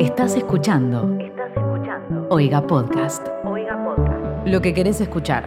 Estás 0.00 0.34
escuchando 0.36 1.16
Estás 1.18 1.50
escuchando. 1.56 2.26
Oiga 2.30 2.66
Podcast. 2.66 3.26
Oiga 3.44 3.76
Podcast. 3.84 4.46
Lo 4.46 4.60
que 4.60 4.74
querés 4.74 5.00
escuchar. 5.00 5.44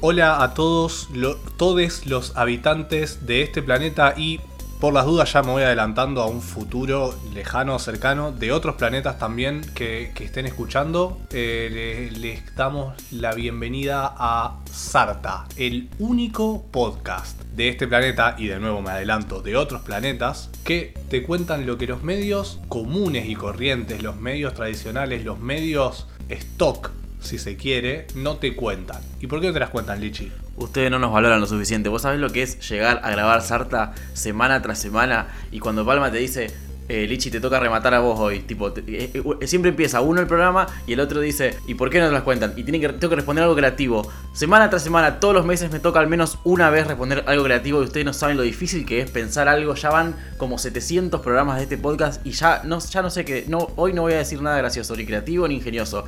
Hola 0.00 0.42
a 0.42 0.54
todos, 0.54 1.08
lo- 1.12 1.36
todos 1.56 2.06
los 2.06 2.36
habitantes 2.36 3.24
de 3.26 3.42
este 3.42 3.62
planeta 3.62 4.14
y 4.16 4.40
por 4.82 4.92
las 4.92 5.06
dudas 5.06 5.32
ya 5.32 5.44
me 5.44 5.52
voy 5.52 5.62
adelantando 5.62 6.22
a 6.22 6.26
un 6.26 6.42
futuro 6.42 7.14
lejano, 7.32 7.78
cercano, 7.78 8.32
de 8.32 8.50
otros 8.50 8.74
planetas 8.74 9.16
también 9.16 9.60
que, 9.76 10.10
estén 10.18 10.44
escuchando. 10.44 11.20
Eh, 11.30 12.42
damos 12.56 12.92
la 13.12 13.32
bienvenida 13.32 14.12
a 14.18 14.58
Sarta, 14.68 15.44
el 15.56 15.88
único 16.00 16.64
podcast 16.72 17.40
de 17.54 17.68
este 17.68 17.86
planeta 17.86 18.34
y 18.36 18.48
de 18.48 18.58
nuevo 18.58 18.82
me 18.82 18.90
adelanto 18.90 19.40
de 19.40 19.56
otros 19.56 19.82
planetas 19.82 20.50
que 20.64 20.94
te 21.08 21.22
cuentan 21.22 21.64
lo 21.64 21.78
que 21.78 21.86
los 21.86 22.02
medios 22.02 22.58
comunes 22.66 23.28
y 23.28 23.36
corrientes, 23.36 24.02
los 24.02 24.16
medios 24.16 24.52
tradicionales, 24.54 25.24
los 25.24 25.38
medios 25.38 26.08
stock 26.28 26.90
si 27.20 27.38
se 27.38 27.56
quiere, 27.56 28.08
no 28.16 28.38
te 28.38 28.56
cuentan. 28.56 29.00
¿Y 29.20 29.28
por 29.28 29.40
qué 29.40 29.46
no 29.46 29.52
te 29.52 29.60
las 29.60 29.70
cuentan, 29.70 30.00
Lichi? 30.00 30.32
Ustedes 30.56 30.90
no 30.90 30.98
nos 30.98 31.12
valoran 31.12 31.40
lo 31.40 31.46
suficiente. 31.46 31.88
¿Vos 31.88 32.02
sabés 32.02 32.20
lo 32.20 32.30
que 32.30 32.42
es 32.42 32.58
llegar 32.68 33.00
a 33.02 33.10
grabar 33.10 33.42
Sarta 33.42 33.94
semana 34.12 34.60
tras 34.62 34.78
semana? 34.78 35.28
Y 35.50 35.58
cuando 35.60 35.84
Palma 35.84 36.10
te 36.12 36.18
dice, 36.18 36.50
eh, 36.88 37.06
Lichi, 37.06 37.30
te 37.30 37.40
toca 37.40 37.58
rematar 37.58 37.94
a 37.94 38.00
vos 38.00 38.18
hoy. 38.20 38.40
Tipo, 38.40 38.70
te- 38.72 38.82
eh, 38.86 39.10
eh, 39.40 39.46
siempre 39.46 39.70
empieza 39.70 40.02
uno 40.02 40.20
el 40.20 40.26
programa 40.26 40.66
y 40.86 40.92
el 40.92 41.00
otro 41.00 41.20
dice, 41.20 41.56
¿y 41.66 41.74
por 41.74 41.88
qué 41.88 42.00
no 42.00 42.06
te 42.06 42.12
las 42.12 42.22
cuentan? 42.22 42.52
Y 42.56 42.64
tiene 42.64 42.80
que, 42.80 42.88
tengo 42.90 43.08
que 43.08 43.16
responder 43.16 43.42
algo 43.44 43.56
creativo. 43.56 44.06
Semana 44.34 44.68
tras 44.68 44.82
semana, 44.82 45.20
todos 45.20 45.32
los 45.34 45.46
meses 45.46 45.72
me 45.72 45.78
toca 45.80 46.00
al 46.00 46.06
menos 46.08 46.38
una 46.44 46.68
vez 46.68 46.86
responder 46.86 47.24
algo 47.26 47.44
creativo. 47.44 47.80
Y 47.80 47.84
ustedes 47.86 48.04
no 48.04 48.12
saben 48.12 48.36
lo 48.36 48.42
difícil 48.42 48.84
que 48.84 49.00
es 49.00 49.10
pensar 49.10 49.48
algo. 49.48 49.74
Ya 49.74 49.88
van 49.90 50.14
como 50.36 50.58
700 50.58 51.22
programas 51.22 51.56
de 51.56 51.62
este 51.62 51.78
podcast 51.78 52.24
y 52.26 52.32
ya 52.32 52.60
no, 52.64 52.78
ya 52.78 53.00
no 53.00 53.08
sé 53.08 53.24
qué. 53.24 53.46
No, 53.48 53.68
hoy 53.76 53.94
no 53.94 54.02
voy 54.02 54.12
a 54.12 54.18
decir 54.18 54.42
nada 54.42 54.58
gracioso, 54.58 54.94
ni 54.96 55.06
creativo 55.06 55.48
ni 55.48 55.54
ingenioso. 55.56 56.04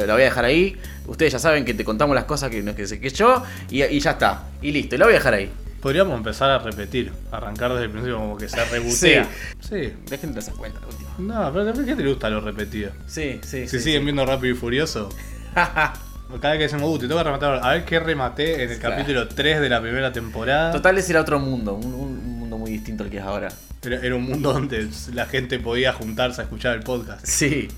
Eh, 0.00 0.06
La 0.06 0.14
voy 0.14 0.22
a 0.22 0.26
dejar 0.26 0.44
ahí. 0.44 0.76
Ustedes 1.06 1.32
ya 1.32 1.38
saben 1.38 1.64
que 1.64 1.74
te 1.74 1.84
contamos 1.84 2.14
las 2.14 2.24
cosas 2.24 2.50
que, 2.50 2.62
que 2.74 3.00
que 3.00 3.10
yo. 3.10 3.42
Y, 3.70 3.82
y 3.82 4.00
ya 4.00 4.12
está. 4.12 4.44
Y 4.62 4.70
listo. 4.72 4.94
Y 4.94 4.98
la 4.98 5.04
voy 5.06 5.14
a 5.14 5.18
dejar 5.18 5.34
ahí. 5.34 5.50
Podríamos 5.80 6.14
empezar 6.18 6.50
a 6.50 6.58
repetir, 6.58 7.10
arrancar 7.32 7.70
desde 7.72 7.84
el 7.84 7.90
principio 7.90 8.18
como 8.18 8.36
que 8.36 8.48
se 8.48 8.62
rebotea. 8.66 9.26
Sí. 9.60 9.92
Dejen 10.10 10.32
de 10.34 10.40
hacer 10.40 10.52
cuenta, 10.54 10.78
última. 10.86 11.10
No, 11.18 11.52
pero 11.52 11.72
¿por 11.72 11.84
qué 11.84 11.94
te 11.94 12.06
gusta 12.06 12.28
lo 12.28 12.40
repetido? 12.42 12.90
Sí, 13.06 13.40
sí. 13.42 13.66
Si 13.66 13.78
sí, 13.78 13.80
siguen 13.80 14.04
viendo 14.04 14.26
Rápido 14.26 14.52
y 14.54 14.56
Furioso, 14.58 15.08
cada 15.54 15.94
vez 16.54 16.58
que 16.58 16.58
decimos, 16.64 16.82
uh, 16.94 16.98
te 16.98 17.08
toca 17.08 17.22
rematar, 17.22 17.60
a 17.62 17.70
ver 17.72 17.84
qué 17.84 17.98
rematé 17.98 18.62
en 18.62 18.70
el 18.70 18.78
Claro. 18.78 18.96
capítulo 18.96 19.28
3 19.28 19.60
de 19.60 19.68
la 19.68 19.80
primera 19.80 20.12
temporada. 20.12 20.72
Total, 20.72 20.98
ese 20.98 21.12
era 21.12 21.20
otro 21.22 21.38
mundo. 21.38 21.74
Un, 21.74 21.94
un 21.94 22.38
mundo 22.40 22.58
muy 22.58 22.70
distinto 22.72 23.04
al 23.04 23.10
que 23.10 23.16
es 23.18 23.22
ahora. 23.22 23.48
Era, 23.82 24.00
era 24.00 24.14
un 24.16 24.24
mundo 24.24 24.52
donde 24.52 24.86
la 25.14 25.24
gente 25.26 25.58
podía 25.60 25.92
juntarse 25.94 26.40
a 26.42 26.44
escuchar 26.44 26.76
el 26.76 26.82
podcast. 26.82 27.24
Sí. 27.24 27.68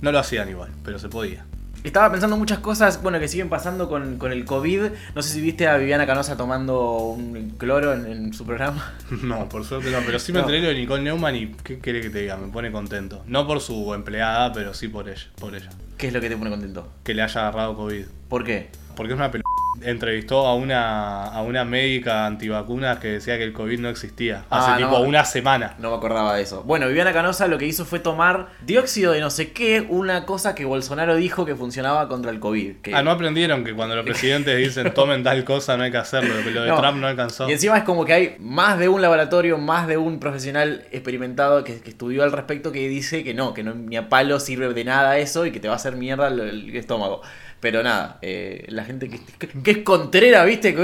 No 0.00 0.10
lo 0.10 0.18
hacían 0.18 0.48
igual, 0.48 0.70
pero 0.84 0.98
se 0.98 1.08
podía. 1.08 1.44
Estaba 1.84 2.10
pensando 2.10 2.36
muchas 2.38 2.58
cosas, 2.60 3.02
bueno, 3.02 3.20
que 3.20 3.28
siguen 3.28 3.50
pasando 3.50 3.88
con, 3.90 4.16
con 4.16 4.32
el 4.32 4.44
COVID. 4.46 4.84
No 5.14 5.20
sé 5.22 5.28
si 5.34 5.40
viste 5.42 5.68
a 5.68 5.76
Viviana 5.76 6.06
Canosa 6.06 6.34
tomando 6.36 6.98
un 7.08 7.50
cloro 7.58 7.92
en, 7.92 8.06
en 8.06 8.32
su 8.32 8.44
programa. 8.46 8.94
No, 9.22 9.48
por 9.50 9.64
suerte 9.64 9.90
no, 9.90 9.98
pero 10.04 10.18
sí 10.18 10.32
me 10.32 10.38
No. 10.40 10.46
enteré 10.46 10.62
lo 10.62 10.68
de 10.68 10.74
Nicole 10.74 11.02
Neumann 11.02 11.36
y 11.36 11.48
¿qué 11.62 11.78
quiere 11.78 12.00
que 12.00 12.08
te 12.10 12.20
diga? 12.20 12.36
Me 12.38 12.48
pone 12.50 12.72
contento. 12.72 13.22
No 13.26 13.46
por 13.46 13.60
su 13.60 13.92
empleada, 13.94 14.52
pero 14.52 14.72
sí 14.74 14.88
por 14.88 15.08
ella, 15.08 15.26
por 15.38 15.54
ella. 15.54 15.68
¿Qué 15.98 16.08
es 16.08 16.12
lo 16.14 16.20
que 16.20 16.28
te 16.30 16.36
pone 16.36 16.50
contento? 16.50 16.88
Que 17.04 17.12
le 17.14 17.22
haya 17.22 17.40
agarrado 17.42 17.76
COVID. 17.76 18.04
¿Por 18.28 18.44
qué? 18.44 18.70
Porque 18.96 19.12
es 19.12 19.16
una 19.18 19.30
pel... 19.30 19.42
Entrevistó 19.84 20.46
a 20.46 20.54
una, 20.54 21.24
a 21.26 21.42
una 21.42 21.64
médica 21.64 22.26
antivacunas 22.26 22.98
que 22.98 23.08
decía 23.08 23.36
que 23.38 23.44
el 23.44 23.52
COVID 23.52 23.78
no 23.80 23.88
existía. 23.88 24.44
Hace 24.50 24.70
Ah, 24.72 24.76
tipo 24.76 24.90
no. 24.90 25.00
una 25.00 25.24
semana. 25.24 25.74
No 25.78 25.90
me 25.90 25.96
acordaba 25.96 26.34
de 26.36 26.42
eso. 26.42 26.62
Bueno, 26.64 26.86
Viviana 26.88 27.12
Canosa 27.12 27.46
lo 27.48 27.58
que 27.58 27.66
hizo 27.66 27.84
fue 27.84 27.98
tomar 27.98 28.48
dióxido 28.64 29.12
de 29.12 29.20
no 29.20 29.30
sé 29.30 29.52
qué, 29.52 29.86
una 29.88 30.24
cosa 30.26 30.54
que 30.54 30.64
Bolsonaro 30.64 31.16
dijo 31.16 31.44
que 31.44 31.54
funcionaba 31.54 32.08
contra 32.08 32.30
el 32.30 32.40
COVID. 32.40 32.76
que- 32.82 32.94
Ah, 32.94 33.02
no 33.02 33.10
aprendieron 33.10 33.64
que 33.64 33.74
cuando 33.74 33.94
los 33.96 34.04
presidentes 34.06 34.56
dicen 34.56 34.92
tomen 34.94 35.22
tal 35.22 35.44
cosa 35.44 35.76
no 35.76 35.82
hay 35.84 35.90
que 35.90 35.98
hacerlo, 35.98 36.34
lo 36.50 36.62
de 36.62 36.68
No. 36.70 36.80
Trump 36.80 36.98
no 36.98 37.06
alcanzó. 37.06 37.48
Y 37.48 37.52
encima 37.52 37.78
es 37.78 37.84
como 37.84 38.04
que 38.04 38.12
hay 38.12 38.36
más 38.38 38.78
de 38.78 38.88
un 38.88 39.02
laboratorio, 39.02 39.58
más 39.58 39.86
de 39.86 39.96
un 39.96 40.18
profesional 40.20 40.84
experimentado 40.92 41.62
que, 41.64 41.80
que 41.80 41.90
estudió 41.90 42.22
al 42.24 42.32
respecto 42.32 42.72
que 42.72 42.88
dice 42.88 43.22
que 43.24 43.34
no, 43.34 43.54
que 43.54 43.62
no, 43.62 43.74
ni 43.74 43.96
a 43.96 44.08
palo 44.08 44.40
sirve 44.40 44.72
de 44.72 44.84
nada 44.84 45.18
eso 45.18 45.44
y 45.46 45.50
que 45.52 45.60
te 45.60 45.68
va 45.68 45.74
a 45.74 45.76
hacer 45.76 45.96
mierda 45.96 46.28
el, 46.28 46.40
el 46.40 46.76
estómago. 46.76 47.22
Pero 47.64 47.82
nada, 47.82 48.18
eh, 48.20 48.66
la 48.68 48.84
gente 48.84 49.08
que, 49.08 49.18
que- 49.38 49.48
que 49.48 49.70
es 49.70 49.78
contrera, 49.78 50.44
¿viste? 50.44 50.74
Que, 50.74 50.82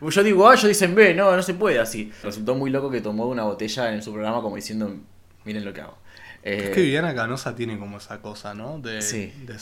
que- 0.00 0.10
yo 0.10 0.22
digo 0.24 0.48
A, 0.48 0.54
ellos 0.54 0.66
dicen 0.66 0.92
B, 0.96 1.14
no, 1.14 1.36
no 1.36 1.40
se 1.40 1.54
puede 1.54 1.78
así. 1.78 2.10
Resultó 2.24 2.56
muy 2.56 2.68
loco 2.68 2.90
que 2.90 3.00
tomó 3.00 3.28
una 3.28 3.44
botella 3.44 3.92
en 3.94 4.02
su 4.02 4.12
programa 4.12 4.42
como 4.42 4.56
diciendo, 4.56 4.92
miren 5.44 5.64
lo 5.64 5.72
que 5.72 5.82
hago. 5.82 5.96
Eh, 6.42 6.62
Es 6.64 6.70
que 6.70 6.80
Viviana 6.80 7.14
Canosa 7.14 7.54
tiene 7.54 7.78
como 7.78 7.98
esa 7.98 8.20
cosa, 8.20 8.54
¿no? 8.54 8.80
De, 8.80 9.02
Sí. 9.02 9.32
de 9.46 9.54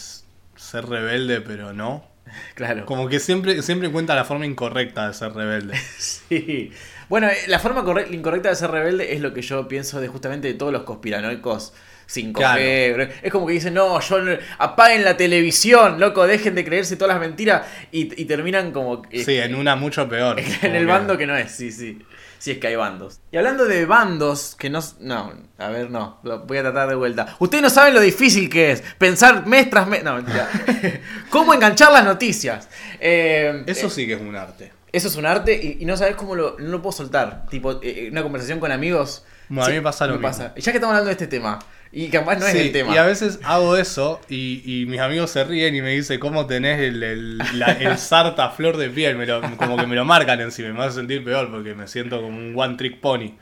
ser 0.56 0.86
rebelde, 0.86 1.42
pero 1.42 1.74
no. 1.74 2.02
claro. 2.54 2.86
Como 2.86 3.08
que 3.10 3.20
siempre, 3.20 3.60
siempre 3.60 3.90
cuenta 3.92 4.14
la 4.14 4.24
forma 4.24 4.46
incorrecta 4.46 5.06
de 5.08 5.12
ser 5.12 5.34
rebelde. 5.34 5.74
Sí. 5.98 6.72
Bueno, 7.08 7.28
eh, 7.28 7.36
la 7.48 7.58
forma 7.58 7.82
corre- 7.84 8.08
incorrecta 8.10 8.48
de 8.50 8.56
ser 8.56 8.70
rebelde 8.70 9.12
es 9.14 9.20
lo 9.20 9.32
que 9.34 9.42
yo 9.42 9.66
pienso 9.68 10.00
de 10.00 10.08
justamente 10.08 10.48
de 10.48 10.54
todos 10.54 10.72
los 10.72 10.82
conspiranoicos 10.82 11.72
5G. 12.08 12.32
Claro. 12.34 13.12
Es 13.22 13.32
como 13.32 13.46
que 13.46 13.54
dicen, 13.54 13.74
no, 13.74 13.98
yo 14.00 14.18
apaguen 14.58 15.04
la 15.04 15.16
televisión, 15.16 15.98
loco, 16.00 16.26
dejen 16.26 16.54
de 16.54 16.64
creerse 16.64 16.96
todas 16.96 17.14
las 17.14 17.20
mentiras 17.26 17.66
y, 17.92 18.20
y 18.20 18.26
terminan 18.26 18.72
como... 18.72 19.02
eh, 19.10 19.24
Sí, 19.24 19.38
en 19.38 19.54
una 19.54 19.74
mucho 19.76 20.08
peor. 20.08 20.38
en 20.62 20.74
el 20.74 20.82
que- 20.84 20.92
bando 20.92 21.16
que 21.16 21.26
no 21.26 21.36
es, 21.36 21.50
sí, 21.52 21.72
sí. 21.72 21.98
Sí 22.38 22.50
es 22.50 22.58
que 22.58 22.66
hay 22.66 22.76
bandos. 22.76 23.20
Y 23.32 23.38
hablando 23.38 23.64
de 23.64 23.86
bandos, 23.86 24.54
que 24.58 24.68
no... 24.68 24.80
No, 25.00 25.32
a 25.56 25.68
ver, 25.70 25.88
no, 25.90 26.18
lo 26.24 26.40
voy 26.40 26.58
a 26.58 26.62
tratar 26.62 26.90
de 26.90 26.94
vuelta. 26.94 27.34
Ustedes 27.38 27.62
no 27.62 27.70
saben 27.70 27.94
lo 27.94 28.00
difícil 28.02 28.50
que 28.50 28.72
es 28.72 28.82
pensar 28.98 29.46
mes 29.46 29.70
tras 29.70 29.86
mes... 29.88 30.04
No, 30.04 30.16
mentira. 30.16 30.46
¿Cómo 31.30 31.54
enganchar 31.54 31.90
las 31.90 32.04
noticias? 32.04 32.68
Eh, 33.00 33.62
Eso 33.66 33.86
eh, 33.86 33.90
sí 33.90 34.06
que 34.06 34.12
es 34.12 34.20
un 34.20 34.36
arte. 34.36 34.72
Eso 34.96 35.08
es 35.08 35.16
un 35.16 35.26
arte 35.26 35.58
y, 35.62 35.82
y 35.82 35.84
no 35.84 35.96
sabes 35.96 36.14
cómo 36.16 36.34
lo, 36.34 36.56
no 36.58 36.68
lo 36.68 36.80
puedo 36.82 36.92
soltar. 36.92 37.46
Tipo, 37.50 37.80
eh, 37.82 38.08
una 38.10 38.22
conversación 38.22 38.60
con 38.60 38.72
amigos. 38.72 39.24
Bueno, 39.48 39.64
a 39.66 39.68
mí 39.68 39.74
me 39.76 39.82
pasa 39.82 40.06
lo 40.06 40.14
mismo. 40.14 40.28
Ya 40.56 40.72
que 40.72 40.78
estamos 40.78 40.92
hablando 40.92 41.06
de 41.08 41.12
este 41.12 41.26
tema, 41.26 41.58
y 41.92 42.08
además 42.08 42.38
no 42.40 42.46
es 42.46 42.54
el 42.54 42.72
tema. 42.72 42.94
Y 42.94 42.96
a 42.96 43.04
veces 43.04 43.38
hago 43.44 43.76
eso 43.76 44.20
y, 44.28 44.62
y 44.64 44.86
mis 44.86 44.98
amigos 45.00 45.30
se 45.30 45.44
ríen 45.44 45.74
y 45.76 45.82
me 45.82 45.90
dicen 45.90 46.18
cómo 46.18 46.46
tenés 46.46 46.80
el, 46.80 47.02
el, 47.02 47.38
la- 47.58 47.72
el 47.72 47.98
sarta 47.98 48.48
flor 48.50 48.78
de 48.78 48.88
piel. 48.90 49.16
Me 49.16 49.26
lo- 49.26 49.42
como 49.56 49.76
que 49.76 49.86
me 49.86 49.94
lo 49.94 50.04
marcan 50.04 50.40
encima 50.40 50.70
me 50.72 50.82
hace 50.82 50.96
sentir 50.96 51.22
peor 51.22 51.50
porque 51.50 51.74
me 51.74 51.86
siento 51.86 52.20
como 52.22 52.36
un 52.38 52.54
one 52.56 52.76
trick 52.76 53.00
pony. 53.00 53.34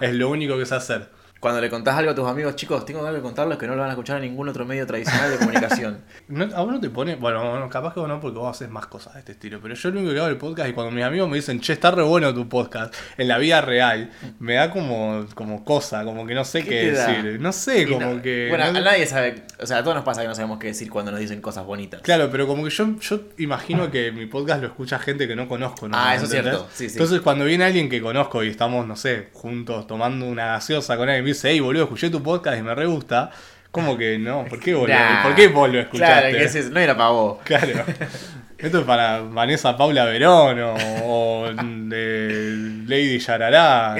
es 0.00 0.14
lo 0.14 0.30
único 0.30 0.56
que 0.58 0.64
sé 0.66 0.74
hacer. 0.76 1.08
Cuando 1.46 1.60
le 1.60 1.70
contás 1.70 1.96
algo 1.96 2.10
a 2.10 2.14
tus 2.16 2.26
amigos, 2.26 2.56
chicos, 2.56 2.84
tengo 2.84 3.06
algo 3.06 3.14
que 3.14 3.22
contarles 3.22 3.56
que 3.56 3.68
no 3.68 3.76
lo 3.76 3.80
van 3.82 3.90
a 3.90 3.92
escuchar 3.92 4.16
en 4.16 4.22
ningún 4.28 4.48
otro 4.48 4.64
medio 4.64 4.84
tradicional 4.84 5.30
de 5.30 5.36
comunicación. 5.38 5.98
No, 6.28 6.42
a 6.56 6.62
vos 6.62 6.72
no 6.72 6.80
te 6.80 6.90
pone, 6.90 7.14
bueno, 7.14 7.50
bueno, 7.50 7.68
capaz 7.70 7.94
que 7.94 8.00
vos 8.00 8.08
no 8.08 8.18
porque 8.18 8.36
vos 8.38 8.50
haces 8.56 8.68
más 8.68 8.86
cosas 8.88 9.14
de 9.14 9.20
este 9.20 9.32
estilo, 9.32 9.60
pero 9.62 9.76
yo 9.76 9.90
lo 9.90 10.00
único 10.00 10.12
que 10.12 10.18
hago 10.18 10.28
el 10.28 10.36
podcast 10.38 10.68
y 10.70 10.72
cuando 10.72 10.90
mis 10.90 11.04
amigos 11.04 11.28
me 11.28 11.36
dicen, 11.36 11.60
che, 11.60 11.74
está 11.74 11.92
re 11.92 12.02
bueno 12.02 12.34
tu 12.34 12.48
podcast, 12.48 12.92
en 13.16 13.28
la 13.28 13.38
vida 13.38 13.60
real, 13.60 14.10
me 14.40 14.54
da 14.54 14.72
como, 14.72 15.24
como 15.36 15.64
cosa, 15.64 16.02
como 16.02 16.26
que 16.26 16.34
no 16.34 16.44
sé 16.44 16.64
¿Qué 16.64 16.90
decir. 16.90 17.38
No 17.40 17.52
sé, 17.52 17.82
Y 17.82 17.86
como 17.86 18.14
no- 18.14 18.22
que... 18.22 18.48
Bueno, 18.48 18.72
no- 18.72 18.78
a 18.78 18.82
nadie 18.82 19.06
sabe. 19.06 19.44
O 19.60 19.66
sea, 19.66 19.78
a 19.78 19.82
todos 19.84 19.94
nos 19.94 20.04
pasa 20.04 20.22
que 20.22 20.26
no 20.28 20.34
sabemos 20.34 20.58
qué 20.58 20.66
decir 20.68 20.90
cuando 20.90 21.12
nos 21.12 21.20
dicen 21.20 21.40
cosas 21.40 21.64
bonitas. 21.64 22.00
Claro, 22.02 22.28
pero 22.28 22.48
como 22.48 22.64
que 22.64 22.70
yo, 22.70 22.98
yo 22.98 23.20
imagino 23.38 23.88
que 23.92 24.10
mi 24.10 24.26
podcast 24.26 24.62
lo 24.62 24.66
escucha 24.66 24.98
gente 24.98 25.28
que 25.28 25.36
no 25.36 25.46
conozco. 25.46 25.86
¿no? 25.86 25.96
Ah, 25.96 26.16
eso 26.16 26.24
es 26.24 26.30
cierto, 26.32 26.66
sí, 26.72 26.88
sí. 26.88 26.94
Entonces 26.96 27.20
cuando 27.20 27.44
viene 27.44 27.62
alguien 27.64 27.88
que 27.88 28.00
conozco 28.02 28.42
y 28.42 28.48
estamos, 28.48 28.84
no 28.84 28.96
sé, 28.96 29.28
juntos 29.32 29.86
tomando 29.86 30.26
una 30.26 30.46
gaseosa 30.46 30.96
con 30.96 31.08
alguien 31.08 31.24
dice, 31.36 31.50
hey, 31.50 31.60
boludo, 31.60 31.84
escuché 31.84 32.10
tu 32.10 32.22
podcast 32.22 32.58
y 32.58 32.62
me 32.62 32.74
re 32.74 32.86
gusta, 32.86 33.30
como 33.70 33.96
que 33.96 34.18
no, 34.18 34.44
¿por 34.46 34.58
qué 34.58 34.74
boludo? 34.74 34.94
Nah. 34.98 35.22
¿Por 35.22 35.34
qué 35.34 35.48
vos 35.48 35.70
lo 35.70 35.78
escuchaste? 35.80 36.12
Claro, 36.30 36.36
que 36.38 36.44
ese- 36.44 36.70
no 36.70 36.80
era 36.80 36.96
para 36.96 37.10
vos. 37.10 37.38
Claro. 37.44 37.84
Esto 38.58 38.78
es 38.80 38.84
para 38.86 39.20
Vanessa 39.20 39.76
Paula 39.76 40.06
Verón 40.06 40.58
o, 40.60 40.74
o 41.04 41.48
de 41.54 42.82
Lady 42.86 43.18
Yarará. 43.18 43.96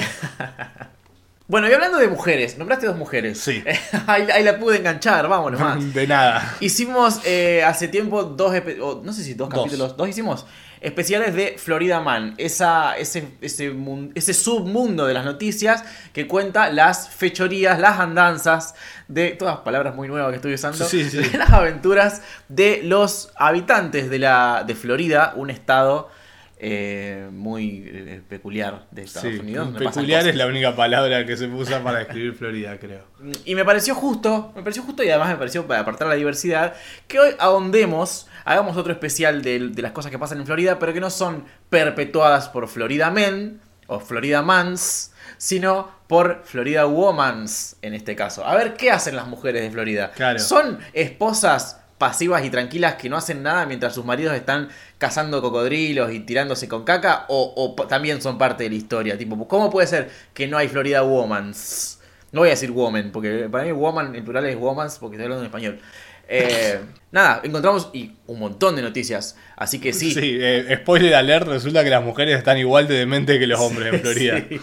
Bueno, 1.49 1.69
y 1.69 1.73
hablando 1.73 1.99
de 1.99 2.09
mujeres, 2.09 2.59
nombraste 2.59 2.87
dos 2.87 2.97
mujeres. 2.97 3.39
Sí. 3.39 3.63
ahí, 4.09 4.27
ahí 4.33 4.43
la 4.43 4.59
pude 4.59 4.79
enganchar, 4.79 5.29
vámonos 5.29 5.61
más. 5.67 5.95
De 5.95 6.07
nada. 6.07 6.57
Hicimos 6.61 7.21
eh, 7.25 7.63
hace 7.65 7.87
tiempo 7.89 8.25
dos, 8.25 8.53
epi- 8.55 8.81
o 8.81 9.03
no 9.05 9.13
sé 9.13 9.23
si 9.23 9.35
dos 9.35 9.49
Dos. 9.51 9.59
capítulos, 9.65 9.97
dos 9.97 10.09
hicimos 10.09 10.47
especiales 10.87 11.35
de 11.35 11.57
Florida 11.59 12.01
Man, 12.01 12.35
esa, 12.39 12.97
ese, 12.97 13.27
ese, 13.41 13.75
ese 14.15 14.35
submundo 14.35 15.05
de 15.07 15.15
las 15.15 15.25
noticias 15.25 15.85
que 16.13 16.29
cuenta 16.29 16.71
las 16.71 17.09
fechorías, 17.09 17.81
las 17.81 17.99
andanzas 17.99 18.77
de 19.09 19.31
todas 19.31 19.59
palabras 19.59 19.97
muy 19.97 20.07
nuevas 20.07 20.31
que 20.31 20.37
estoy 20.37 20.55
usando, 20.55 20.85
Sí, 20.85 21.11
sí. 21.11 21.17
de 21.19 21.39
las 21.39 21.51
aventuras 21.51 22.23
de 22.49 22.83
los 22.85 23.33
habitantes 23.35 24.09
de, 24.09 24.21
la, 24.21 24.63
de 24.65 24.77
Florida, 24.77 25.33
un 25.35 25.51
estado 25.51 26.09
eh, 26.59 27.29
muy 27.33 27.85
eh, 27.87 28.23
peculiar 28.29 28.87
de 28.91 29.03
Estados 29.03 29.31
Sí, 29.35 29.41
Unidos. 29.41 29.69
peculiar 29.77 30.27
es 30.27 30.37
la 30.37 30.47
única 30.47 30.75
palabra 30.75 31.27
que 31.27 31.37
se 31.37 31.47
usa 31.47 31.83
para 31.83 31.99
describir 31.99 32.35
Florida, 32.35 32.79
creo. 32.79 33.05
Y 33.45 33.55
me 33.55 33.65
pareció 33.65 33.95
justo, 33.95 34.53
me 34.57 34.63
pareció 34.63 34.83
justo 34.83 35.03
y 35.03 35.11
además 35.11 35.29
me 35.31 35.37
pareció 35.37 35.67
para 35.67 35.81
apartar 35.81 36.09
la 36.09 36.15
diversidad, 36.15 36.75
que 37.09 37.19
hoy 37.21 37.31
ahondemos, 37.39 38.27
hagamos 38.45 38.77
otro 38.77 38.93
especial 38.93 39.43
de, 39.43 39.69
de 39.69 39.83
las 39.83 39.93
cosas 39.93 40.11
que 40.11 40.19
pasan 40.19 40.39
en 40.39 40.47
Florida, 40.47 40.79
pero 40.79 40.93
que 40.95 41.01
no 41.01 41.11
son 41.11 41.45
perpetuadas 41.69 42.49
por 42.49 42.69
Florida 42.69 43.11
Men 43.11 43.61
o 43.87 44.01
Florida 44.01 44.41
Mans, 44.43 45.13
sino 45.39 45.91
por 46.07 46.43
Florida 46.45 46.87
Womans 46.87 47.77
en 47.83 47.93
este 47.93 48.17
caso. 48.17 48.47
A 48.47 48.55
ver 48.55 48.75
qué 48.75 48.91
hacen 48.91 49.15
las 49.17 49.27
mujeres 49.27 49.63
de 49.63 49.71
Florida. 49.71 50.13
Claro. 50.13 50.39
¿Son 50.39 50.79
esposas 50.93 51.81
pasivas 51.99 52.45
y 52.45 52.51
tranquilas 52.51 52.95
que 52.95 53.09
no 53.09 53.17
hacen 53.17 53.43
nada 53.43 53.67
mientras 53.67 53.95
sus 53.95 54.05
maridos 54.05 54.35
están 54.35 54.69
cazando 54.99 55.41
cocodrilos 55.41 56.13
y 56.13 56.21
tirándose 56.21 56.69
con 56.69 56.85
caca? 56.85 57.25
¿O, 57.29 57.75
también 57.89 58.21
son 58.23 58.39
parte 58.39 58.65
de 58.65 58.71
la 58.71 58.77
historia? 58.77 59.19
Tipo, 59.19 59.47
¿cómo 59.49 59.71
puede 59.71 59.87
ser 59.87 60.11
que 60.35 60.47
no 60.47 60.59
hay 60.59 60.69
Florida 60.69 61.03
Womans? 61.03 62.01
No 62.33 62.41
voy 62.41 62.49
a 62.49 62.53
decir 62.53 62.71
woman, 62.71 63.11
porque 63.13 63.49
para 63.51 63.65
mí 63.65 63.73
woman 63.73 64.15
en 64.15 64.25
plural 64.25 64.45
es 64.47 64.57
womans 64.57 64.99
porque 64.99 65.17
estoy 65.17 65.25
hablando 65.25 65.43
en 65.43 65.47
español. 65.47 65.81
Eh, 66.29 66.81
nada, 67.13 67.41
encontramos 67.45 67.89
y 67.93 68.13
un 68.27 68.41
montón 68.41 68.77
de 68.77 68.83
noticias. 68.83 69.37
Así 69.57 69.79
que 69.79 69.93
sí. 69.93 70.13
Sí, 70.13 70.37
eh, 70.41 70.79
spoiler 70.83 71.15
alert, 71.15 71.47
resulta 71.47 71.85
que 71.85 71.91
las 71.91 72.03
mujeres 72.03 72.37
están 72.37 72.59
igual 72.59 72.89
de 72.89 72.99
demente 72.99 73.39
que 73.39 73.47
los 73.47 73.61
hombres 73.61 73.95
en 73.95 74.01
Florida. 74.01 74.45
Sí. 74.49 74.61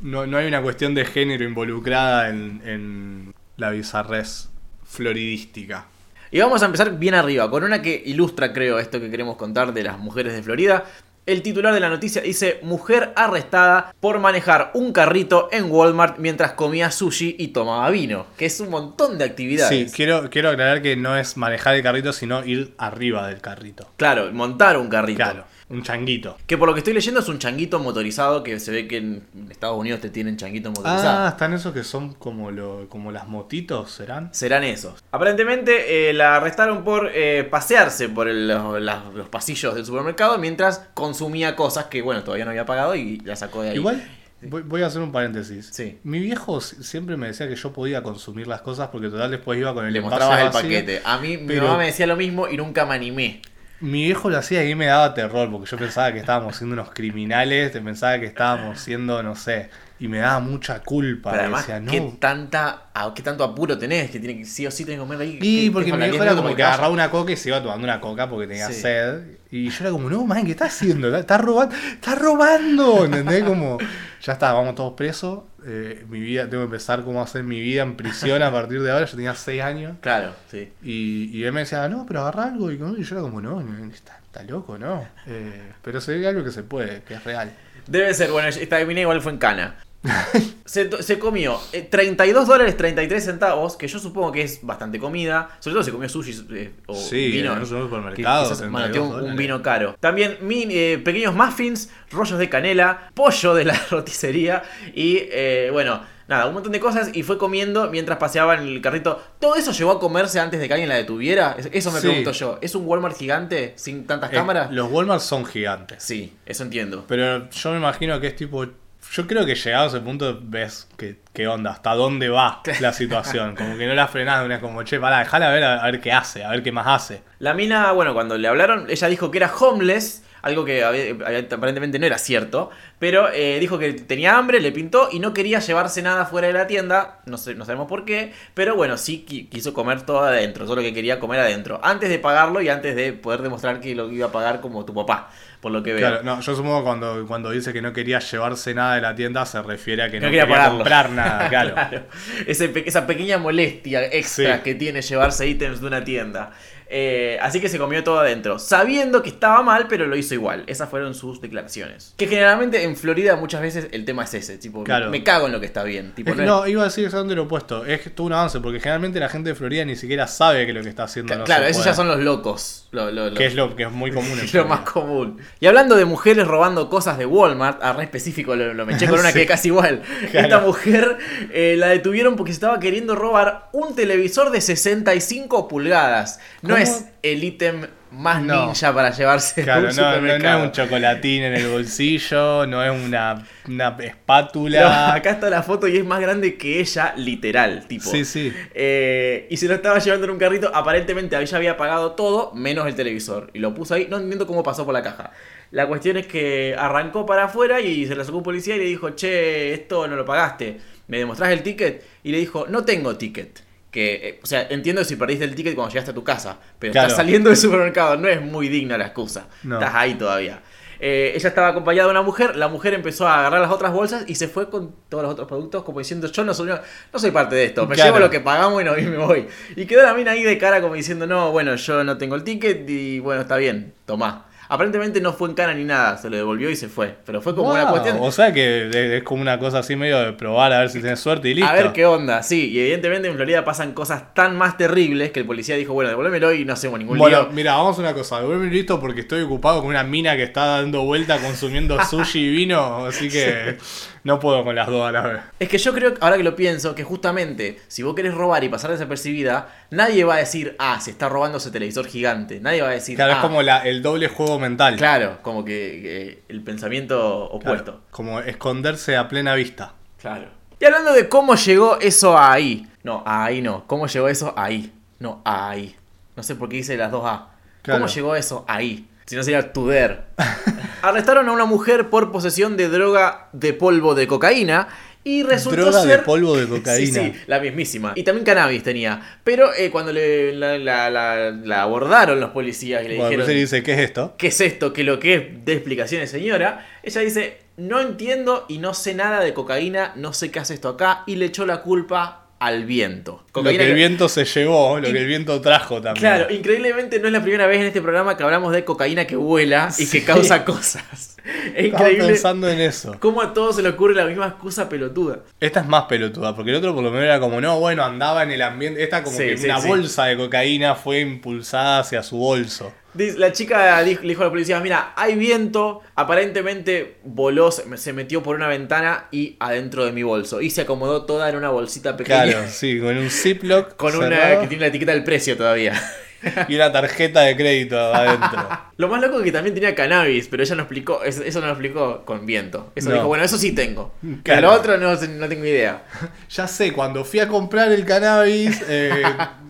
No, 0.00 0.26
no 0.26 0.36
hay 0.36 0.46
una 0.46 0.60
cuestión 0.60 0.94
de 0.94 1.04
género 1.04 1.44
involucrada 1.44 2.28
en, 2.28 2.60
en 2.64 3.34
la 3.56 3.70
bizarrez 3.70 4.50
floridística. 4.84 5.86
Y 6.34 6.40
vamos 6.40 6.64
a 6.64 6.66
empezar 6.66 6.98
bien 6.98 7.14
arriba, 7.14 7.48
con 7.48 7.62
una 7.62 7.80
que 7.80 8.02
ilustra, 8.06 8.52
creo, 8.52 8.80
esto 8.80 8.98
que 8.98 9.08
queremos 9.08 9.36
contar 9.36 9.72
de 9.72 9.84
las 9.84 10.00
mujeres 10.00 10.32
de 10.32 10.42
Florida. 10.42 10.82
El 11.26 11.42
titular 11.42 11.72
de 11.72 11.78
la 11.78 11.88
noticia 11.88 12.22
dice, 12.22 12.58
mujer 12.62 13.12
arrestada 13.14 13.94
por 14.00 14.18
manejar 14.18 14.72
un 14.74 14.92
carrito 14.92 15.48
en 15.52 15.70
Walmart 15.70 16.18
mientras 16.18 16.54
comía 16.54 16.90
sushi 16.90 17.36
y 17.38 17.48
tomaba 17.52 17.88
vino, 17.90 18.26
que 18.36 18.46
es 18.46 18.58
un 18.58 18.68
montón 18.70 19.16
de 19.16 19.26
Sí, 19.26 19.30
actividades. 19.30 19.92
quiero, 19.92 20.28
quiero 20.28 20.50
aclarar 20.50 20.82
que 20.82 20.96
no 20.96 21.16
es 21.16 21.36
manejar 21.36 21.76
el 21.76 21.84
carrito, 21.84 22.12
sino 22.12 22.44
ir 22.44 22.74
arriba 22.78 23.28
del 23.28 23.40
carrito. 23.40 23.88
Claro, 23.96 24.32
montar 24.32 24.76
un 24.76 24.88
carrito. 24.88 25.18
Claro, 25.18 25.44
un 25.70 25.82
changuito. 25.82 26.36
Que 26.46 26.58
por 26.58 26.68
lo 26.68 26.74
que 26.74 26.78
estoy 26.80 26.92
leyendo 26.94 27.20
es 27.20 27.28
un 27.28 27.38
changuito 27.38 27.78
motorizado 27.78 28.42
que 28.42 28.60
se 28.60 28.70
ve 28.70 28.86
que 28.86 28.98
en 28.98 29.22
Estados 29.50 29.78
Unidos 29.78 30.00
te 30.00 30.10
tienen 30.10 30.36
changuito 30.36 30.70
motorizado. 30.70 31.24
Ah, 31.24 31.28
están 31.30 31.52
esos 31.54 31.72
que 31.72 31.84
son 31.84 32.12
como, 32.14 32.50
lo, 32.50 32.86
como 32.88 33.10
las 33.12 33.26
motitos, 33.28 33.90
¿serán? 33.92 34.28
Serán 34.34 34.62
esos. 34.64 35.02
Aparentemente 35.10 36.10
eh, 36.10 36.12
la 36.12 36.36
arrestaron 36.36 36.84
por 36.84 37.10
eh, 37.14 37.44
pasearse 37.50 38.08
por 38.08 38.28
el- 38.28 38.48
los, 38.48 38.80
las- 38.80 39.06
los 39.14 39.28
pasillos 39.28 39.74
del 39.74 39.86
supermercado 39.86 40.36
mientras 40.38 40.82
consumía 40.94 41.56
cosas 41.56 41.86
que, 41.86 42.02
bueno, 42.02 42.22
todavía 42.22 42.44
no 42.44 42.50
había 42.50 42.66
pagado 42.66 42.94
y 42.94 43.18
la 43.20 43.34
sacó 43.36 43.62
de 43.62 43.70
ahí. 43.70 43.76
Igual, 43.76 44.04
voy, 44.42 44.62
voy 44.62 44.82
a 44.82 44.86
hacer 44.88 45.00
un 45.00 45.12
paréntesis. 45.12 45.70
Sí. 45.72 45.98
Mi 46.04 46.18
viejo 46.20 46.60
si- 46.60 46.82
siempre 46.84 47.16
me 47.16 47.28
decía 47.28 47.48
que 47.48 47.56
yo 47.56 47.72
podía 47.72 48.02
consumir 48.02 48.46
las 48.46 48.60
cosas 48.60 48.88
porque 48.88 49.08
total 49.08 49.30
después 49.30 49.58
iba 49.58 49.72
con 49.72 49.86
el 49.86 49.92
Le 49.94 50.00
mostrabas 50.02 50.40
el 50.40 50.46
vacío. 50.50 50.60
paquete. 50.62 51.00
A 51.04 51.18
mí 51.18 51.38
mi 51.38 51.56
mamá 51.56 51.78
me 51.78 51.86
decía 51.86 52.06
lo 52.06 52.16
mismo 52.16 52.48
y 52.48 52.56
nunca 52.58 52.84
me 52.84 52.94
animé. 52.94 53.40
Mi 53.84 54.04
viejo 54.04 54.30
lo 54.30 54.38
hacía 54.38 54.62
y 54.62 54.66
a 54.66 54.68
mí 54.68 54.74
me 54.74 54.86
daba 54.86 55.12
terror 55.14 55.50
porque 55.50 55.70
yo 55.70 55.76
pensaba 55.76 56.12
que 56.12 56.18
estábamos 56.18 56.56
siendo 56.56 56.72
unos 56.74 56.90
criminales, 56.90 57.70
te 57.72 57.80
pensaba 57.80 58.18
que 58.18 58.26
estábamos 58.26 58.80
siendo, 58.80 59.22
no 59.22 59.36
sé, 59.36 59.68
y 60.00 60.08
me 60.08 60.18
daba 60.18 60.40
mucha 60.40 60.80
culpa. 60.80 61.30
Pero 61.30 61.42
además, 61.42 61.66
decía, 61.66 61.80
no. 61.80 61.90
¿qué, 61.90 62.00
tanta, 62.18 62.84
¿qué 63.14 63.22
tanto 63.22 63.44
apuro 63.44 63.76
tenés? 63.76 64.10
Que 64.10 64.18
tiene 64.18 64.38
que 64.38 64.44
sí 64.46 64.66
o 64.66 64.70
sí 64.70 64.84
tenés 64.84 64.98
que 65.00 65.06
comer 65.06 65.20
ahí. 65.20 65.38
Y 65.40 65.66
¿Qué- 65.66 65.70
porque 65.72 65.92
mi 65.92 65.98
viejo 65.98 66.12
10 66.14 66.22
era 66.22 66.34
como 66.34 66.54
que 66.56 66.62
agarraba 66.62 66.88
una 66.88 67.10
coca 67.10 67.32
y 67.32 67.36
se 67.36 67.50
iba 67.50 67.62
tomando 67.62 67.84
una 67.84 68.00
coca 68.00 68.28
porque 68.28 68.46
tenía 68.46 68.68
Sí. 68.68 68.80
sed. 68.80 69.22
Y 69.50 69.68
yo 69.68 69.76
era 69.84 69.90
como, 69.90 70.08
no, 70.10 70.24
man, 70.24 70.44
¿qué 70.46 70.52
está 70.52 70.64
haciendo? 70.64 71.14
Está 71.16 71.36
robando, 71.38 71.74
está 71.76 72.14
robando. 72.14 73.04
¿Entendés? 73.04 73.44
Como, 73.44 73.78
ya 74.22 74.32
está, 74.32 74.52
vamos 74.52 74.74
todos 74.74 74.94
presos. 74.94 75.40
Eh, 75.66 76.04
mi 76.08 76.20
vida, 76.20 76.48
tengo 76.48 76.62
que 76.62 76.66
empezar 76.66 77.04
cómo 77.04 77.22
hacer 77.22 77.42
mi 77.42 77.60
vida 77.60 77.82
en 77.82 77.96
prisión 77.96 78.42
a 78.42 78.52
partir 78.52 78.82
de 78.82 78.90
ahora. 78.90 79.06
Yo 79.06 79.16
tenía 79.16 79.34
6 79.34 79.62
años. 79.62 79.96
Claro, 80.00 80.34
sí. 80.50 80.72
Y, 80.82 81.30
y 81.32 81.44
él 81.44 81.52
me 81.52 81.60
decía, 81.60 81.88
no, 81.88 82.04
pero 82.06 82.20
agarra 82.20 82.44
algo. 82.44 82.70
Y, 82.70 82.74
y 82.74 83.02
yo 83.02 83.14
era 83.16 83.20
como, 83.22 83.40
no, 83.40 83.62
no, 83.62 83.92
está, 83.92 84.20
está 84.24 84.42
loco, 84.42 84.78
¿no? 84.78 85.06
Eh, 85.26 85.72
pero 85.82 86.00
se 86.00 86.18
ve 86.18 86.26
algo 86.26 86.44
que 86.44 86.50
se 86.50 86.62
puede, 86.62 87.02
que 87.02 87.14
es 87.14 87.24
real. 87.24 87.52
Debe 87.86 88.12
ser, 88.14 88.30
bueno, 88.30 88.48
esta 88.48 88.84
mina 88.84 89.00
igual 89.00 89.20
fue 89.20 89.32
en 89.32 89.38
cana. 89.38 89.76
se, 90.64 91.18
comió 91.18 91.58
eh, 91.72 91.82
32 91.82 92.46
dólares 92.46 92.76
33 92.76 93.24
centavos, 93.24 93.76
que 93.76 93.88
yo 93.88 93.98
supongo 93.98 94.32
que 94.32 94.42
es 94.42 94.60
bastante 94.62 94.98
comida. 94.98 95.50
Sobre 95.60 95.74
todo 95.74 95.82
se 95.84 95.92
comió 95.92 96.08
sushi 96.08 96.46
eh, 96.52 96.72
o 96.86 96.94
Sí, 96.94 97.30
vino. 97.30 97.52
en 97.52 97.58
un 97.58 97.64
que 97.64 97.66
supermercado. 97.70 98.42
quizás 98.44 98.58
32 98.58 98.70
manoteó 98.70 99.04
un, 99.04 99.30
un 99.30 99.36
vino 99.36 99.62
caro. 99.62 99.96
También 100.00 100.38
eh, 100.50 101.00
pequeños 101.04 101.34
muffins, 101.34 101.90
rollos 102.10 102.38
de 102.38 102.48
canela, 102.48 103.10
pollo 103.14 103.54
de 103.54 103.64
la 103.64 103.74
roticería 103.90 104.62
y 104.94 105.18
eh, 105.30 105.70
bueno, 105.72 106.02
nada, 106.28 106.46
un 106.46 106.54
montón 106.54 106.72
de 106.72 106.80
cosas 106.80 107.10
y 107.14 107.22
fue 107.22 107.38
comiendo 107.38 107.90
mientras 107.90 108.18
paseaba 108.18 108.54
en 108.54 108.60
el 108.68 108.80
carrito. 108.80 109.22
¿Todo 109.38 109.56
eso 109.56 109.72
llegó 109.72 109.92
a 109.92 110.00
comerse 110.00 110.40
antes 110.40 110.60
de 110.60 110.66
que 110.68 110.74
alguien 110.74 110.88
la 110.88 110.96
detuviera? 110.96 111.56
Es- 111.58 111.68
Eso 111.72 111.90
me 111.90 112.00
Sí. 112.00 112.06
pregunto 112.08 112.32
yo. 112.32 112.58
¿Es 112.60 112.74
un 112.74 112.86
Walmart 112.86 113.16
gigante 113.16 113.72
sin 113.76 114.06
tantas 114.06 114.30
Eh, 114.30 114.34
cámaras? 114.34 114.70
los 114.70 114.90
Walmart 114.90 115.20
son 115.20 115.44
gigantes. 115.46 116.02
Sí, 116.02 116.32
eso 116.46 116.62
entiendo. 116.62 117.04
Pero 117.08 117.48
yo 117.50 117.70
me 117.72 117.78
imagino 117.78 118.20
que 118.20 118.26
es 118.28 118.36
tipo. 118.36 118.66
Yo 119.12 119.26
creo 119.26 119.46
que 119.46 119.54
llegado 119.54 119.84
a 119.84 119.88
ese 119.88 120.00
punto 120.00 120.38
ves 120.42 120.88
que, 120.96 121.20
qué 121.32 121.46
onda, 121.46 121.70
hasta 121.70 121.94
dónde 121.94 122.28
va 122.28 122.62
la 122.80 122.92
situación. 122.92 123.54
Como 123.54 123.76
que 123.76 123.86
no 123.86 123.94
la 123.94 124.08
frenás, 124.08 124.44
una 124.44 124.56
es 124.56 124.60
como, 124.60 124.82
che, 124.82 124.98
pará, 124.98 125.20
dejala 125.20 125.50
ver 125.50 125.64
a 125.64 125.84
ver 125.84 126.00
qué 126.00 126.12
hace, 126.12 126.44
a 126.44 126.50
ver 126.50 126.62
qué 126.62 126.72
más 126.72 126.86
hace. 126.86 127.22
La 127.38 127.54
mina, 127.54 127.92
bueno, 127.92 128.14
cuando 128.14 128.36
le 128.38 128.48
hablaron, 128.48 128.86
ella 128.88 129.08
dijo 129.08 129.30
que 129.30 129.38
era 129.38 129.54
homeless, 129.54 130.24
algo 130.44 130.64
que 130.64 130.84
aparentemente 130.84 131.98
no 131.98 132.06
era 132.06 132.18
cierto, 132.18 132.70
pero 132.98 133.28
eh, 133.32 133.58
dijo 133.60 133.78
que 133.78 133.92
tenía 133.94 134.36
hambre, 134.36 134.60
le 134.60 134.72
pintó 134.72 135.08
y 135.10 135.18
no 135.18 135.32
quería 135.34 135.58
llevarse 135.58 136.02
nada 136.02 136.26
fuera 136.26 136.46
de 136.48 136.52
la 136.52 136.66
tienda, 136.66 137.20
no, 137.26 137.38
sé, 137.38 137.54
no 137.54 137.64
sabemos 137.64 137.88
por 137.88 138.04
qué, 138.04 138.32
pero 138.54 138.76
bueno, 138.76 138.96
sí 138.96 139.24
qui- 139.28 139.48
quiso 139.48 139.72
comer 139.74 140.02
todo 140.02 140.20
adentro, 140.20 140.66
solo 140.66 140.82
que 140.82 140.92
quería 140.94 141.18
comer 141.18 141.40
adentro, 141.40 141.80
antes 141.82 142.08
de 142.10 142.18
pagarlo 142.18 142.60
y 142.60 142.68
antes 142.68 142.94
de 142.94 143.12
poder 143.14 143.42
demostrar 143.42 143.80
que 143.80 143.94
lo 143.94 144.10
iba 144.10 144.26
a 144.26 144.32
pagar 144.32 144.60
como 144.60 144.84
tu 144.84 144.94
papá, 144.94 145.30
por 145.60 145.72
lo 145.72 145.82
que 145.82 145.94
veo. 145.94 146.00
Claro, 146.08 146.22
no, 146.22 146.40
yo 146.40 146.54
supongo 146.54 146.78
que 146.80 146.84
cuando, 146.84 147.26
cuando 147.26 147.50
dice 147.50 147.72
que 147.72 147.80
no 147.82 147.92
quería 147.92 148.18
llevarse 148.18 148.74
nada 148.74 148.96
de 148.96 149.00
la 149.00 149.14
tienda 149.14 149.46
se 149.46 149.62
refiere 149.62 150.02
a 150.02 150.10
que 150.10 150.20
no, 150.20 150.26
No 150.26 150.30
quería 150.32 150.68
comprar 150.68 151.10
nada, 151.10 151.48
claro. 151.48 151.74
Claro. 151.74 152.02
Ese 152.46 152.70
esa 152.86 153.06
pequeña 153.06 153.38
molestia 153.38 154.04
extra 154.04 154.56
Sí. 154.56 154.62
que 154.62 154.74
tiene 154.74 155.00
llevarse 155.02 155.46
ítems 155.48 155.80
de 155.80 155.86
una 155.86 156.04
tienda. 156.04 156.52
Eh, 156.88 157.38
así 157.40 157.60
que 157.60 157.68
se 157.68 157.78
comió 157.78 158.04
todo 158.04 158.20
adentro, 158.20 158.58
sabiendo 158.58 159.22
que 159.22 159.30
estaba 159.30 159.62
mal, 159.62 159.86
pero 159.88 160.06
lo 160.06 160.16
hizo 160.16 160.34
igual. 160.34 160.64
Esas 160.66 160.88
fueron 160.90 161.14
sus 161.14 161.40
declaraciones. 161.40 162.14
Que 162.16 162.26
generalmente 162.26 162.82
en 162.84 162.94
Florida 162.96 163.36
muchas 163.36 163.62
veces 163.62 163.88
el 163.92 164.04
tema 164.04 164.24
es 164.24 164.34
ese, 164.34 164.58
tipo, 164.58 164.84
Claro. 164.84 165.10
me 165.10 165.24
cago 165.24 165.46
en 165.46 165.52
lo 165.52 165.60
que 165.60 165.66
está 165.66 165.82
bien. 165.82 166.12
Tipo, 166.14 166.30
Es 166.30 166.36
no 166.36 166.64
es- 166.64 166.70
iba 166.70 166.82
a 166.82 166.84
decir 166.86 167.04
exactamente 167.04 167.34
lo 167.34 167.44
opuesto. 167.44 167.84
Es 167.86 168.14
todo 168.14 168.26
un 168.26 168.32
avance, 168.34 168.60
porque 168.60 168.80
generalmente 168.80 169.18
la 169.18 169.28
gente 169.28 169.48
de 169.50 169.54
Florida 169.54 169.84
ni 169.84 169.96
siquiera 169.96 170.26
sabe 170.26 170.66
que 170.66 170.72
lo 170.72 170.82
que 170.82 170.88
está 170.88 171.04
haciendo 171.04 171.34
no 171.36 171.44
claro, 171.44 171.64
esos 171.64 171.78
puede. 171.78 171.90
ya 171.90 171.94
son 171.94 172.08
los 172.08 172.20
locos. 172.20 172.80
lo- 172.92 173.10
lo- 173.10 173.28
lo- 173.30 173.34
Que 173.36 173.46
es 173.46 173.56
lo 173.56 173.74
que 173.74 173.82
es 173.84 173.90
muy 173.90 174.12
común 174.12 174.38
en 174.40 174.48
lo 174.52 174.66
más 174.66 174.80
común. 174.80 175.38
Y 175.58 175.66
hablando 175.66 175.96
de 175.96 176.04
mujeres 176.04 176.46
robando 176.46 176.88
cosas 176.88 177.18
de 177.18 177.26
Walmart, 177.26 177.82
a 177.82 177.92
re 177.92 178.04
específico 178.04 178.54
lo, 178.54 178.72
lo 178.72 178.86
me 178.86 178.94
eché 178.94 179.08
con 179.08 179.18
una 179.18 179.28
Sí. 179.32 179.34
que 179.34 179.42
es 179.42 179.48
casi 179.48 179.68
igual. 179.68 180.02
Claro. 180.30 180.46
Esta 180.46 180.60
mujer 180.60 181.18
eh, 181.52 181.74
la 181.76 181.88
detuvieron 181.88 182.36
porque 182.36 182.52
se 182.52 182.56
estaba 182.58 182.78
queriendo 182.78 183.16
robar 183.16 183.68
un 183.72 183.96
televisor 183.96 184.50
de 184.52 184.60
65 184.60 185.66
pulgadas. 185.68 186.38
No 186.62 186.73
¿Cómo? 186.74 186.82
es 186.84 187.06
el 187.22 187.42
ítem 187.44 187.86
más 188.12 188.42
No. 188.42 188.66
ninja 188.66 188.94
para 188.94 189.10
llevarse 189.10 189.62
a 189.62 189.64
Claro, 189.64 189.88
un 189.88 189.96
no, 189.96 190.20
no- 190.20 190.38
no, 190.38 190.58
es 190.58 190.64
un 190.66 190.72
chocolatín 190.72 191.42
en 191.42 191.54
el 191.54 191.66
bolsillo, 191.68 192.64
no 192.66 192.82
es 192.84 192.90
una, 192.92 193.44
una 193.66 193.90
No, 193.90 194.00
espátula. 194.00 195.14
acá 195.14 195.30
está 195.30 195.50
la 195.50 195.62
foto 195.64 195.88
y 195.88 195.96
es 195.96 196.04
más 196.04 196.20
grande 196.20 196.56
que 196.56 196.78
ella, 196.80 197.12
literal, 197.16 197.86
tipo. 197.88 198.08
Sí, 198.08 198.24
sí. 198.24 198.52
Eh, 198.72 199.46
y 199.50 199.56
se 199.56 199.66
lo 199.66 199.74
estaba 199.74 199.98
llevando 199.98 200.26
en 200.26 200.30
un 200.32 200.38
carrito. 200.38 200.70
Aparentemente 200.72 201.36
ella 201.40 201.56
había 201.56 201.76
pagado 201.76 202.12
todo 202.12 202.52
menos 202.54 202.86
el 202.86 202.94
televisor. 202.94 203.50
Y 203.52 203.58
lo 203.58 203.74
puso 203.74 203.94
ahí. 203.94 204.06
No 204.08 204.18
entiendo 204.18 204.46
cómo 204.46 204.62
pasó 204.62 204.84
por 204.84 204.94
la 204.94 205.02
caja. 205.02 205.32
La 205.72 205.88
cuestión 205.88 206.16
es 206.16 206.26
que 206.28 206.76
arrancó 206.78 207.26
para 207.26 207.44
afuera 207.44 207.80
y 207.80 208.06
se 208.06 208.14
la 208.14 208.22
sacó 208.24 208.36
un 208.38 208.42
policía 208.44 208.76
y 208.76 208.78
le 208.78 208.84
dijo, 208.84 209.10
che, 209.10 209.72
esto 209.74 210.06
no 210.06 210.14
lo 210.14 210.24
pagaste. 210.24 210.78
¿Me 211.08 211.18
demostrás 211.18 211.50
el 211.50 211.62
ticket? 211.62 212.04
Y 212.22 212.30
le 212.30 212.38
dijo, 212.38 212.66
no 212.68 212.84
tengo 212.84 213.16
ticket. 213.16 213.60
Que, 213.94 214.14
eh, 214.28 214.40
o 214.42 214.46
sea, 214.46 214.66
entiendo 214.70 215.04
si 215.04 215.14
perdiste 215.14 215.44
el 215.44 215.54
ticket 215.54 215.76
cuando 215.76 215.92
llegaste 215.92 216.10
a 216.10 216.14
tu 216.14 216.24
casa. 216.24 216.58
Pero 216.80 216.90
Claro. 216.92 217.06
estás 217.06 217.16
saliendo 217.18 217.48
del 217.48 217.56
supermercado. 217.56 218.16
No 218.16 218.26
es 218.28 218.40
muy 218.42 218.68
digna 218.68 218.98
la 218.98 219.04
excusa. 219.06 219.46
No. 219.62 219.78
Estás 219.78 219.94
ahí 219.94 220.14
todavía. 220.14 220.60
Eh, 220.98 221.32
ella 221.36 221.48
estaba 221.48 221.68
acompañada 221.68 222.06
de 222.06 222.10
una 222.12 222.22
mujer, 222.22 222.56
la 222.56 222.68
mujer 222.68 222.94
empezó 222.94 223.26
a 223.28 223.38
agarrar 223.40 223.60
las 223.60 223.70
otras 223.70 223.92
bolsas 223.92 224.24
y 224.26 224.36
se 224.36 224.48
fue 224.48 224.70
con 224.70 224.94
todos 225.08 225.22
los 225.24 225.32
otros 225.32 225.46
productos 225.48 225.82
como 225.82 225.98
diciendo 225.98 226.28
yo 226.28 226.44
no 226.44 226.54
soy, 226.54 226.68
no 227.12 227.18
soy 227.18 227.30
parte 227.30 227.56
de 227.56 227.64
esto, 227.66 227.86
me 227.86 227.94
Claro. 227.94 228.10
llevo 228.10 228.20
lo 228.20 228.30
que 228.30 228.40
pagamos 228.40 228.80
y, 228.80 228.84
no, 228.84 228.96
y 228.96 229.02
me 229.02 229.18
voy. 229.18 229.46
Y 229.76 229.86
quedó 229.86 230.02
la 230.02 230.14
mina 230.14 230.30
ahí 230.30 230.42
de 230.44 230.56
cara 230.56 230.80
como 230.80 230.94
diciendo 230.94 231.26
no, 231.26 231.50
bueno, 231.50 231.74
yo 231.74 232.04
no 232.04 232.16
tengo 232.16 232.36
el 232.36 232.44
ticket 232.44 232.88
y 232.88 233.18
bueno, 233.18 233.42
está 233.42 233.56
bien, 233.56 233.92
tomá. 234.06 234.46
Aparentemente 234.68 235.20
no 235.20 235.32
fue 235.32 235.48
en 235.48 235.54
cana 235.54 235.74
ni 235.74 235.84
nada, 235.84 236.16
se 236.16 236.30
lo 236.30 236.36
devolvió 236.36 236.70
y 236.70 236.76
se 236.76 236.88
fue. 236.88 237.16
Pero 237.26 237.40
fue 237.42 237.54
como 237.54 237.70
una 237.70 237.88
cuestión. 237.88 238.18
O 238.20 238.32
sea 238.32 238.52
que 238.52 239.16
es 239.16 239.22
como 239.22 239.42
una 239.42 239.58
cosa 239.58 239.80
así 239.80 239.96
medio 239.96 240.18
de 240.20 240.32
probar 240.32 240.72
a 240.72 240.80
ver 240.80 240.90
si 240.90 241.00
tenés 241.00 241.20
suerte 241.20 241.48
y 241.48 241.54
listo. 241.54 241.70
A 241.70 241.74
ver 241.74 241.92
qué 241.92 242.06
onda, 242.06 242.42
sí, 242.42 242.70
y 242.70 242.78
evidentemente 242.80 243.28
en 243.28 243.34
Florida 243.34 243.64
pasan 243.64 243.92
cosas 243.92 244.34
tan 244.34 244.56
más 244.56 244.76
terribles 244.76 245.30
que 245.32 245.40
el 245.40 245.46
policía 245.46 245.76
dijo, 245.76 245.92
bueno, 245.92 246.10
devuélvemelo 246.10 246.52
y 246.52 246.64
no 246.64 246.72
hacemos 246.72 246.98
ningún 246.98 247.18
Bueno, 247.18 247.42
lío. 247.42 247.50
mira, 247.52 247.76
vamos 247.76 247.98
a 247.98 248.00
una 248.00 248.14
cosa. 248.14 248.40
Devuelve 248.40 248.66
listo 248.68 249.00
porque 249.00 249.20
estoy 249.20 249.42
ocupado 249.42 249.80
con 249.80 249.90
una 249.90 250.04
mina 250.04 250.36
que 250.36 250.42
está 250.44 250.64
dando 250.66 251.02
vuelta 251.04 251.38
consumiendo 251.38 252.02
sushi 252.04 252.38
y 252.40 252.50
vino. 252.50 253.06
Así 253.06 253.28
que 253.28 253.76
no 254.24 254.40
puedo 254.40 254.64
con 254.64 254.74
las 254.74 254.86
dos 254.88 255.06
a 255.06 255.12
la 255.12 255.20
vez. 255.22 255.40
Es 255.60 255.68
que 255.68 255.78
yo 255.78 255.92
creo, 255.94 256.14
ahora 256.20 256.36
que 256.36 256.42
lo 256.42 256.56
pienso, 256.56 256.94
que 256.94 257.04
justamente 257.04 257.78
si 257.88 258.02
vos 258.02 258.14
querés 258.14 258.34
robar 258.34 258.64
y 258.64 258.68
pasar 258.68 258.90
desapercibida, 258.90 259.68
nadie 259.90 260.24
va 260.24 260.34
a 260.34 260.38
decir, 260.38 260.74
ah, 260.78 260.98
se 261.00 261.10
está 261.12 261.28
robando 261.28 261.58
ese 261.58 261.70
televisor 261.70 262.06
gigante. 262.06 262.58
Nadie 262.60 262.82
va 262.82 262.88
a 262.88 262.92
decir, 262.92 263.16
Claro, 263.16 263.32
ah, 263.34 263.36
es 263.36 263.40
como 263.42 263.62
la- 263.62 263.86
el 263.86 264.02
doble 264.02 264.28
juego 264.28 264.58
mental. 264.58 264.96
Claro, 264.96 265.38
como 265.42 265.64
que, 265.64 265.72
que 266.02 266.42
el 266.48 266.62
pensamiento 266.62 267.48
Claro, 267.50 267.56
opuesto. 267.56 268.00
como 268.10 268.40
esconderse 268.40 269.16
a 269.16 269.28
plena 269.28 269.54
vista. 269.54 269.92
Claro. 270.20 270.48
Y 270.80 270.84
hablando 270.86 271.12
de 271.12 271.28
cómo 271.28 271.54
llegó 271.54 271.98
eso 272.00 272.36
ahí. 272.38 272.88
No, 273.02 273.22
a 273.26 273.44
ahí 273.44 273.62
no. 273.62 273.86
¿Cómo 273.86 274.06
llegó 274.06 274.28
eso 274.28 274.52
ahí? 274.56 274.92
No, 275.18 275.40
ahí. 275.44 275.94
No 276.36 276.42
sé 276.42 276.54
por 276.56 276.68
qué 276.68 276.76
dice 276.76 276.96
las 276.96 277.10
dos 277.12 277.22
A. 277.24 277.50
Claro. 277.82 278.00
¿Cómo 278.00 278.12
llegó 278.12 278.34
eso 278.34 278.64
ahí? 278.66 279.06
Si 279.26 279.36
no 279.36 279.42
sería 279.42 279.72
tuder. 279.72 280.24
Arrestaron 281.02 281.48
a 281.48 281.52
una 281.52 281.64
mujer 281.64 282.10
por 282.10 282.30
posesión 282.32 282.76
de 282.76 282.88
droga 282.88 283.48
de 283.52 283.72
polvo 283.72 284.14
de 284.14 284.26
cocaína. 284.26 284.88
Y 285.26 285.42
resultó 285.42 285.80
Droga 285.80 286.02
de 286.02 286.10
ser... 286.16 286.24
polvo 286.24 286.54
de 286.54 286.66
cocaína. 286.68 287.06
Sí, 287.22 287.32
sí, 287.32 287.32
la 287.46 287.58
mismísima. 287.58 288.12
Y 288.14 288.24
también 288.24 288.44
cannabis 288.44 288.82
tenía. 288.82 289.38
Pero 289.42 289.72
eh, 289.74 289.90
cuando 289.90 290.12
le, 290.12 290.52
la, 290.54 290.76
la- 290.76 291.08
la- 291.08 291.50
la 291.50 291.80
abordaron 291.82 292.40
los 292.40 292.50
policías 292.50 293.02
y 293.02 293.08
le 293.08 293.16
Bueno, 293.16 293.30
dijeron... 293.30 293.48
dice, 293.54 293.82
¿qué 293.82 293.94
es 293.94 294.00
esto? 294.00 294.34
¿qué 294.36 294.48
es 294.48 294.60
esto? 294.60 294.92
¿Qué 294.92 295.02
lo 295.02 295.18
que 295.20 295.34
es 295.34 295.64
de 295.64 295.72
explicaciones, 295.72 296.30
señora? 296.30 296.86
Ella 297.02 297.22
dice, 297.22 297.58
no 297.78 298.00
entiendo 298.02 298.66
y 298.68 298.76
no 298.76 298.92
sé 298.92 299.14
nada 299.14 299.40
de 299.40 299.54
cocaína, 299.54 300.12
no 300.16 300.34
sé 300.34 300.50
qué 300.50 300.58
hace 300.58 300.74
esto 300.74 300.90
acá, 300.90 301.22
y 301.26 301.36
le 301.36 301.46
echó 301.46 301.64
la 301.64 301.80
culpa 301.80 302.43
al 302.66 302.84
viento. 302.84 303.44
Lo 303.54 303.62
que 303.62 303.76
el 303.76 303.94
viento 303.94 304.28
se 304.28 304.44
llevó, 304.44 304.98
lo 304.98 305.12
que 305.12 305.18
el 305.18 305.26
viento 305.26 305.60
trajo 305.60 306.00
también. 306.00 306.20
Claro, 306.20 306.52
increíblemente 306.52 307.20
no 307.20 307.26
es 307.26 307.32
la 307.32 307.42
primera 307.42 307.66
vez 307.66 307.80
en 307.80 307.86
este 307.86 308.00
programa 308.00 308.36
que 308.36 308.42
hablamos 308.42 308.72
de 308.72 308.84
cocaína 308.84 309.26
que 309.26 309.36
vuela 309.36 309.90
y 309.98 310.06
que 310.06 310.24
causa 310.24 310.64
cosas. 310.64 311.36
Es 311.74 311.86
Estaba 311.86 312.08
increíble 312.08 312.26
pensando 312.28 312.68
en 312.68 312.80
eso. 312.80 313.16
cómo 313.20 313.42
a 313.42 313.52
todos 313.52 313.76
se 313.76 313.82
le 313.82 313.90
ocurre 313.90 314.14
la 314.14 314.24
misma 314.24 314.46
excusa 314.46 314.88
pelotuda. 314.88 315.40
Esta 315.60 315.80
es 315.80 315.86
más 315.86 316.04
pelotuda, 316.04 316.56
porque 316.56 316.70
el 316.70 316.76
otro 316.78 316.94
por 316.94 317.04
lo 317.04 317.10
menos 317.10 317.24
era 317.24 317.38
como, 317.38 317.60
no, 317.60 317.78
bueno, 317.78 318.02
andaba 318.02 318.42
en 318.42 318.50
el 318.50 318.62
ambiente. 318.62 319.02
Esta 319.02 319.22
como 319.22 319.36
Sí, 319.36 319.44
que 319.44 319.56
sí, 319.58 319.66
una 319.66 319.78
bolsa 319.78 320.24
de 320.24 320.36
cocaína 320.36 320.94
fue 320.94 321.20
impulsada 321.20 321.98
hacia 322.00 322.22
su 322.22 322.38
bolso. 322.38 322.92
La 323.14 323.52
chica 323.52 324.00
le 324.02 324.16
dijo 324.16 324.42
a 324.42 324.46
la 324.46 324.50
policía, 324.50 324.80
mira, 324.80 325.12
hay 325.16 325.36
viento, 325.36 326.00
aparentemente 326.16 327.16
voló, 327.24 327.70
se 327.70 328.12
metió 328.12 328.42
por 328.42 328.56
una 328.56 328.68
ventana 328.68 329.26
y 329.30 329.56
adentro 329.60 330.04
de 330.04 330.12
mi 330.12 330.22
bolso. 330.22 330.60
Y 330.60 330.70
se 330.70 330.82
acomodó 330.82 331.24
toda 331.24 331.48
en 331.48 331.56
una 331.56 331.70
bolsita 331.70 332.16
pequeña. 332.16 332.44
Claro, 332.44 332.68
sí, 332.68 332.98
con 333.00 333.16
un 333.16 333.30
Ziploc 333.30 333.96
Con 333.96 334.16
una 334.16 334.60
que 334.60 334.66
tiene 334.66 334.80
la 334.82 334.86
etiqueta 334.88 335.12
del 335.12 335.24
precio 335.24 335.56
todavía. 335.56 335.94
y 336.68 336.74
una 336.74 336.92
tarjeta 336.92 337.40
de 337.42 337.56
crédito 337.56 337.98
adentro. 337.98 338.68
Lo 338.96 339.08
más 339.08 339.22
loco 339.22 339.38
es 339.38 339.44
que 339.44 339.52
también 339.52 339.74
tenía 339.74 339.94
cannabis, 339.94 340.48
pero 340.48 340.62
ella 340.62 340.74
no 340.74 340.82
explicó, 340.82 341.22
eso 341.22 341.60
no 341.60 341.66
lo 341.66 341.72
explicó 341.72 342.24
con 342.24 342.44
viento. 342.46 342.92
Eso 342.94 343.08
No. 343.08 343.14
dijo, 343.14 343.28
bueno, 343.28 343.44
eso 343.44 343.56
sí 343.58 343.72
tengo. 343.72 344.12
Pero 344.20 344.42
Claro. 344.42 344.60
lo 344.68 344.72
otro 344.74 344.98
no, 344.98 345.14
no 345.14 345.48
tengo 345.48 345.64
idea. 345.64 346.04
Ya 346.50 346.66
sé, 346.68 346.92
cuando 346.92 347.24
fui 347.24 347.40
a 347.40 347.48
comprar 347.48 347.90
el 347.92 348.04
cannabis, 348.04 348.84
eh, 348.88 349.22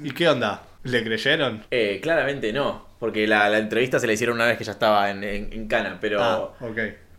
¿y 0.03 0.11
qué 0.11 0.29
onda? 0.29 0.63
¿Le 0.83 1.03
creyeron? 1.03 1.65
Eh, 1.71 2.01
claramente 2.03 2.53
no, 2.53 2.84
porque 2.99 3.27
la, 3.27 3.49
la 3.49 3.59
entrevista 3.59 3.99
se 3.99 4.07
la 4.07 4.13
hicieron 4.13 4.37
una 4.37 4.47
vez 4.47 4.57
que 4.59 4.65
ya 4.65 4.73
estaba 4.73 5.11
en, 5.11 5.23
en, 5.25 5.53
en 5.53 5.69
Cana, 5.69 5.99
pero, 6.01 6.23
Ah, 6.23 6.51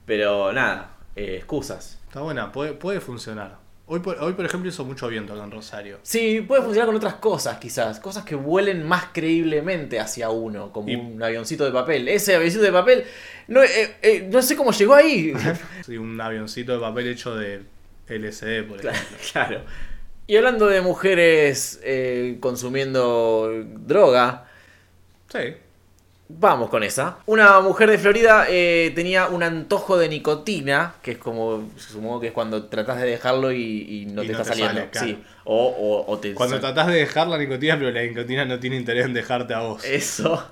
pero 0.06 0.52
nada, 0.54 0.96
eh, 1.16 1.36
excusas. 1.38 2.00
Está 2.08 2.22
buena, 2.22 2.52
puede, 2.52 2.74
puede 2.74 3.00
funcionar. 3.02 3.64
Hoy 3.88 4.00
por, 4.00 4.18
hoy, 4.20 4.34
por 4.34 4.44
ejemplo, 4.46 4.68
hizo 4.68 4.84
mucho 4.84 5.08
viento 5.08 5.34
acá 5.34 5.44
en 5.44 5.52
Rosario. 5.52 6.00
Sí, 6.02 6.42
puede 6.42 6.64
funcionar 6.64 6.88
con 6.88 6.96
otras 6.96 7.16
cosas, 7.16 7.58
quizás. 7.60 8.00
Cosas 8.00 8.24
que 8.26 8.34
vuelen 8.34 8.84
más 8.88 9.10
creíblemente 9.14 10.00
hacia 10.00 10.32
uno, 10.32 10.72
como 10.72 10.90
Y- 10.90 10.96
un 10.96 11.22
avioncito 11.22 11.66
de 11.66 11.72
papel. 11.72 12.08
Ese 12.08 12.36
avioncito 12.36 12.64
de 12.64 12.72
papel, 12.72 13.04
no, 13.48 13.62
eh, 13.62 13.96
eh, 14.02 14.28
no 14.32 14.42
sé 14.42 14.56
cómo 14.56 14.72
llegó 14.72 14.96
ahí. 14.96 15.34
Sí, 15.86 15.98
un 15.98 16.20
avioncito 16.20 16.74
de 16.74 16.80
papel 16.80 17.08
hecho 17.10 17.36
de 17.36 17.62
LSD, 18.08 18.64
por 18.68 18.80
Claro, 18.80 18.98
ejemplo. 18.98 19.18
claro. 19.32 19.62
Y 20.26 20.36
hablando 20.38 20.66
de 20.66 20.82
mujeres 20.82 21.80
eh, 21.84 22.38
consumiendo 22.40 23.52
droga, 23.86 24.46
Sí. 25.32 25.56
Vamos 26.28 26.70
con 26.70 26.84
esa. 26.84 27.18
Una 27.26 27.60
mujer 27.62 27.90
de 27.92 27.98
Florida 27.98 28.46
eh, 28.50 28.92
tenía 28.96 29.28
un 29.28 29.44
antojo 29.44 29.98
de 29.98 30.10
nicotina, 30.10 30.96
que 31.02 31.12
es 31.12 31.18
como, 31.18 31.70
supongo 31.78 32.20
que 32.20 32.28
es 32.28 32.34
cuando 32.34 32.66
tratás 32.66 33.00
de 33.02 33.08
dejarlo 33.08 33.52
y, 33.52 34.02
y 34.02 34.06
no 34.08 34.24
Y 34.24 34.28
te 34.28 34.34
no 34.34 34.40
está 34.42 34.52
te 34.54 34.58
saliendo. 34.60 34.80
sale, 34.82 34.90
claro. 34.90 35.08
Sí. 35.08 35.24
O, 35.44 35.68
o, 35.68 36.12
o 36.12 36.18
te 36.20 36.34
Cuando 36.34 36.56
sal- 36.56 36.74
tratás 36.74 36.88
de 36.92 37.00
dejar 37.00 37.28
la 37.28 37.38
nicotina, 37.38 37.78
pero 37.78 37.92
la 37.92 38.02
nicotina 38.02 38.46
no 38.46 38.60
tiene 38.60 38.78
interés 38.78 39.06
en 39.06 39.14
dejarte 39.14 39.54
a 39.54 39.60
vos. 39.60 39.84
Eso. 39.86 40.44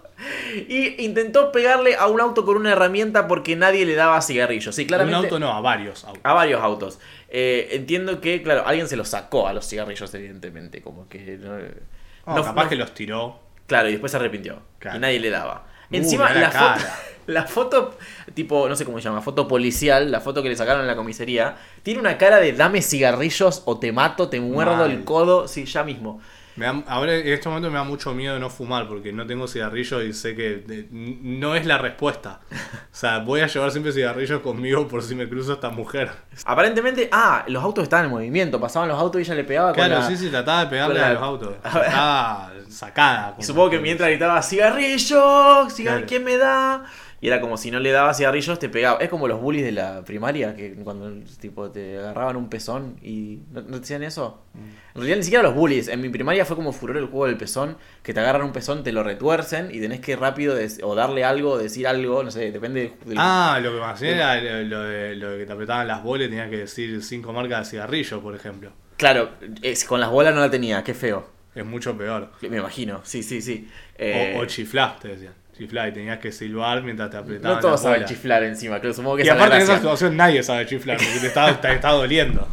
Y 0.69 1.03
intentó 1.03 1.51
pegarle 1.51 1.95
a 1.95 2.05
un 2.07 2.21
auto 2.21 2.45
con 2.45 2.55
una 2.57 2.71
herramienta 2.73 3.27
porque 3.27 3.55
nadie 3.55 3.85
le 3.85 3.95
daba 3.95 4.21
cigarrillos. 4.21 4.75
Sí, 4.75 4.83
un 4.83 4.87
claramente. 4.89 5.17
auto 5.17 5.39
no, 5.39 5.51
a 5.51 5.59
varios 5.59 6.03
autos. 6.05 6.21
A 6.23 6.33
varios 6.33 6.61
autos. 6.61 6.99
Eh, 7.29 7.69
entiendo 7.71 8.21
que, 8.21 8.43
claro, 8.43 8.63
alguien 8.67 8.87
se 8.87 8.95
los 8.95 9.09
sacó 9.09 9.47
a 9.47 9.53
los 9.53 9.67
cigarrillos, 9.67 10.13
evidentemente. 10.13 10.81
Como 10.83 11.09
que. 11.09 11.37
No, 11.41 11.57
No, 11.57 12.37
no- 12.37 12.43
capaz 12.45 12.65
no- 12.65 12.69
que 12.69 12.75
los 12.75 12.93
tiró. 12.93 13.39
Claro, 13.67 13.89
y 13.89 13.91
después 13.93 14.11
se 14.11 14.17
arrepintió. 14.17 14.61
Claro. 14.79 14.97
Y 14.97 14.99
nadie 14.99 15.19
le 15.19 15.29
daba. 15.29 15.65
Uh, 15.91 15.95
Encima, 15.95 16.33
la, 16.33 16.41
la 16.41 16.51
foto, 16.51 16.85
la 17.27 17.43
foto, 17.43 17.97
tipo, 18.33 18.67
no 18.67 18.75
sé 18.75 18.85
cómo 18.85 18.97
se 18.99 19.03
llama, 19.05 19.21
foto 19.21 19.47
policial, 19.47 20.11
la 20.11 20.21
foto 20.21 20.41
que 20.43 20.49
le 20.49 20.55
sacaron 20.55 20.81
en 20.81 20.87
la 20.87 20.95
comisaría, 20.95 21.55
tiene 21.83 21.99
una 21.99 22.17
cara 22.17 22.37
de 22.37 22.53
dame 22.53 22.81
cigarrillos 22.81 23.63
o 23.65 23.79
te 23.79 23.91
mato, 23.91 24.29
te 24.29 24.39
muerdo 24.39 24.77
Mal. 24.77 24.91
el 24.91 25.03
codo, 25.03 25.47
sí, 25.47 25.65
ya 25.65 25.83
mismo. 25.83 26.21
Me 26.55 26.65
da- 26.65 26.83
ahora 26.87 27.15
en 27.15 27.27
este 27.33 27.49
momento 27.49 27.69
me 27.71 27.77
da 27.77 27.83
mucho 27.83 28.13
miedo 28.13 28.35
de 28.35 28.39
no 28.39 28.49
fumar 28.49 28.87
porque 28.87 29.11
no 29.11 29.25
tengo 29.25 29.47
cigarrillos 29.47 30.03
y 30.03 30.13
sé 30.13 30.35
que 30.35 30.57
de- 30.57 30.87
no 30.91 31.55
es 31.55 31.65
la 31.65 31.77
respuesta. 31.79 32.41
O 32.51 32.55
sea, 32.95 33.19
voy 33.19 33.41
a 33.41 33.47
llevar 33.47 33.71
siempre 33.71 33.91
cigarrillos 33.91 34.41
conmigo 34.41 34.87
por 34.87 35.01
si 35.01 35.15
me 35.15 35.27
cruzo 35.27 35.53
esta 35.53 35.69
mujer. 35.69 36.11
Aparentemente, 36.45 37.09
ah, 37.11 37.43
los 37.47 37.63
autos 37.63 37.83
estaban 37.83 38.05
en 38.05 38.11
movimiento, 38.11 38.59
pasaban 38.59 38.87
los 38.89 38.99
autos 38.99 39.19
y 39.19 39.23
ella 39.23 39.35
le 39.35 39.43
pegaba 39.43 39.73
Claro, 39.73 39.95
con 39.95 40.03
la... 40.03 40.07
sí, 40.09 40.15
sí, 40.17 40.29
trataba 40.29 40.65
de 40.65 40.69
pegarle 40.69 40.99
la- 40.99 41.07
a 41.07 41.13
los 41.13 41.23
autos. 41.23 41.55
Estaba 41.63 42.51
sacada. 42.69 43.35
Y 43.39 43.43
supongo 43.43 43.71
que 43.71 43.79
mientras 43.79 44.09
gritaba 44.09 44.41
cigarrillo, 44.41 45.69
cigar- 45.69 45.93
Claro. 45.95 46.05
¿quién 46.07 46.23
me 46.23 46.37
da? 46.37 46.83
Y 47.23 47.27
era 47.27 47.39
como 47.39 47.55
si 47.55 47.71
no 47.71 47.79
le 47.79 47.89
daba 47.91 48.13
cigarrillos, 48.13 48.59
te 48.59 48.67
pegaba. 48.67 48.99
Es 48.99 49.07
como 49.07 49.29
los 49.29 49.39
bullies 49.39 49.63
de 49.63 49.71
la 49.71 50.03
primaria, 50.03 50.57
que 50.57 50.73
cuando 50.75 51.09
tipo 51.39 51.71
te 51.71 51.97
agarraban 51.97 52.35
un 52.35 52.49
pezón 52.49 52.97
y. 53.01 53.39
¿No, 53.53 53.61
no 53.61 53.67
te 53.75 53.79
decían 53.79 54.03
eso? 54.03 54.43
Mm. 54.53 54.57
En 54.59 54.95
realidad 54.95 55.17
ni 55.17 55.23
siquiera 55.23 55.41
los 55.41 55.55
bullies. 55.55 55.87
En 55.87 56.01
mi 56.01 56.09
primaria 56.09 56.43
fue 56.43 56.57
como 56.57 56.73
furor 56.73 56.97
el 56.97 57.05
juego 57.05 57.27
del 57.27 57.37
pezón, 57.37 57.77
que 58.03 58.13
te 58.13 58.19
agarran 58.19 58.41
un 58.41 58.51
pezón, 58.51 58.83
te 58.83 58.91
lo 58.91 59.03
retuercen 59.03 59.69
y 59.73 59.79
tenés 59.79 60.01
que 60.01 60.17
rápido 60.17 60.57
o 60.83 60.95
darle 60.95 61.23
algo, 61.23 61.57
decir 61.57 61.87
algo, 61.87 62.23
no 62.23 62.29
sé, 62.29 62.51
depende 62.51 62.91
del. 63.05 63.15
Ah, 63.17 63.57
lo 63.63 63.71
que 63.71 63.79
me 63.79 63.85
hacía 63.85 64.37
era 64.37 64.61
lo, 64.61 64.81
de, 64.83 65.15
lo 65.15 65.29
de 65.31 65.37
que 65.37 65.45
te 65.45 65.53
apretaban 65.53 65.87
las 65.87 66.03
bolas 66.03 66.27
y 66.27 66.29
tenías 66.29 66.49
que 66.49 66.57
decir 66.57 67.01
cinco 67.01 67.31
marcas 67.31 67.59
de 67.67 67.71
cigarrillo, 67.71 68.21
por 68.21 68.35
ejemplo. 68.35 68.71
Claro, 68.97 69.29
es- 69.61 69.85
con 69.85 70.01
las 70.01 70.09
bolas 70.11 70.35
no 70.35 70.41
la 70.41 70.51
tenía, 70.51 70.83
qué 70.83 70.93
feo. 70.93 71.29
Es 71.55 71.65
mucho 71.65 71.97
peor. 71.97 72.31
Me 72.41 72.57
imagino, 72.57 72.99
sí, 73.05 73.23
sí, 73.23 73.41
sí. 73.41 73.69
O, 73.93 73.95
Eh, 73.99 74.35
o 74.37 74.45
chiflás, 74.45 74.99
te 74.99 75.07
decían. 75.07 75.33
Chiflás 75.57 75.89
y 75.89 75.91
tenías 75.93 76.19
que 76.19 76.31
silbar 76.31 76.81
mientras 76.83 77.09
te 77.11 77.17
apretaban 77.17 77.55
no 77.57 77.61
todos 77.61 77.81
saben 77.81 78.05
chiflar 78.05 78.43
encima, 78.43 78.79
creo, 78.79 78.93
supongo 78.93 79.17
que 79.17 79.23
Y 79.25 79.29
aparte 79.29 79.55
en 79.57 79.61
esa 79.61 79.75
situación 79.75 80.17
nadie 80.17 80.41
sabe 80.43 80.65
chiflar, 80.65 80.97
porque 80.97 81.19
te 81.19 81.27
está, 81.27 81.61
te 81.61 81.73
está 81.73 81.91
doliendo. 81.91 82.47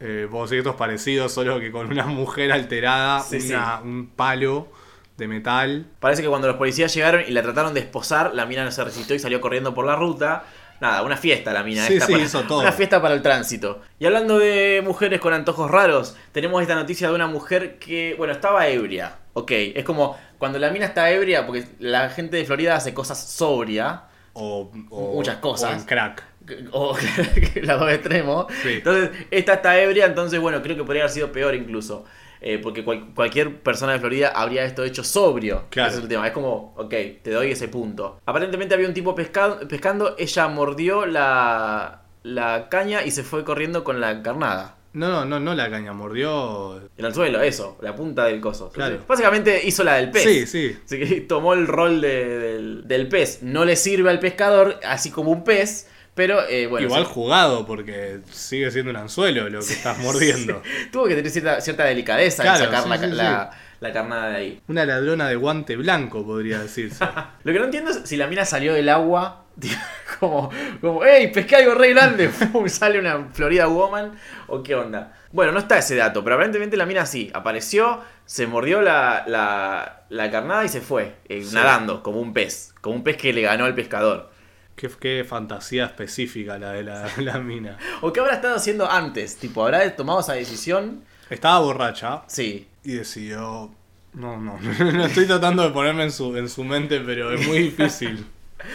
Eh, 0.00 0.26
vos 0.30 0.50
esto 0.50 0.70
es 0.70 0.76
parecido, 0.76 1.28
solo 1.28 1.60
que 1.60 1.70
con 1.70 1.86
una 1.92 2.06
mujer 2.06 2.50
alterada, 2.52 3.20
Sí, 3.20 3.50
una- 3.50 3.80
un 3.82 4.08
palo 4.16 4.68
de 5.16 5.28
metal. 5.28 5.86
Parece 6.00 6.22
que 6.22 6.28
cuando 6.28 6.48
los 6.48 6.56
policías 6.56 6.92
llegaron 6.94 7.22
y 7.28 7.30
la 7.32 7.42
trataron 7.42 7.74
de 7.74 7.80
esposar, 7.80 8.34
la 8.34 8.46
mina 8.46 8.64
no 8.64 8.70
se 8.72 8.82
resistió 8.82 9.14
y 9.14 9.18
salió 9.18 9.40
corriendo 9.40 9.74
por 9.74 9.84
la 9.86 9.94
ruta. 9.96 10.44
Nada, 10.80 11.02
una 11.02 11.18
fiesta 11.18 11.52
la 11.52 11.62
mina. 11.62 11.84
Sí, 11.86 11.92
esta 11.94 12.06
sí, 12.06 12.12
para- 12.12 12.24
hizo 12.24 12.42
todo. 12.44 12.60
Una 12.60 12.72
fiesta 12.72 13.02
para 13.02 13.12
el 13.12 13.20
tránsito. 13.20 13.82
Y 13.98 14.06
hablando 14.06 14.38
de 14.38 14.80
mujeres 14.82 15.20
con 15.20 15.34
antojos 15.34 15.70
raros, 15.70 16.16
tenemos 16.32 16.62
esta 16.62 16.74
noticia 16.74 17.08
de 17.10 17.14
una 17.14 17.26
mujer 17.26 17.78
que, 17.78 18.14
bueno, 18.16 18.32
estaba 18.32 18.66
ebria. 18.66 19.16
Ok, 19.40 19.50
es 19.52 19.84
como 19.84 20.16
cuando 20.38 20.58
la 20.58 20.70
mina 20.70 20.86
está 20.86 21.10
ebria, 21.10 21.46
porque 21.46 21.64
la 21.78 22.08
gente 22.10 22.36
de 22.36 22.44
Florida 22.44 22.76
hace 22.76 22.94
cosas 22.94 23.18
sobria. 23.22 24.04
O, 24.32 24.70
o- 24.90 25.14
Muchas 25.14 25.36
cosas. 25.36 25.70
O 25.70 25.74
en 25.80 25.84
crack. 25.84 26.24
O 26.72 26.96
las 27.62 27.78
dos 27.78 27.92
extremos. 27.92 28.46
Sí. 28.62 28.70
Entonces, 28.74 29.10
esta 29.30 29.54
está 29.54 29.78
ebria, 29.80 30.06
entonces, 30.06 30.40
bueno, 30.40 30.62
creo 30.62 30.76
que 30.76 30.82
podría 30.84 31.02
haber 31.04 31.12
sido 31.14 31.30
peor 31.30 31.54
incluso. 31.54 32.04
Eh, 32.40 32.58
porque 32.58 32.82
cual- 32.82 33.12
cualquier 33.14 33.60
persona 33.60 33.92
de 33.92 33.98
Florida 34.00 34.32
habría 34.34 34.64
esto 34.64 34.82
hecho 34.82 35.04
sobrio. 35.04 35.66
Claro. 35.70 35.90
Ese 35.90 35.98
es 35.98 36.02
el 36.04 36.08
tema. 36.08 36.26
Es 36.26 36.32
como, 36.32 36.74
ok, 36.76 36.90
te 37.22 37.30
doy 37.30 37.50
ese 37.52 37.68
punto. 37.68 38.18
Aparentemente 38.24 38.74
había 38.74 38.88
un 38.88 38.94
tipo 38.94 39.14
pesca- 39.14 39.58
pescando, 39.68 40.16
ella 40.18 40.48
mordió 40.48 41.04
la, 41.06 42.02
la 42.22 42.68
caña 42.70 43.04
y 43.04 43.10
se 43.10 43.22
fue 43.22 43.44
corriendo 43.44 43.84
con 43.84 44.00
la 44.00 44.22
carnada. 44.22 44.76
No, 44.92 45.08
no, 45.08 45.24
no, 45.24 45.38
no 45.40 45.54
la 45.54 45.70
caña, 45.70 45.92
mordió. 45.92 46.80
El 46.96 47.06
anzuelo, 47.06 47.40
eso, 47.42 47.78
la 47.80 47.94
punta 47.94 48.24
del 48.24 48.40
coso. 48.40 48.70
Claro. 48.70 48.98
Básicamente 49.06 49.60
hizo 49.64 49.84
la 49.84 49.94
del 49.96 50.10
pez. 50.10 50.22
Sí, 50.24 50.46
sí. 50.46 50.76
Así 50.84 50.98
que 50.98 51.20
tomó 51.22 51.54
el 51.54 51.66
rol 51.66 52.00
de- 52.00 52.38
del, 52.38 52.88
del 52.88 53.08
pez. 53.08 53.42
No 53.42 53.64
le 53.64 53.76
sirve 53.76 54.10
al 54.10 54.18
pescador, 54.18 54.80
así 54.84 55.10
como 55.10 55.30
un 55.30 55.44
pez, 55.44 55.86
pero 56.14 56.40
eh, 56.48 56.66
bueno. 56.66 56.86
Igual 56.86 57.04
sí. 57.06 57.10
jugado, 57.14 57.66
porque 57.66 58.18
sigue 58.32 58.70
siendo 58.72 58.90
un 58.90 58.96
anzuelo 58.96 59.48
lo 59.48 59.60
que 59.60 59.72
estás 59.74 59.98
mordiendo. 59.98 60.60
Tuvo 60.92 61.06
que 61.06 61.14
tener 61.14 61.30
cierta, 61.30 61.60
cierta 61.60 61.84
delicadeza 61.84 62.42
Claro, 62.42 62.64
en 62.64 62.70
sacar 62.72 62.86
la, 62.88 63.22
la- 63.22 63.50
la 63.80 63.92
carnada 63.94 64.28
de 64.30 64.36
ahí. 64.36 64.60
Una 64.68 64.84
ladrona 64.84 65.28
de 65.28 65.36
guante 65.36 65.76
blanco, 65.76 66.26
podría 66.26 66.58
decirse. 66.58 67.02
Lo 67.44 67.52
que 67.52 67.58
no 67.58 67.64
entiendo 67.66 67.90
es 67.92 68.00
si 68.04 68.16
la 68.16 68.26
mina 68.26 68.44
salió 68.44 68.74
del 68.74 68.88
agua, 68.90 69.44
como, 70.20 70.50
como 70.80 71.04
¡Ey, 71.04 71.32
pesqué 71.32 71.56
algo 71.56 71.74
re 71.74 71.90
grande! 71.94 72.30
Sale 72.66 72.98
una 72.98 73.28
Florida 73.32 73.66
Woman, 73.66 74.12
o 74.48 74.62
qué 74.62 74.74
onda. 74.74 75.14
Bueno, 75.32 75.52
no 75.52 75.58
está 75.60 75.78
ese 75.78 75.94
dato, 75.96 76.22
pero 76.24 76.34
aparentemente 76.36 76.76
la 76.76 76.86
mina 76.86 77.06
sí, 77.06 77.30
apareció, 77.34 78.00
se 78.24 78.46
mordió 78.46 78.82
la, 78.82 79.24
la, 79.26 80.02
la 80.08 80.30
carnada 80.30 80.64
y 80.64 80.68
se 80.68 80.80
fue, 80.80 81.16
eh, 81.28 81.42
Sí. 81.44 81.54
nadando, 81.54 82.02
como 82.02 82.20
un 82.20 82.32
pez, 82.32 82.74
como 82.80 82.96
un 82.96 83.04
pez 83.04 83.16
que 83.16 83.32
le 83.32 83.42
ganó 83.42 83.64
al 83.64 83.74
pescador. 83.74 84.30
qué, 84.76 84.90
qué 85.00 85.24
fantasía 85.28 85.84
específica 85.86 86.58
la 86.58 86.72
de 86.72 86.82
la, 86.82 87.08
la 87.18 87.38
mina. 87.38 87.76
¿O 88.00 88.12
qué 88.12 88.20
habrá 88.20 88.34
estado 88.34 88.56
haciendo 88.56 88.90
antes? 88.90 89.36
Tipo, 89.36 89.62
¿habrá 89.64 89.94
tomado 89.94 90.20
esa 90.20 90.32
decisión? 90.32 91.04
Estaba 91.28 91.60
borracha 91.60 92.22
Sí. 92.26 92.66
y 92.82 92.92
decidió. 92.94 93.70
No, 94.14 94.36
no, 94.38 94.58
no 94.60 95.04
estoy 95.04 95.26
tratando 95.26 95.62
de 95.62 95.70
ponerme 95.70 96.02
en 96.02 96.10
su, 96.10 96.36
en 96.36 96.48
su 96.48 96.64
mente, 96.64 96.98
pero 96.98 97.30
es 97.32 97.46
muy 97.46 97.58
difícil. 97.58 98.26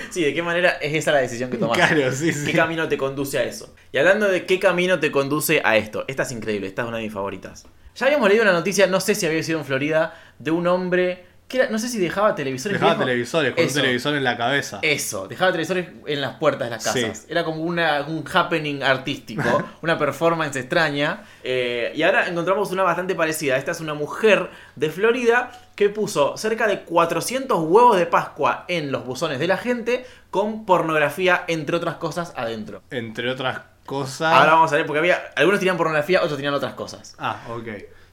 Sí, 0.10 0.24
¿de 0.24 0.34
qué 0.34 0.42
manera 0.42 0.72
es 0.82 0.94
esa 0.94 1.12
la 1.12 1.20
decisión 1.20 1.50
que 1.50 1.58
tomaste? 1.58 1.96
Claro, 1.96 2.12
sí, 2.12 2.32
sí. 2.32 2.46
¿Qué 2.46 2.54
camino 2.54 2.88
te 2.88 2.98
conduce 2.98 3.38
a 3.38 3.44
eso? 3.44 3.74
Y 3.92 3.98
hablando 3.98 4.27
de 4.27 4.46
qué 4.46 4.60
camino 4.60 5.00
te 5.00 5.12
conduce 5.12 5.62
a 5.63 5.77
esto, 5.77 6.06
esta 6.08 6.24
es 6.24 6.32
increíble, 6.32 6.68
esta 6.68 6.84
es 6.84 6.88
una 6.88 6.98
de 6.98 7.04
mis 7.04 7.13
favoritas. 7.13 7.65
Ya 7.96 8.08
habíamos 8.08 8.27
leído 8.27 8.44
una 8.44 8.54
noticia, 8.54 8.88
no 8.88 9.00
sé 9.00 9.15
si 9.15 9.25
había 9.25 9.42
sido 9.42 9.60
en 9.60 9.65
Florida, 9.65 10.13
de 10.39 10.51
un 10.51 10.68
hombre 10.68 11.25
que 11.47 11.57
era, 11.59 11.69
no 11.69 11.77
sé 11.77 11.87
si 11.89 11.99
dejaba 11.99 12.33
televisores. 12.33 12.73
Dejaba 12.75 12.93
viejos. 12.93 13.05
televisores, 13.05 13.53
con 13.53 13.63
Eso. 13.63 13.75
un 13.77 13.81
televisor 13.83 14.15
en 14.15 14.23
la 14.23 14.35
cabeza. 14.37 14.79
Eso, 14.81 15.27
dejaba 15.27 15.51
televisores 15.51 15.87
en 16.07 16.21
las 16.21 16.37
puertas 16.37 16.67
de 16.67 16.75
las 16.75 16.83
Sí. 16.83 17.01
casas. 17.03 17.25
Era 17.29 17.43
como 17.43 17.61
una, 17.61 18.01
un 18.07 18.23
happening 18.33 18.81
artístico, 18.81 19.43
una 19.83 19.97
performance 19.99 20.55
extraña. 20.55 21.23
Eh, 21.43 21.91
y 21.95 22.01
ahora 22.03 22.27
encontramos 22.27 22.71
una 22.71 22.81
bastante 22.83 23.13
parecida. 23.13 23.57
Esta 23.57 23.71
es 23.71 23.79
una 23.79 23.93
mujer 23.93 24.49
de 24.75 24.89
Florida 24.89 25.51
que 25.75 25.89
puso 25.89 26.35
cerca 26.37 26.65
de 26.67 26.81
400 26.81 27.59
huevos 27.59 27.97
de 27.97 28.05
Pascua 28.07 28.65
en 28.67 28.91
los 28.91 29.05
buzones 29.05 29.37
de 29.39 29.47
la 29.47 29.57
gente 29.57 30.05
con 30.31 30.65
pornografía, 30.65 31.43
entre 31.47 31.75
otras 31.77 31.95
cosas, 31.97 32.33
adentro. 32.35 32.81
Entre 32.89 33.29
otras 33.29 33.59
cosas. 33.85 34.33
Ahora 34.33 34.53
vamos 34.53 34.73
a 34.73 34.77
ver, 34.77 34.85
porque 34.87 34.97
había 34.99 35.21
algunos 35.35 35.59
tenían 35.59 35.77
pornografía, 35.77 36.19
otros 36.23 36.37
tenían 36.37 36.55
otras 36.55 36.73
cosas. 36.73 37.15
Ah, 37.19 37.39
ok. 37.49 37.67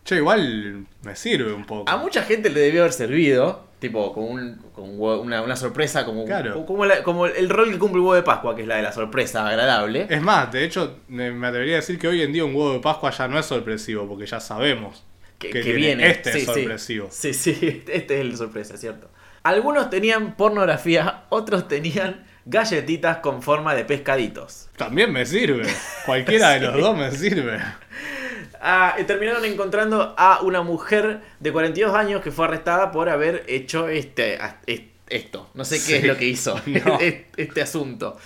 Che, 0.04 0.16
igual 0.16 0.86
me 1.02 1.14
sirve 1.16 1.52
un 1.52 1.64
poco. 1.64 1.90
A 1.90 1.96
mucha 1.96 2.22
gente 2.22 2.50
le 2.50 2.60
debió 2.60 2.80
haber 2.82 2.92
servido, 2.92 3.68
tipo, 3.78 4.12
como, 4.12 4.26
un, 4.28 4.56
como 4.74 4.92
una, 5.20 5.42
una 5.42 5.54
sorpresa, 5.56 6.04
como, 6.04 6.24
Claro. 6.24 6.66
como, 6.66 6.84
la- 6.84 7.02
como 7.04 7.26
el 7.26 7.48
rol 7.48 7.70
que 7.70 7.78
cumple 7.78 7.98
el 7.98 8.02
huevo 8.04 8.14
de 8.14 8.22
Pascua, 8.22 8.56
que 8.56 8.62
es 8.62 8.68
la 8.68 8.76
de 8.76 8.82
la 8.82 8.92
sorpresa 8.92 9.46
agradable. 9.48 10.06
Es 10.10 10.20
más, 10.20 10.50
de 10.52 10.64
hecho, 10.64 10.98
me 11.08 11.26
atrevería 11.46 11.74
a 11.74 11.80
decir 11.80 11.98
que 11.98 12.08
hoy 12.08 12.22
en 12.22 12.32
día 12.32 12.44
un 12.44 12.54
huevo 12.54 12.72
de 12.72 12.80
Pascua 12.80 13.10
ya 13.12 13.28
no 13.28 13.38
es 13.38 13.46
sorpresivo, 13.46 14.08
porque 14.08 14.26
ya 14.26 14.40
sabemos 14.40 15.04
que, 15.38 15.48
que, 15.50 15.52
que 15.60 15.62
tiene- 15.64 15.76
viene. 15.78 16.10
Este 16.10 16.32
Sí, 16.32 16.38
es 16.38 16.44
sorpresivo. 16.46 17.08
Sí, 17.10 17.32
sí, 17.34 17.84
este 17.88 18.14
es 18.16 18.20
el 18.20 18.36
sorpresa, 18.36 18.76
cierto. 18.76 19.08
Algunos 19.44 19.88
tenían 19.90 20.34
pornografía, 20.36 21.24
otros 21.28 21.68
tenían 21.68 22.24
galletitas 22.44 23.18
con 23.18 23.40
forma 23.42 23.74
de 23.76 23.84
pescaditos. 23.84 24.68
También 24.76 25.12
me 25.12 25.26
sirve. 25.26 25.64
Cualquiera 26.06 26.50
de 26.50 26.60
los 26.60 26.76
dos 26.80 26.96
me 26.96 27.10
sirve. 27.12 27.60
Ah, 28.64 28.94
terminaron 29.08 29.44
encontrando 29.44 30.14
a 30.16 30.40
una 30.42 30.62
mujer 30.62 31.20
de 31.40 31.50
42 31.52 31.94
años 31.96 32.22
que 32.22 32.30
fue 32.30 32.44
arrestada 32.44 32.92
por 32.92 33.08
haber 33.08 33.42
hecho 33.48 33.88
este, 33.88 34.38
esto. 35.08 35.50
No 35.54 35.64
sé 35.64 35.76
qué 35.76 35.80
Sí. 35.82 35.94
es 35.94 36.04
lo 36.04 36.16
que 36.16 36.26
hizo, 36.26 36.54
No. 36.66 36.94
este, 37.00 37.26
este 37.36 37.60
asunto. 37.62 38.16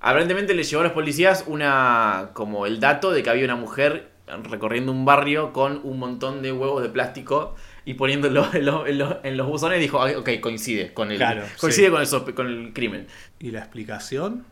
Aparentemente 0.00 0.52
le 0.54 0.62
llevó 0.64 0.82
a 0.82 0.84
los 0.84 0.92
policías 0.92 1.44
una 1.46 2.30
como 2.34 2.66
el 2.66 2.78
dato 2.78 3.10
de 3.10 3.22
que 3.22 3.30
había 3.30 3.44
una 3.46 3.56
mujer 3.56 4.10
recorriendo 4.50 4.92
un 4.92 5.04
barrio 5.04 5.52
con 5.52 5.80
un 5.84 5.98
montón 5.98 6.42
de 6.42 6.52
huevos 6.52 6.82
de 6.82 6.88
plástico 6.90 7.54
y 7.86 7.94
poniéndolo 7.94 8.46
en, 8.52 8.66
los- 8.66 8.86
en 8.88 8.98
los- 8.98 9.16
en 9.22 9.36
los 9.36 9.46
buzones 9.46 9.78
y 9.78 9.82
dijo, 9.82 10.02
"Ah, 10.02 10.10
ok, 10.18 10.28
coincide 10.40 10.92
con 10.92 11.10
el, 11.10 11.16
Claro, 11.16 11.42
coincide 11.58 11.86
sí. 11.86 11.92
con, 11.92 12.26
el 12.28 12.34
con 12.34 12.46
el 12.48 12.72
crimen. 12.74 13.06
¿Y 13.38 13.50
la 13.52 13.60
explicación? 13.60 14.44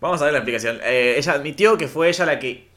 Vamos 0.00 0.22
a 0.22 0.24
ver 0.24 0.32
la 0.32 0.38
explicación. 0.38 0.78
Eh, 0.84 1.16
ella 1.18 1.32
admitió 1.32 1.76
que 1.76 1.88
fue 1.88 2.08
ella 2.08 2.24
la 2.24 2.38
que 2.38 2.67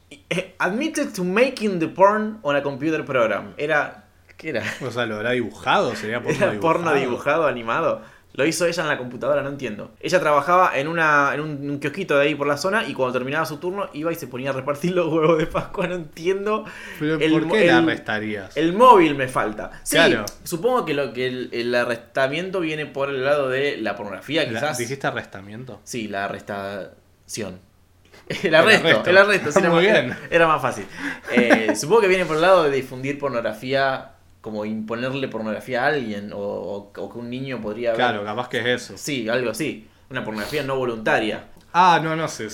admitted 0.59 1.13
to 1.13 1.23
making 1.23 1.79
the 1.79 1.87
porn 1.87 2.39
on 2.43 2.55
a 2.55 2.61
computer 2.63 3.03
program. 3.05 3.53
Era 3.57 4.05
¿qué 4.37 4.49
era? 4.49 4.63
O 4.85 4.91
sea, 4.91 5.05
¿lo 5.05 5.15
habrá 5.15 5.31
dibujado? 5.31 5.95
¿Sería 5.95 6.19
porno 6.23 6.35
Era 6.37 6.51
dibujado? 6.51 6.73
porno 6.73 6.93
dibujado, 6.93 7.47
animado. 7.47 8.01
Lo 8.33 8.45
hizo 8.45 8.65
ella 8.65 8.83
en 8.83 8.87
la 8.87 8.97
computadora, 8.97 9.41
no 9.41 9.49
entiendo. 9.49 9.91
Ella 9.99 10.21
trabajaba 10.21 10.71
en, 10.79 10.87
una, 10.87 11.31
en 11.33 11.41
un, 11.41 11.69
un 11.69 11.79
kiosquito 11.79 12.17
de 12.17 12.27
ahí 12.27 12.35
por 12.35 12.47
la 12.47 12.55
zona 12.55 12.87
y 12.87 12.93
cuando 12.93 13.11
terminaba 13.11 13.45
su 13.45 13.57
turno 13.57 13.89
iba 13.91 14.09
y 14.09 14.15
se 14.15 14.25
ponía 14.27 14.51
a 14.51 14.53
repartir 14.53 14.93
los 14.95 15.11
huevos 15.11 15.37
de 15.37 15.47
Pascua. 15.47 15.85
No 15.87 15.95
entiendo. 15.95 16.63
¿Pero 16.97 17.15
El 17.19 17.31
por 17.43 17.51
qué 17.51 17.65
la 17.67 17.79
arrestarías? 17.79 18.55
El 18.55 18.71
móvil 18.71 19.15
me 19.15 19.27
falta. 19.27 19.71
Sí, 19.83 19.97
Claro. 19.97 20.23
supongo 20.45 20.85
que, 20.85 20.93
lo, 20.93 21.11
que 21.11 21.27
el, 21.27 21.49
el 21.51 21.75
arrestamiento 21.75 22.61
viene 22.61 22.85
por 22.85 23.09
el 23.09 23.25
lado 23.25 23.49
de 23.49 23.75
la 23.75 23.97
pornografía, 23.97 24.43
La- 24.45 24.49
quizás. 24.49 24.77
¿Dijiste 24.77 25.07
arrestamiento? 25.07 25.81
Sí, 25.83 26.07
la 26.07 26.23
arrestación. 26.23 27.59
El 28.43 28.55
arresto, 28.55 28.87
arresto. 28.87 29.09
el 29.09 29.17
arresto, 29.17 29.51
sí, 29.51 29.59
era, 29.61 29.69
Muy 29.69 29.83
más, 29.87 29.93
bien. 29.93 30.17
era 30.29 30.47
más 30.47 30.61
fácil. 30.61 30.85
Eh, 31.33 31.73
supongo 31.75 32.01
que 32.01 32.07
viene 32.07 32.25
por 32.25 32.35
el 32.37 32.41
lado 32.41 32.63
de 32.63 32.71
difundir 32.71 33.19
pornografía, 33.19 34.11
como 34.41 34.65
imponerle 34.65 35.27
pornografía 35.27 35.83
a 35.83 35.87
alguien, 35.87 36.31
o, 36.33 36.37
o- 36.39 36.91
o 36.95 37.09
que 37.11 37.17
un 37.19 37.29
niño 37.29 37.61
podría 37.61 37.89
ver. 37.91 37.97
Claro, 37.97 38.23
capaz 38.23 38.49
que 38.49 38.59
es 38.59 38.65
eso. 38.83 38.97
Sí, 38.97 39.27
algo 39.29 39.51
así. 39.51 39.87
Una 40.09 40.23
pornografía 40.23 40.63
no 40.63 40.75
voluntaria. 40.77 41.45
Ah, 41.73 41.99
no, 42.03 42.15
no 42.15 42.27
sé. 42.27 42.47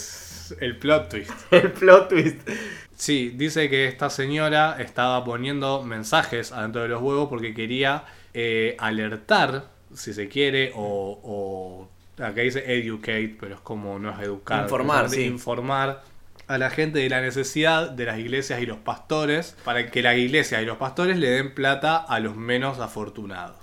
El 0.62 0.78
plot 0.78 1.10
twist. 1.10 1.32
El 1.52 1.72
plot 1.72 2.10
twist. 2.10 2.50
Sí, 2.96 3.30
dice 3.36 3.70
que 3.70 3.86
esta 3.88 4.10
señora 4.10 4.78
estaba 4.80 5.24
poniendo 5.24 5.84
mensajes 5.84 6.52
adentro 6.52 6.82
de 6.84 6.88
los 6.88 7.02
huevos 7.02 7.30
porque 7.30 7.54
quería 7.54 8.06
eh, 8.34 8.76
alertar, 8.80 9.66
si 9.94 10.14
se 10.14 10.28
quiere, 10.30 10.72
o, 10.76 11.20
o 11.24 11.90
acá 12.20 12.42
dice 12.42 12.64
educate, 12.80 13.36
pero 13.40 13.56
es 13.56 13.62
como 13.62 14.00
no 14.00 14.12
es 14.12 14.20
educar. 14.20 14.64
Informar, 14.64 15.10
sí. 15.10 15.24
Informar 15.26 16.04
a 16.48 16.58
la 16.58 16.70
gente 16.70 17.00
de 17.00 17.10
la 17.10 17.22
necesidad 17.22 17.90
de 17.92 18.06
las 18.06 18.18
iglesias 18.20 18.62
y 18.62 18.66
los 18.66 18.78
pastores 18.78 19.56
para 19.66 19.92
que 19.92 20.02
las 20.02 20.16
iglesias 20.18 20.62
y 20.62 20.66
los 20.66 20.78
pastores 20.78 21.18
le 21.18 21.30
den 21.30 21.54
plata 21.54 21.98
a 21.98 22.20
los 22.20 22.36
menos 22.38 22.80
afortunados. 22.80 23.58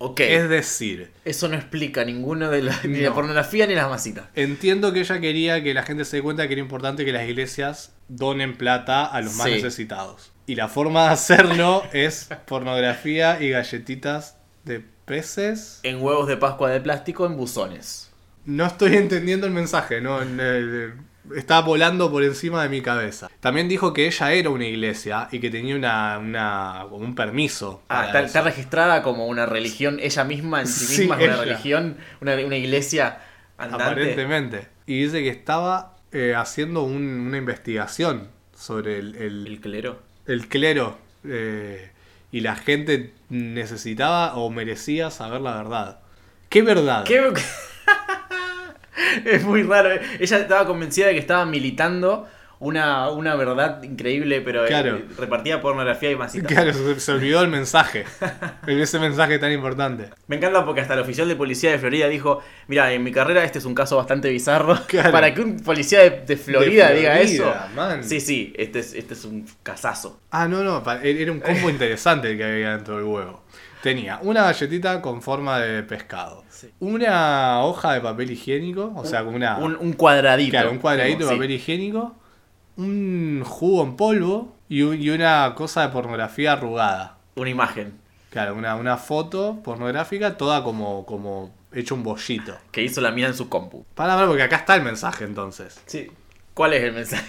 Ok. 0.00 0.20
Es 0.20 0.48
decir, 0.48 1.10
Eso 1.24 1.48
no 1.48 1.56
explica 1.56 2.04
ninguno 2.04 2.50
de 2.50 2.62
la, 2.62 2.78
ni 2.84 3.00
la 3.00 3.08
No. 3.08 3.14
pornografía 3.16 3.66
ni 3.66 3.74
las 3.74 3.88
masitas. 3.90 4.26
entiendo 4.36 4.92
que 4.92 5.00
ella 5.00 5.18
quería 5.20 5.62
que 5.62 5.74
la 5.74 5.82
gente 5.82 6.04
se 6.04 6.18
dé 6.18 6.22
cuenta 6.22 6.46
que 6.46 6.52
era 6.52 6.60
importante 6.62 7.04
que 7.04 7.12
las 7.12 7.26
iglesias 7.28 7.92
donen 8.06 8.56
plata 8.56 9.04
a 9.06 9.20
los 9.22 9.34
más 9.34 9.46
Sí. 9.48 9.54
necesitados. 9.54 10.32
Y 10.46 10.54
la 10.54 10.68
forma 10.68 11.04
de 11.06 11.08
hacerlo 11.14 11.82
es 11.92 12.28
pornografía 12.46 13.42
y 13.42 13.50
galletitas 13.50 14.36
de 14.64 14.84
peces. 15.08 15.80
En 15.82 16.02
huevos 16.02 16.28
de 16.28 16.36
Pascua 16.36 16.70
de 16.70 16.80
plástico 16.80 17.26
en 17.26 17.36
buzones. 17.36 18.10
No 18.44 18.64
estoy 18.66 18.96
entendiendo 18.96 19.46
el 19.46 19.52
mensaje, 19.52 20.00
no, 20.00 20.20
Eh, 20.22 20.92
está 21.36 21.60
volando 21.60 22.10
por 22.10 22.22
encima 22.22 22.62
de 22.62 22.68
mi 22.70 22.80
cabeza. 22.80 23.28
También 23.40 23.68
dijo 23.68 23.92
que 23.92 24.06
ella 24.06 24.32
era 24.32 24.48
una 24.50 24.64
iglesia 24.66 25.28
y 25.30 25.40
que 25.40 25.50
tenía 25.50 25.76
una, 25.76 26.18
una 26.18 26.86
como 26.88 27.04
un 27.04 27.14
permiso. 27.14 27.82
Ah, 27.88 28.10
está, 28.24 28.40
registrada 28.42 29.02
como 29.02 29.26
una 29.26 29.44
religión, 29.44 29.98
ella 30.00 30.24
misma 30.24 30.60
en 30.60 30.66
sí 30.66 30.86
Sí, 30.86 31.00
misma 31.02 31.16
es 31.16 31.24
una 31.24 31.34
ella. 31.34 31.44
religión, 31.44 31.96
una, 32.22 32.34
una 32.36 32.56
iglesia 32.56 33.20
andante. 33.58 33.84
Aparentemente. 33.84 34.68
Y 34.86 35.02
dice 35.02 35.22
que 35.22 35.28
estaba 35.28 35.96
eh, 36.12 36.34
haciendo 36.34 36.82
un- 36.84 37.26
una 37.26 37.36
investigación 37.36 38.28
sobre 38.56 38.98
el, 38.98 39.14
el- 39.16 39.46
El 39.46 39.60
clero. 39.60 40.00
el 40.26 40.48
clero 40.48 40.96
eh, 41.24 41.90
y 42.30 42.40
la 42.40 42.56
gente 42.56 43.12
necesitaba 43.28 44.34
o 44.36 44.50
merecía 44.50 45.10
saber 45.10 45.40
la 45.40 45.56
verdad. 45.56 46.00
¿Qué 46.48 46.62
verdad? 46.62 47.04
Es 49.24 49.44
muy 49.44 49.62
raro. 49.62 49.92
eh. 49.92 50.00
Ella 50.20 50.38
estaba 50.38 50.66
convencida 50.66 51.06
de 51.06 51.14
que 51.14 51.20
estaba 51.20 51.44
militando 51.46 52.28
una, 52.60 53.10
una 53.10 53.34
verdad 53.36 53.82
increíble, 53.82 54.40
pero 54.40 54.64
eh, 54.64 54.68
Claro. 54.68 55.00
repartía 55.16 55.60
pornografía 55.60 56.10
y 56.10 56.16
masitas. 56.16 56.46
Claro, 56.52 56.72
se, 56.72 56.98
se 57.00 57.12
olvidó 57.12 57.40
el 57.42 57.48
mensaje. 57.48 58.04
Ese 58.66 58.98
mensaje 58.98 59.38
tan 59.38 59.52
importante. 59.52 60.10
Me 60.26 60.36
encanta 60.36 60.64
porque 60.64 60.80
hasta 60.80 60.94
el 60.94 61.00
oficial 61.00 61.28
de 61.28 61.36
policía 61.36 61.70
de 61.70 61.78
Florida 61.78 62.08
dijo, 62.08 62.42
mira, 62.66 62.92
en 62.92 63.02
mi 63.04 63.12
carrera 63.12 63.44
este 63.44 63.58
es 63.58 63.64
un 63.64 63.74
caso 63.74 63.96
bastante 63.96 64.30
bizarro. 64.30 64.78
Claro. 64.88 65.12
Para 65.12 65.32
que 65.34 65.40
un 65.42 65.60
policía 65.60 66.00
de, 66.00 66.10
de 66.26 66.36
Florida 66.36 66.88
De 66.88 66.94
diga 66.96 67.20
eso. 67.20 67.54
Man. 67.76 68.02
Sí, 68.02 68.20
sí, 68.20 68.52
este 68.56 68.80
es, 68.80 68.94
este 68.94 69.14
es 69.14 69.24
un 69.24 69.46
casazo. 69.62 70.20
Ah, 70.30 70.48
no, 70.48 70.62
no, 70.64 70.82
pa- 70.82 71.00
era 71.02 71.30
un 71.32 71.40
combo 71.40 71.70
interesante 71.70 72.30
el 72.32 72.36
que 72.38 72.44
había 72.44 72.70
dentro 72.76 72.96
del 72.96 73.04
huevo. 73.04 73.44
Tenía 73.82 74.18
una 74.22 74.42
galletita 74.42 75.00
con 75.00 75.22
forma 75.22 75.60
de 75.60 75.84
pescado. 75.84 76.42
Sí. 76.50 76.68
Una 76.80 77.62
hoja 77.62 77.92
de 77.94 78.00
papel 78.00 78.32
higiénico, 78.32 78.92
o 78.96 79.04
sea, 79.04 79.22
como 79.22 79.36
una... 79.36 79.58
Un, 79.58 79.76
un 79.76 79.92
cuadradito. 79.92 80.50
Claro, 80.50 80.72
un 80.72 80.78
cuadradito 80.78 81.18
Como, 81.18 81.28
de 81.30 81.34
sí. 81.34 81.38
papel 81.38 81.50
higiénico. 81.52 82.16
Un 82.78 83.42
jugo 83.44 83.82
en 83.84 83.96
polvo 83.96 84.56
y, 84.70 84.82
un- 84.82 85.00
y 85.00 85.10
una 85.10 85.52
cosa 85.54 85.82
de 85.82 85.88
pornografía 85.88 86.52
arrugada. 86.54 87.18
Una 87.36 87.50
imagen 87.50 87.92
Claro, 88.30 88.54
una, 88.54 88.76
una 88.76 88.96
foto 88.98 89.60
pornográfica 89.64 90.36
toda 90.36 90.62
como, 90.62 91.04
como 91.06 91.50
hecho 91.72 91.94
un 91.94 92.02
bollito. 92.02 92.56
que 92.72 92.82
hizo 92.82 93.00
la 93.00 93.10
mina 93.10 93.28
en 93.28 93.34
su 93.34 93.48
compu. 93.48 93.84
Para, 93.94 94.14
para, 94.14 94.26
porque 94.26 94.42
acá 94.42 94.56
está 94.56 94.74
el 94.76 94.82
mensaje 94.82 95.24
entonces. 95.24 95.80
Sí. 95.86 96.10
¿Cuál 96.54 96.74
es 96.74 96.82
el 96.84 96.92
mensaje? 96.92 97.24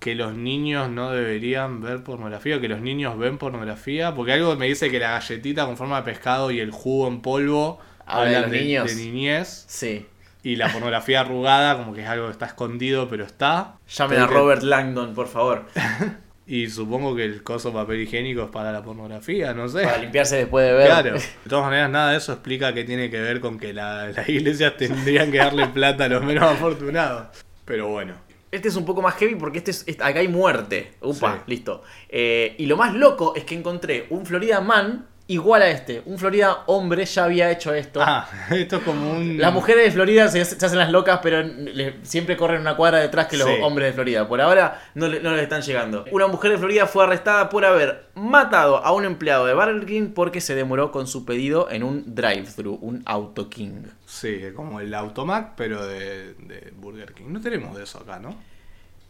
Que 0.00 0.16
los 0.16 0.34
niños 0.34 0.90
no 0.90 1.12
deberían 1.12 1.80
ver 1.80 2.02
pornografía, 2.02 2.56
o 2.56 2.60
que 2.60 2.68
los 2.68 2.80
niños 2.80 3.16
ven 3.18 3.38
pornografía, 3.38 4.14
porque 4.16 4.32
algo 4.32 4.56
me 4.56 4.66
dice 4.66 4.90
que 4.90 4.98
la 4.98 5.12
galletita 5.12 5.64
con 5.64 5.76
forma 5.76 5.98
de 5.98 6.02
pescado 6.02 6.50
y 6.50 6.58
el 6.58 6.72
jugo 6.72 7.06
en 7.06 7.20
polvo 7.22 7.78
Habla 8.04 8.30
de 8.30 8.36
hablan 8.36 8.50
niños. 8.50 8.86
de 8.88 8.94
niñez. 8.96 9.64
Sí. 9.68 10.06
Y 10.44 10.56
la 10.56 10.72
pornografía 10.72 11.20
arrugada, 11.20 11.76
como 11.78 11.94
que 11.94 12.02
es 12.02 12.08
algo 12.08 12.26
que 12.26 12.32
está 12.32 12.46
escondido, 12.46 13.08
pero 13.08 13.24
está. 13.24 13.76
Llamen 13.88 14.18
a 14.20 14.26
Robert 14.26 14.62
Langdon, 14.62 15.14
por 15.14 15.28
favor. 15.28 15.66
Y 16.44 16.68
supongo 16.68 17.14
que 17.14 17.24
el 17.24 17.44
coso 17.44 17.72
papel 17.72 18.00
higiénico 18.02 18.42
es 18.42 18.50
para 18.50 18.72
la 18.72 18.82
pornografía, 18.82 19.54
no 19.54 19.68
sé. 19.68 19.84
Para 19.84 19.98
limpiarse 19.98 20.36
después 20.38 20.66
de 20.66 20.72
ver. 20.74 20.86
Claro. 20.88 21.12
De 21.14 21.22
todas 21.48 21.64
maneras, 21.66 21.88
nada 21.88 22.10
de 22.10 22.18
eso 22.18 22.32
explica 22.32 22.74
que 22.74 22.82
tiene 22.82 23.08
que 23.10 23.20
ver 23.20 23.38
con 23.40 23.58
que 23.60 23.72
la- 23.72 24.08
las 24.08 24.28
iglesias 24.28 24.76
tendrían 24.76 25.30
que 25.30 25.38
darle 25.38 25.68
plata 25.68 26.04
a 26.06 26.08
los 26.08 26.22
menos 26.24 26.42
afortunados. 26.42 27.28
Pero 27.64 27.88
bueno. 27.88 28.14
Este 28.50 28.68
es 28.68 28.76
un 28.76 28.84
poco 28.84 29.00
más 29.00 29.14
heavy 29.14 29.36
porque 29.36 29.58
este 29.58 29.70
es, 29.70 29.84
este- 29.86 30.02
acá 30.02 30.18
hay 30.18 30.26
muerte. 30.28 30.94
Upa, 31.00 31.36
Sí. 31.36 31.40
listo. 31.46 31.84
Eh, 32.08 32.56
y 32.58 32.66
lo 32.66 32.76
más 32.76 32.92
loco 32.92 33.34
es 33.36 33.44
que 33.44 33.54
encontré 33.54 34.06
un 34.10 34.26
Florida 34.26 34.60
Man 34.60 35.06
igual 35.28 35.62
a 35.62 35.68
este. 35.70 36.02
Un 36.06 36.18
Florida 36.18 36.64
hombre 36.66 37.04
ya 37.04 37.24
había 37.24 37.50
hecho 37.50 37.72
esto. 37.72 38.00
Ah, 38.02 38.28
esto 38.50 38.76
es 38.76 38.82
como 38.82 39.10
un. 39.12 39.38
Las 39.38 39.52
mujeres 39.52 39.84
de 39.86 39.90
Florida 39.90 40.28
se, 40.28 40.44
se 40.44 40.64
hacen 40.66 40.78
las 40.78 40.90
locas, 40.90 41.20
pero 41.22 41.42
le- 41.42 42.04
siempre 42.04 42.36
corren 42.36 42.60
una 42.60 42.76
cuadra 42.76 42.98
detrás 42.98 43.26
que 43.28 43.36
los 43.36 43.48
Sí. 43.48 43.54
hombres 43.62 43.88
de 43.88 43.92
Florida. 43.92 44.28
Por 44.28 44.40
ahora 44.40 44.82
no, 44.94 45.08
le- 45.08 45.20
no 45.20 45.32
les 45.32 45.42
están 45.44 45.62
llegando. 45.62 46.04
Una 46.10 46.26
mujer 46.26 46.52
de 46.52 46.58
Florida 46.58 46.86
fue 46.86 47.04
arrestada 47.04 47.48
por 47.48 47.64
haber 47.64 48.06
matado 48.14 48.78
a 48.84 48.92
un 48.92 49.04
empleado 49.04 49.46
de 49.46 49.54
Burger 49.54 49.86
King 49.86 50.08
porque 50.14 50.40
se 50.40 50.54
demoró 50.54 50.90
con 50.92 51.06
su 51.06 51.24
pedido 51.24 51.70
en 51.70 51.82
un 51.82 52.14
drive-thru, 52.14 52.78
un 52.80 53.02
Auto 53.06 53.48
King. 53.48 53.82
Sí, 54.06 54.40
como 54.54 54.80
el 54.80 54.92
Automac, 54.94 55.52
pero 55.56 55.86
de, 55.86 56.34
de 56.34 56.72
Burger 56.76 57.12
King. 57.14 57.26
No 57.28 57.40
tenemos 57.40 57.76
de 57.76 57.84
eso 57.84 57.98
acá, 58.00 58.18
¿no? 58.18 58.36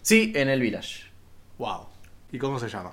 Sí, 0.03 0.33
en 0.37 0.49
el 0.49 0.61
Village. 0.61 1.05
Wow. 1.59 1.87
¿Y 2.33 2.39
cómo 2.39 2.59
se 2.59 2.69
llama? 2.69 2.93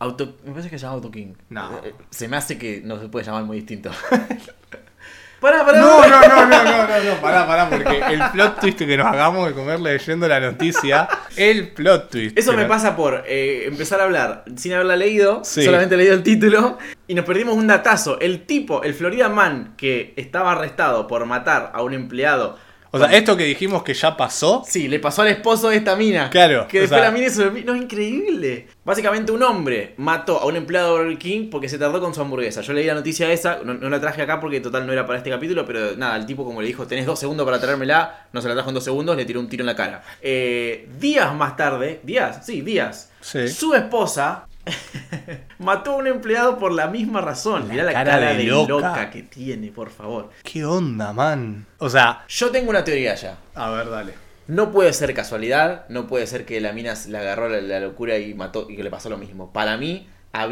Auto, 0.00 0.36
me 0.44 0.50
parece 0.52 0.70
que 0.70 0.78
se 0.78 0.82
llama 0.82 0.94
Auto 0.96 1.10
King. 1.10 1.34
No. 1.50 1.78
Eh, 1.84 1.94
Se 2.10 2.26
me 2.26 2.36
hace 2.36 2.58
que 2.58 2.80
no 2.84 2.98
se 2.98 3.08
puede 3.08 3.24
llamar 3.26 3.44
muy 3.44 3.58
distinto. 3.58 3.90
pará, 5.40 5.64
pará. 5.64 5.80
No, 5.80 5.98
pará. 5.98 6.20
no, 6.28 6.36
no, 6.36 6.46
no, 6.46 6.64
no, 6.64 6.86
no, 6.88 7.14
no, 7.14 7.20
pará, 7.20 7.46
pará, 7.46 7.70
porque 7.70 7.98
el 8.14 8.20
plot 8.32 8.60
twist 8.60 8.78
que 8.78 8.96
nos 8.96 9.06
hagamos 9.06 9.48
de 9.48 9.54
comer 9.54 9.80
leyendo 9.80 10.28
la 10.28 10.40
noticia, 10.40 11.08
el 11.36 11.68
plot 11.72 12.10
twist. 12.10 12.38
Eso 12.38 12.52
me 12.54 12.66
pasa 12.66 12.94
por 12.96 13.24
eh, 13.26 13.64
empezar 13.66 14.00
a 14.00 14.04
hablar 14.04 14.44
sin 14.56 14.72
haberla 14.74 14.96
leído, 14.96 15.42
Sí. 15.44 15.62
solamente 15.64 15.96
leído 15.96 16.14
el 16.14 16.22
título, 16.22 16.78
y 17.06 17.14
nos 17.14 17.24
perdimos 17.24 17.54
un 17.56 17.66
datazo. 17.66 18.18
El 18.20 18.46
tipo, 18.46 18.82
el 18.82 18.94
Florida 18.94 19.28
Man, 19.28 19.74
que 19.76 20.12
estaba 20.16 20.52
arrestado 20.52 21.06
por 21.06 21.24
matar 21.26 21.72
a 21.74 21.82
un 21.82 21.94
empleado. 21.94 22.58
O 22.92 22.98
sea, 22.98 23.06
esto 23.12 23.36
que 23.36 23.44
dijimos 23.44 23.82
que 23.84 23.94
ya 23.94 24.16
pasó, 24.16 24.64
Sí, 24.66 24.88
le 24.88 24.98
pasó 24.98 25.22
al 25.22 25.28
esposo 25.28 25.68
de 25.68 25.76
esta 25.76 25.94
mina. 25.94 26.28
Claro, 26.30 26.66
Que 26.66 26.80
después 26.80 27.00
sea- 27.00 27.08
la 27.08 27.12
mina 27.14 27.26
hizo... 27.28 27.48
No, 27.64 27.74
es 27.74 27.82
increíble. 27.82 28.66
Básicamente 28.84 29.30
un 29.30 29.42
hombre 29.44 29.94
mató 29.96 30.38
a 30.40 30.46
un 30.46 30.56
empleado 30.56 30.96
de 30.96 31.02
Burger 31.04 31.18
King 31.18 31.48
porque 31.50 31.68
se 31.68 31.78
tardó 31.78 32.00
con 32.00 32.12
su 32.14 32.20
hamburguesa. 32.20 32.62
Yo 32.62 32.72
leí 32.72 32.86
la 32.86 32.94
noticia 32.94 33.30
esa, 33.32 33.60
no, 33.64 33.74
no 33.74 33.88
la 33.90 34.00
traje 34.00 34.22
acá 34.22 34.40
porque 34.40 34.60
total 34.60 34.86
no 34.86 34.92
era 34.92 35.06
para 35.06 35.18
este 35.18 35.30
capítulo, 35.30 35.64
pero 35.64 35.96
nada, 35.96 36.16
el 36.16 36.26
tipo 36.26 36.44
como 36.44 36.60
le 36.60 36.66
dijo, 36.66 36.86
tenés 36.86 37.06
dos 37.06 37.18
segundos 37.20 37.44
para 37.44 37.60
traérmela, 37.60 38.26
no 38.32 38.40
se 38.42 38.48
la 38.48 38.54
trajo 38.54 38.70
en 38.70 38.74
dos 38.74 38.84
segundos, 38.84 39.16
le 39.16 39.24
tiró 39.24 39.38
un 39.40 39.48
tiro 39.48 39.62
en 39.62 39.66
la 39.66 39.76
cara. 39.76 40.02
Eh, 40.20 40.88
días 40.98 41.32
más 41.34 41.56
tarde, 41.56 42.00
días, 42.02 42.44
sí, 42.44 42.60
días, 42.62 43.10
Sí. 43.20 43.48
su 43.48 43.74
esposa 43.74 44.46
mató 45.58 45.92
a 45.92 45.96
un 45.96 46.06
empleado 46.06 46.58
por 46.58 46.72
la 46.72 46.86
misma 46.88 47.20
razón. 47.20 47.68
Mirá 47.68 47.84
la 47.84 47.92
cara 47.92 48.12
cara, 48.12 48.30
de 48.32 48.38
de, 48.38 48.44
loca. 48.44 48.68
loca. 48.72 49.10
que 49.10 49.22
tiene, 49.22 49.68
por 49.68 49.90
favor. 49.90 50.30
¿qué 50.42 50.64
onda, 50.64 51.12
man? 51.12 51.66
O 51.78 51.88
sea, 51.88 52.24
Yo 52.28 52.50
tengo 52.50 52.70
una 52.70 52.84
teoría 52.84 53.14
ya. 53.14 53.38
a 53.54 53.70
ver, 53.70 53.90
dale. 53.90 54.14
No 54.46 54.72
puede 54.72 54.92
ser 54.92 55.14
casualidad, 55.14 55.84
no 55.88 56.06
puede 56.08 56.26
ser 56.26 56.44
que 56.44 56.60
la 56.60 56.72
mina 56.72 56.94
le 57.08 57.18
agarró 57.18 57.48
la, 57.48 57.60
la 57.60 57.80
locura 57.80 58.18
y 58.18 58.34
mató 58.34 58.66
y 58.68 58.76
que 58.76 58.82
le 58.82 58.90
pasó 58.90 59.08
lo 59.08 59.16
mismo. 59.16 59.52
Para 59.52 59.76
mí, 59.76 60.08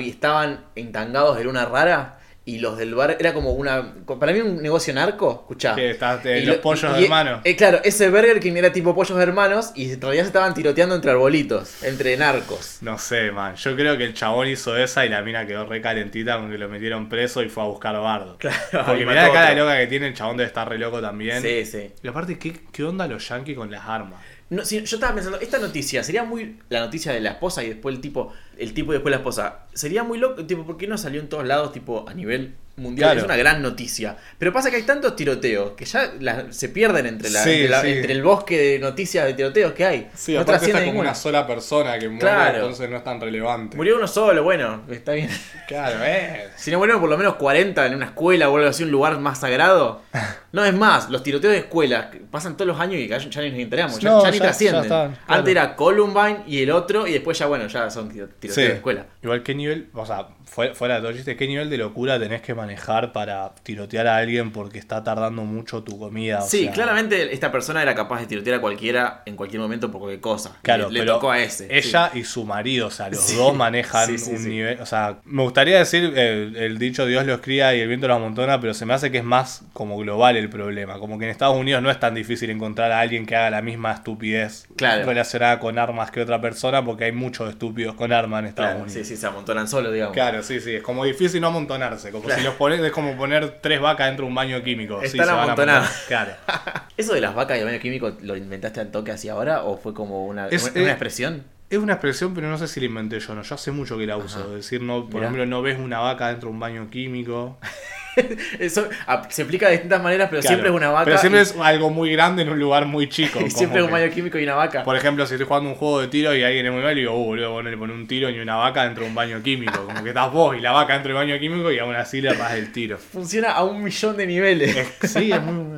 estaban 0.09 0.65
entangados 0.77 1.37
de 1.37 1.45
luna 1.45 1.65
rara 1.65 2.21
y 2.49 2.59
los 2.59 2.79
del 2.79 2.95
bar 2.95 3.17
era 3.21 3.35
como 3.35 3.53
una. 3.53 3.95
Para 4.19 4.33
mí, 4.33 4.41
un 4.41 4.63
negocio 4.63 4.95
narco. 4.95 5.41
Escuchá. 5.43 5.75
Que 5.75 5.91
estás 5.91 6.23
de 6.25 6.41
Y 6.41 6.47
los 6.47 6.57
lo- 6.57 6.63
pollos 6.63 6.99
y- 6.99 7.05
hermanos. 7.05 7.41
eh, 7.45 7.55
claro, 7.57 7.81
ese 7.85 8.09
Burger 8.11 8.41
King 8.41 8.55
era 8.57 8.73
tipo 8.73 8.95
pollos 8.95 9.19
hermanos 9.21 9.73
y 9.75 9.93
en 9.93 10.01
realidad 10.01 10.23
se 10.25 10.29
estaban 10.29 10.55
tiroteando 10.55 10.95
entre 10.95 11.11
arbolitos, 11.11 11.83
entre 11.83 12.17
narcos. 12.17 12.79
No 12.81 12.97
sé, 12.99 13.31
man. 13.33 13.55
Yo 13.57 13.77
creo 13.77 13.97
que 13.99 14.05
el 14.05 14.15
chabón 14.15 14.49
hizo 14.49 14.77
esa 14.77 15.05
y 15.05 15.09
la 15.09 15.21
mina 15.23 15.47
quedó 15.47 15.67
re 15.67 15.81
calentita 15.83 16.39
con 16.39 16.51
que 16.51 16.59
lo 16.59 16.69
metieron 16.69 17.09
preso 17.09 17.43
y 17.43 17.49
fue 17.49 17.63
a 17.63 17.67
buscar 17.67 17.95
bardo. 18.01 18.39
Claro, 18.71 18.87
Porque 18.87 19.05
mirá 19.05 19.27
la 19.27 19.33
cara 19.33 19.51
de 19.51 19.57
loca 19.57 19.77
que 19.79 19.87
tiene, 19.87 20.07
el 20.09 20.15
chabón 20.15 20.37
debe 20.39 20.47
estar 20.49 20.69
re 20.69 20.79
loco 20.79 21.01
también. 21.01 21.43
Sí, 21.43 21.65
sí. 21.67 21.91
Y 22.03 22.09
aparte, 22.09 22.39
¿qué, 22.39 22.55
qué 22.73 22.85
onda 22.85 23.07
los 23.07 23.29
yankees 23.29 23.57
con 23.57 23.71
las 23.71 23.85
armas? 23.87 24.21
No, 24.51 24.65
sí, 24.65 24.83
yo 24.83 24.97
estaba 24.97 25.15
pensando, 25.15 25.39
esta 25.41 25.59
noticia 25.59 26.03
sería 26.03 26.25
muy. 26.25 26.57
La 26.71 26.81
noticia 26.81 27.13
de 27.13 27.21
la 27.21 27.31
esposa 27.31 27.63
y 27.63 27.69
después 27.69 27.95
el 27.95 28.01
tipo. 28.01 28.33
El 28.57 28.73
tipo 28.73 28.93
y 28.93 28.95
después 28.95 29.11
la 29.11 29.19
esposa. 29.19 29.59
Sería 29.75 30.03
muy 30.05 30.19
loco. 30.19 30.45
Tipo, 30.47 30.65
¿por 30.65 30.77
qué 30.79 30.87
no 30.87 30.97
salió 30.97 31.21
en 31.21 31.29
todos 31.29 31.47
lados, 31.47 31.71
tipo, 31.73 32.07
a 32.09 32.15
nivel 32.15 32.55
mundial? 32.77 33.09
Claro. 33.11 33.19
Es 33.21 33.25
una 33.27 33.37
gran 33.37 33.61
noticia. 33.61 34.17
Pero 34.39 34.51
pasa 34.53 34.71
que 34.71 34.77
hay 34.77 34.85
tantos 34.85 35.15
tiroteos 35.17 35.73
que 35.73 35.85
ya 35.85 36.15
la- 36.21 36.51
se 36.51 36.71
pierden 36.71 37.05
entre, 37.07 37.29
la, 37.29 37.45
Sí, 37.45 37.51
entre, 37.51 37.69
la- 37.69 37.83
sí. 37.83 37.89
entre 37.89 38.13
el 38.15 38.23
bosque 38.23 38.57
de 38.59 38.79
noticias 38.79 39.27
de 39.27 39.35
tiroteos 39.35 39.73
que 39.75 39.85
hay. 39.85 40.09
Sí, 40.15 40.33
no 40.33 40.41
aparte 40.41 40.67
está 40.67 40.83
como 40.85 41.01
una 41.01 41.15
sola 41.15 41.47
persona 41.47 41.99
que 41.99 42.09
muere, 42.09 42.21
Claro. 42.21 42.57
entonces 42.61 42.89
no 42.89 42.97
es 42.97 43.05
tan 43.05 43.21
relevante. 43.21 43.77
Murió 43.77 43.97
uno 43.97 44.09
solo, 44.09 44.43
bueno, 44.43 44.83
está 44.91 45.13
bien. 45.13 45.29
Claro, 45.69 45.99
eh. 46.03 46.49
Si 46.57 46.71
no 46.71 46.79
murieron 46.79 47.01
por 47.03 47.11
lo 47.11 47.19
menos 47.19 47.35
40 47.35 47.85
en 47.87 47.95
una 47.95 48.07
escuela 48.07 48.49
o 48.49 48.57
algo 48.57 48.71
así, 48.71 48.83
un 48.83 48.91
lugar 48.91 49.19
más 49.21 49.41
sagrado. 49.41 50.01
No 50.51 50.65
es 50.65 50.73
más, 50.75 51.11
los 51.11 51.23
tiroteos 51.23 51.53
de 51.53 51.59
escuelas 51.59 52.07
que 52.07 52.19
pasan 52.21 52.57
todos 52.57 52.69
los 52.69 52.81
años 52.81 52.95
y 53.01 53.07
ya, 53.07 53.19
ya 53.19 53.41
ni 53.43 53.51
nos 53.51 53.59
enteramos, 53.61 53.99
ya, 53.99 54.11
No, 54.11 54.25
ya 54.25 54.31
ni 54.31 54.39
trascienden. 54.39 54.81
ya 54.83 54.87
están, 54.87 55.13
claro. 55.27 55.39
Antes 55.41 55.51
era 55.53 55.77
Columbine 55.77 56.39
y 56.47 56.63
el 56.63 56.71
otro, 56.71 57.07
y 57.07 57.13
después 57.13 57.39
ya, 57.39 57.47
bueno, 57.47 57.67
ya 57.67 57.91
son 57.91 58.09
tiro- 58.09 58.29
tiroteos 58.39 58.55
Sí. 58.55 58.63
de 58.63 58.73
escuela. 58.77 59.07
Igual, 59.23 59.43
¿qué 59.43 59.55
nivel, 59.55 59.89
o 59.93 60.07
sea, 60.07 60.29
fuera, 60.47 60.75
fuera 60.75 60.95
de 60.95 61.01
todo 61.03 61.13
chiste, 61.13 61.37
qué 61.37 61.47
nivel 61.47 61.69
de 61.69 61.77
locura 61.77 62.19
tenés 62.19 62.41
que 62.41 62.55
manejar 62.55 63.13
para 63.13 63.55
tirotear 63.63 64.07
a 64.07 64.17
alguien 64.17 64.51
porque 64.51 64.79
está 64.79 65.05
tardando 65.05 65.43
mucho 65.45 65.83
tu 65.83 65.99
comida? 65.99 66.39
O 66.43 66.47
Sí, 66.49 66.65
sea, 66.65 66.73
claramente 66.73 67.35
esta 67.35 67.53
persona 67.53 67.83
era 67.83 67.95
capaz 67.95 68.21
de 68.21 68.27
tirotear 68.27 68.57
a 68.57 68.61
cualquiera 68.63 69.23
en 69.27 69.37
cualquier 69.37 69.61
momento 69.61 69.91
por 69.91 70.01
cualquier 70.01 70.23
cosa. 70.23 70.57
Claro, 70.63 70.89
le, 70.89 71.05
tocó 71.05 71.31
a 71.31 71.41
ese. 71.41 71.69
Ella 71.77 72.11
y 72.15 72.25
su 72.25 72.45
marido, 72.47 72.87
o 72.87 72.91
sea, 72.91 73.11
los 73.11 73.21
Sí. 73.21 73.37
dos 73.37 73.55
manejan 73.55 74.07
Sí, 74.07 74.17
sí, 74.17 74.31
un 74.31 74.39
sí. 74.39 74.49
nivel. 74.49 74.81
O 74.81 74.87
sea, 74.87 75.19
me 75.25 75.43
gustaría 75.43 75.79
decir 75.79 76.11
eh, 76.17 76.53
el 76.57 76.79
dicho 76.79 77.05
Dios 77.05 77.27
los 77.27 77.41
cría 77.41 77.75
y 77.77 77.81
el 77.81 77.89
viento 77.89 78.09
los 78.09 78.17
amontona, 78.17 78.59
pero 78.63 78.73
se 78.73 78.87
me 78.87 78.95
hace 78.95 79.11
que 79.13 79.19
es 79.19 79.25
más 79.25 79.63
como 79.75 79.99
global 79.99 80.38
el 80.39 80.49
problema. 80.49 80.99
Como 80.99 81.19
que 81.19 81.25
en 81.27 81.31
Estados 81.31 81.57
Unidos 81.57 81.83
no 81.83 81.91
es 81.91 81.99
tan 82.01 82.15
difícil 82.15 82.51
encontrar 82.51 82.93
a 82.93 83.01
alguien 83.01 83.27
que 83.27 83.37
haga 83.37 83.51
la 83.51 83.63
misma 83.63 83.93
estupidez 83.93 84.67
Claro. 84.77 85.05
relacionada 85.05 85.59
con 85.59 85.79
armas 85.79 86.11
que 86.11 86.21
otra 86.21 86.41
persona, 86.41 86.85
porque 86.85 87.05
hay 87.05 87.13
muchos 87.13 87.51
estúpidos 87.51 87.95
con 87.95 88.13
armas 88.13 88.41
en 88.41 88.47
Estados 88.47 88.71
Claro, 88.73 88.85
Unidos. 88.85 89.07
sí, 89.07 89.15
sí, 89.15 89.21
se 89.21 89.27
amontonan 89.27 89.69
solo, 89.69 89.91
digamos. 89.93 90.15
Claro, 90.15 90.43
sí, 90.43 90.61
sí, 90.61 90.77
es 90.77 90.83
como 90.83 91.05
difícil 91.05 91.41
no 91.41 91.49
amontonarse, 91.49 92.11
como 92.11 92.25
Claro. 92.25 92.41
si 92.41 92.47
los 92.47 92.55
pones, 92.55 92.81
es 92.81 92.93
como 92.93 93.17
poner 93.17 93.59
tres 93.61 93.81
vacas 93.81 94.07
dentro 94.07 94.25
de 94.25 94.29
un 94.31 94.35
baño 94.35 94.63
químico. 94.63 95.01
sí, 95.05 95.19
Están 95.19 95.29
a 95.37 95.43
amontonadas. 95.43 96.05
Claro. 96.09 96.33
¿Eso 96.97 97.15
de 97.15 97.21
las 97.21 97.35
vacas 97.35 97.57
y 97.57 97.61
el 97.61 97.67
baño 97.67 97.79
químico 97.81 98.13
lo 98.23 98.37
inventaste 98.37 98.81
al 98.81 98.91
toque 98.91 99.11
así 99.13 99.29
ahora 99.29 99.63
o 99.63 99.77
fue 99.77 99.95
como 99.95 100.27
una, 100.27 100.49
Es- 100.49 100.63
una, 100.65 100.73
una 100.73 100.83
eh, 100.83 100.91
expresión? 100.91 101.45
Es 101.71 101.77
una 101.79 101.93
expresión, 101.95 102.33
pero 102.35 102.49
no 102.49 102.57
sé 102.57 102.67
si 102.67 102.81
la 102.81 102.87
inventé 102.87 103.21
yo, 103.21 103.35
no. 103.35 103.43
Yo 103.43 103.55
hace 103.55 103.71
mucho 103.73 103.99
que 103.99 104.07
la 104.07 104.17
uso. 104.17 104.39
Ajá. 104.41 104.49
Decir, 104.55 104.81
no, 104.81 105.03
por 105.05 105.17
Mirá. 105.17 105.27
ejemplo, 105.27 105.45
no 105.45 105.61
ves 105.61 105.79
una 105.79 105.99
vaca 105.99 106.29
dentro 106.29 106.49
de 106.49 106.55
un 106.55 106.61
baño 106.61 106.89
químico. 106.91 107.59
Eso 108.59 108.89
se 109.29 109.43
explica 109.43 109.67
de 109.67 109.73
distintas 109.73 110.03
maneras, 110.03 110.29
pero 110.31 110.41
Claro. 110.43 110.55
siempre 110.55 110.71
es 110.71 110.77
una 110.77 110.91
vaca. 110.91 111.05
Pero 111.05 111.19
siempre 111.19 111.41
y- 111.41 111.43
es 111.43 111.55
algo 111.61 111.91
muy 111.91 112.13
grande 112.13 112.43
en 112.43 112.49
un 112.51 112.59
lugar 112.59 112.87
muy 112.87 113.09
chico. 113.09 113.41
y 113.47 113.51
siempre 113.51 113.81
es 113.81 113.85
un 113.87 113.91
baño 113.93 114.11
químico 114.11 114.39
y 114.39 114.45
una 114.45 114.55
vaca. 114.55 114.85
Por 114.85 114.97
ejemplo, 114.97 115.27
si 115.27 115.35
estoy 115.35 115.47
jugando 115.47 115.71
un 115.71 115.77
juego 115.77 116.01
de 116.01 116.09
tiro 116.09 116.35
y 116.35 116.43
alguien 116.43 116.67
es 116.67 116.73
muy 116.73 116.83
malo, 116.83 116.97
y 116.97 117.01
digo, 117.01 117.15
uh, 117.19 117.25
boludo, 117.25 117.51
vos 117.53 117.65
no 117.65 117.71
le 117.71 117.77
pones 117.77 117.97
un 117.97 118.07
tiro 118.07 118.31
ni 118.31 118.39
una 118.39 118.57
vaca 118.57 118.85
dentro 118.85 119.05
de 119.05 119.09
un 119.11 119.15
baño 119.15 119.43
químico. 119.43 119.85
Como 119.87 120.03
que 120.03 120.09
estás 120.11 120.33
vos 120.33 120.57
y 120.57 120.61
la 120.61 120.73
vaca 120.73 120.95
dentro 120.95 121.15
del 121.17 121.27
baño 121.27 121.39
químico 121.39 121.71
y 121.73 121.79
aún 121.79 121.95
así 121.95 122.21
le 122.21 122.35
das 122.35 122.53
el 122.55 122.73
tiro. 122.73 122.99
Funciona 122.99 123.53
a 123.53 123.65
un 123.65 123.83
millón 123.83 124.17
de 124.17 124.27
niveles. 124.27 124.77
Es- 124.77 125.11
sí, 125.13 125.33
es 125.33 125.43
muy. 125.43 125.78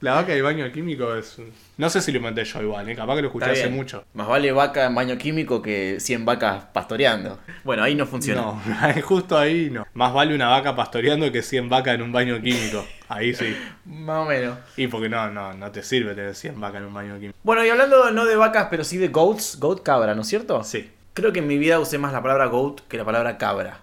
La 0.00 0.14
vaca 0.14 0.32
y 0.32 0.36
el 0.36 0.44
baño 0.44 0.70
químico 0.70 1.12
es. 1.14 1.38
No 1.76 1.90
sé 1.90 2.00
si 2.00 2.12
lo 2.12 2.18
inventé 2.18 2.44
yo 2.44 2.62
igual, 2.62 2.88
¿eh? 2.88 2.94
capaz 2.94 3.16
que 3.16 3.22
lo 3.22 3.28
escuché 3.28 3.50
hace 3.50 3.68
mucho. 3.68 4.04
Más 4.14 4.28
vale 4.28 4.52
vaca 4.52 4.86
en 4.86 4.94
baño 4.94 5.18
químico 5.18 5.60
que 5.60 5.98
100 5.98 6.24
vacas 6.24 6.66
pastoreando. 6.72 7.40
Bueno, 7.64 7.82
ahí 7.82 7.96
no 7.96 8.06
funciona. 8.06 8.42
No, 8.42 8.62
justo 9.02 9.36
ahí 9.36 9.70
no. 9.70 9.86
Más 9.94 10.12
vale 10.12 10.36
una 10.36 10.48
vaca 10.48 10.76
pastoreando 10.76 11.32
que 11.32 11.42
100 11.42 11.68
vacas 11.68 11.96
en 11.96 12.02
un 12.02 12.12
baño 12.12 12.40
químico. 12.40 12.86
Ahí 13.08 13.34
sí. 13.34 13.56
Más 13.84 14.24
o 14.24 14.28
menos. 14.28 14.56
Y 14.76 14.86
porque 14.86 15.08
no, 15.08 15.30
no, 15.32 15.52
no 15.54 15.70
te 15.72 15.82
sirve 15.82 16.14
tener 16.14 16.36
100 16.36 16.60
vacas 16.60 16.80
en 16.80 16.86
un 16.86 16.94
baño 16.94 17.18
químico. 17.18 17.38
Bueno, 17.42 17.64
y 17.64 17.68
hablando 17.68 18.12
no 18.12 18.24
de 18.24 18.36
vacas, 18.36 18.68
pero 18.70 18.84
sí 18.84 18.98
de 18.98 19.08
goats, 19.08 19.58
goat 19.58 19.82
cabra, 19.82 20.14
¿no 20.14 20.22
es 20.22 20.28
cierto? 20.28 20.62
Sí. 20.62 20.88
Creo 21.14 21.32
que 21.32 21.40
en 21.40 21.48
mi 21.48 21.58
vida 21.58 21.80
usé 21.80 21.98
más 21.98 22.12
la 22.12 22.22
palabra 22.22 22.46
goat 22.46 22.82
que 22.88 22.98
la 22.98 23.04
palabra 23.04 23.36
cabra. 23.36 23.80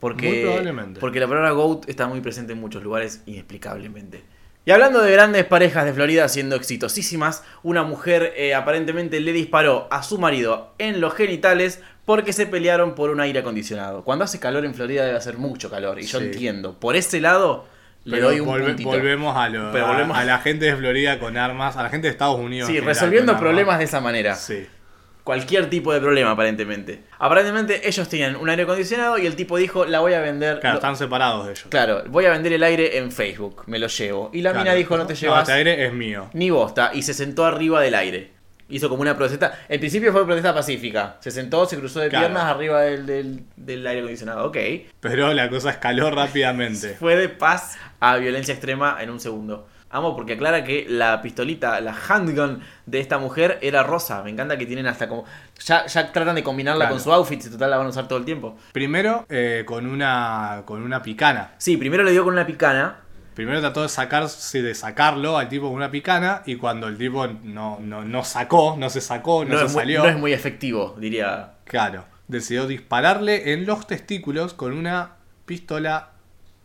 Porque, 0.00 0.28
Muy 0.28 0.42
probablemente. 0.42 1.00
Porque 1.00 1.20
la 1.20 1.28
palabra 1.28 1.52
goat 1.52 1.88
está 1.88 2.08
muy 2.08 2.20
presente 2.20 2.54
en 2.54 2.60
muchos 2.60 2.82
lugares 2.82 3.22
inexplicablemente. 3.26 4.33
Y 4.66 4.70
hablando 4.70 5.02
de 5.02 5.12
grandes 5.12 5.44
parejas 5.44 5.84
de 5.84 5.92
Florida 5.92 6.26
siendo 6.28 6.56
exitosísimas, 6.56 7.42
una 7.62 7.82
mujer 7.82 8.32
eh, 8.36 8.54
aparentemente 8.54 9.20
le 9.20 9.32
disparó 9.32 9.88
a 9.90 10.02
su 10.02 10.18
marido 10.18 10.72
en 10.78 11.00
los 11.02 11.14
genitales 11.14 11.80
porque 12.06 12.32
se 12.32 12.46
pelearon 12.46 12.94
por 12.94 13.10
un 13.10 13.20
aire 13.20 13.40
acondicionado. 13.40 14.04
Cuando 14.04 14.24
hace 14.24 14.40
calor 14.40 14.64
en 14.64 14.74
Florida 14.74 15.04
debe 15.04 15.16
hacer 15.18 15.36
mucho 15.36 15.70
calor, 15.70 15.98
y 16.00 16.04
yo 16.06 16.18
Sí. 16.18 16.26
entiendo. 16.26 16.78
Por 16.78 16.96
ese 16.96 17.20
lado, 17.20 17.66
le 18.04 18.16
Pero 18.16 18.28
doy 18.28 18.40
un 18.40 18.48
volve- 18.48 18.66
puntito. 18.68 18.88
volvemos, 18.88 19.36
a, 19.36 19.48
lo- 19.50 19.70
Pero 19.72 19.86
volvemos- 19.86 20.16
a 20.16 20.24
la 20.24 20.38
gente 20.38 20.64
de 20.66 20.76
Florida 20.76 21.18
con 21.18 21.36
armas, 21.36 21.76
a 21.76 21.82
la 21.82 21.90
gente 21.90 22.06
de 22.06 22.12
Estados 22.12 22.38
Unidos. 22.38 22.68
Sí, 22.68 22.80
resolviendo 22.80 23.38
problemas 23.38 23.74
armas. 23.74 23.78
de 23.80 23.84
esa 23.84 24.00
manera. 24.00 24.34
Sí. 24.34 24.66
Cualquier 25.24 25.70
tipo 25.70 25.90
de 25.92 26.00
problema, 26.00 26.32
aparentemente. 26.32 27.00
Aparentemente 27.18 27.88
ellos 27.88 28.08
tenían 28.10 28.36
un 28.36 28.50
aire 28.50 28.64
acondicionado 28.64 29.16
y 29.18 29.24
el 29.26 29.36
tipo 29.36 29.56
dijo, 29.56 29.86
la 29.86 30.00
voy 30.00 30.12
a 30.12 30.20
vender. 30.20 30.60
Claro, 30.60 30.74
Lo- 30.74 30.78
están 30.80 30.96
separados 30.96 31.46
de 31.46 31.52
ellos. 31.52 31.66
Claro, 31.70 32.02
voy 32.08 32.26
a 32.26 32.30
vender 32.30 32.52
el 32.52 32.62
aire 32.62 32.98
en 32.98 33.10
Facebook, 33.10 33.62
me 33.66 33.78
lo 33.78 33.86
llevo. 33.86 34.28
Y 34.34 34.42
la 34.42 34.50
Claro. 34.50 34.64
mina 34.64 34.74
dijo, 34.76 34.96
no 34.98 35.06
te 35.06 35.14
llevas 35.14 35.40
este 35.40 35.52
aire 35.54 35.86
es 35.86 35.92
mío. 35.94 36.28
ni 36.34 36.50
bosta, 36.50 36.90
y 36.92 37.00
se 37.02 37.14
sentó 37.14 37.46
arriba 37.46 37.80
del 37.80 37.94
aire. 37.94 38.32
Hizo 38.68 38.88
como 38.90 39.02
una 39.02 39.16
protesta. 39.16 39.60
En 39.68 39.78
principio 39.80 40.10
fue 40.12 40.24
protesta 40.26 40.54
pacífica. 40.54 41.16
Se 41.20 41.30
sentó, 41.30 41.64
se 41.66 41.78
cruzó 41.78 42.00
de 42.00 42.08
Claro. 42.10 42.26
piernas 42.26 42.44
arriba 42.44 42.80
del, 42.82 43.06
del- 43.06 43.44
del 43.56 43.86
aire 43.86 44.00
acondicionado. 44.00 44.46
Ok. 44.46 44.56
Pero 45.00 45.32
la 45.32 45.48
cosa 45.50 45.70
escaló 45.70 46.10
rápidamente. 46.10 46.96
Fue 46.98 47.16
de 47.16 47.28
paz 47.30 47.76
a 48.00 48.16
violencia 48.16 48.52
extrema 48.52 48.98
en 49.00 49.10
un 49.10 49.20
segundo. 49.20 49.68
Amo 49.94 50.16
porque 50.16 50.32
aclara 50.32 50.64
que 50.64 50.86
la 50.88 51.22
pistolita, 51.22 51.80
la 51.80 51.94
handgun 52.08 52.60
de 52.84 52.98
esta 52.98 53.18
mujer 53.18 53.60
era 53.62 53.84
rosa. 53.84 54.24
Me 54.24 54.30
encanta 54.30 54.58
que 54.58 54.66
tienen 54.66 54.88
hasta 54.88 55.08
como. 55.08 55.24
Ya, 55.64 55.86
ya 55.86 56.10
tratan 56.10 56.34
de 56.34 56.42
combinarla 56.42 56.86
Claro. 56.86 56.94
con 56.96 57.00
su 57.04 57.12
outfit, 57.12 57.40
si 57.40 57.48
total 57.48 57.70
la 57.70 57.76
van 57.76 57.86
a 57.86 57.90
usar 57.90 58.08
todo 58.08 58.18
el 58.18 58.24
tiempo. 58.24 58.56
Primero, 58.72 59.24
eh, 59.28 59.62
con, 59.64 59.86
una, 59.86 60.62
con 60.64 60.82
una 60.82 61.00
picana. 61.00 61.52
Sí, 61.58 61.76
primero 61.76 62.02
le 62.02 62.10
dio 62.10 62.24
con 62.24 62.32
una 62.32 62.44
picana. 62.44 62.96
Primero 63.36 63.60
trató 63.60 63.82
de 63.82 63.88
sacarse, 63.88 64.62
de 64.62 64.74
sacarlo 64.74 65.38
al 65.38 65.48
tipo 65.48 65.66
con 65.66 65.74
una 65.76 65.92
picana. 65.92 66.42
Y 66.44 66.56
cuando 66.56 66.88
el 66.88 66.98
tipo 66.98 67.28
no, 67.28 67.78
no, 67.80 68.02
no 68.04 68.24
sacó, 68.24 68.76
no 68.76 68.90
se 68.90 69.00
sacó, 69.00 69.44
no, 69.44 69.52
No, 69.54 69.58
se 69.58 69.64
muy, 69.66 69.74
salió. 69.74 70.02
no 70.02 70.08
es 70.08 70.18
muy 70.18 70.32
efectivo, 70.32 70.96
diría. 70.98 71.52
Claro. 71.64 72.04
Decidió 72.26 72.66
dispararle 72.66 73.52
en 73.52 73.64
los 73.64 73.86
testículos 73.86 74.54
con 74.54 74.72
una 74.72 75.12
pistola 75.46 76.10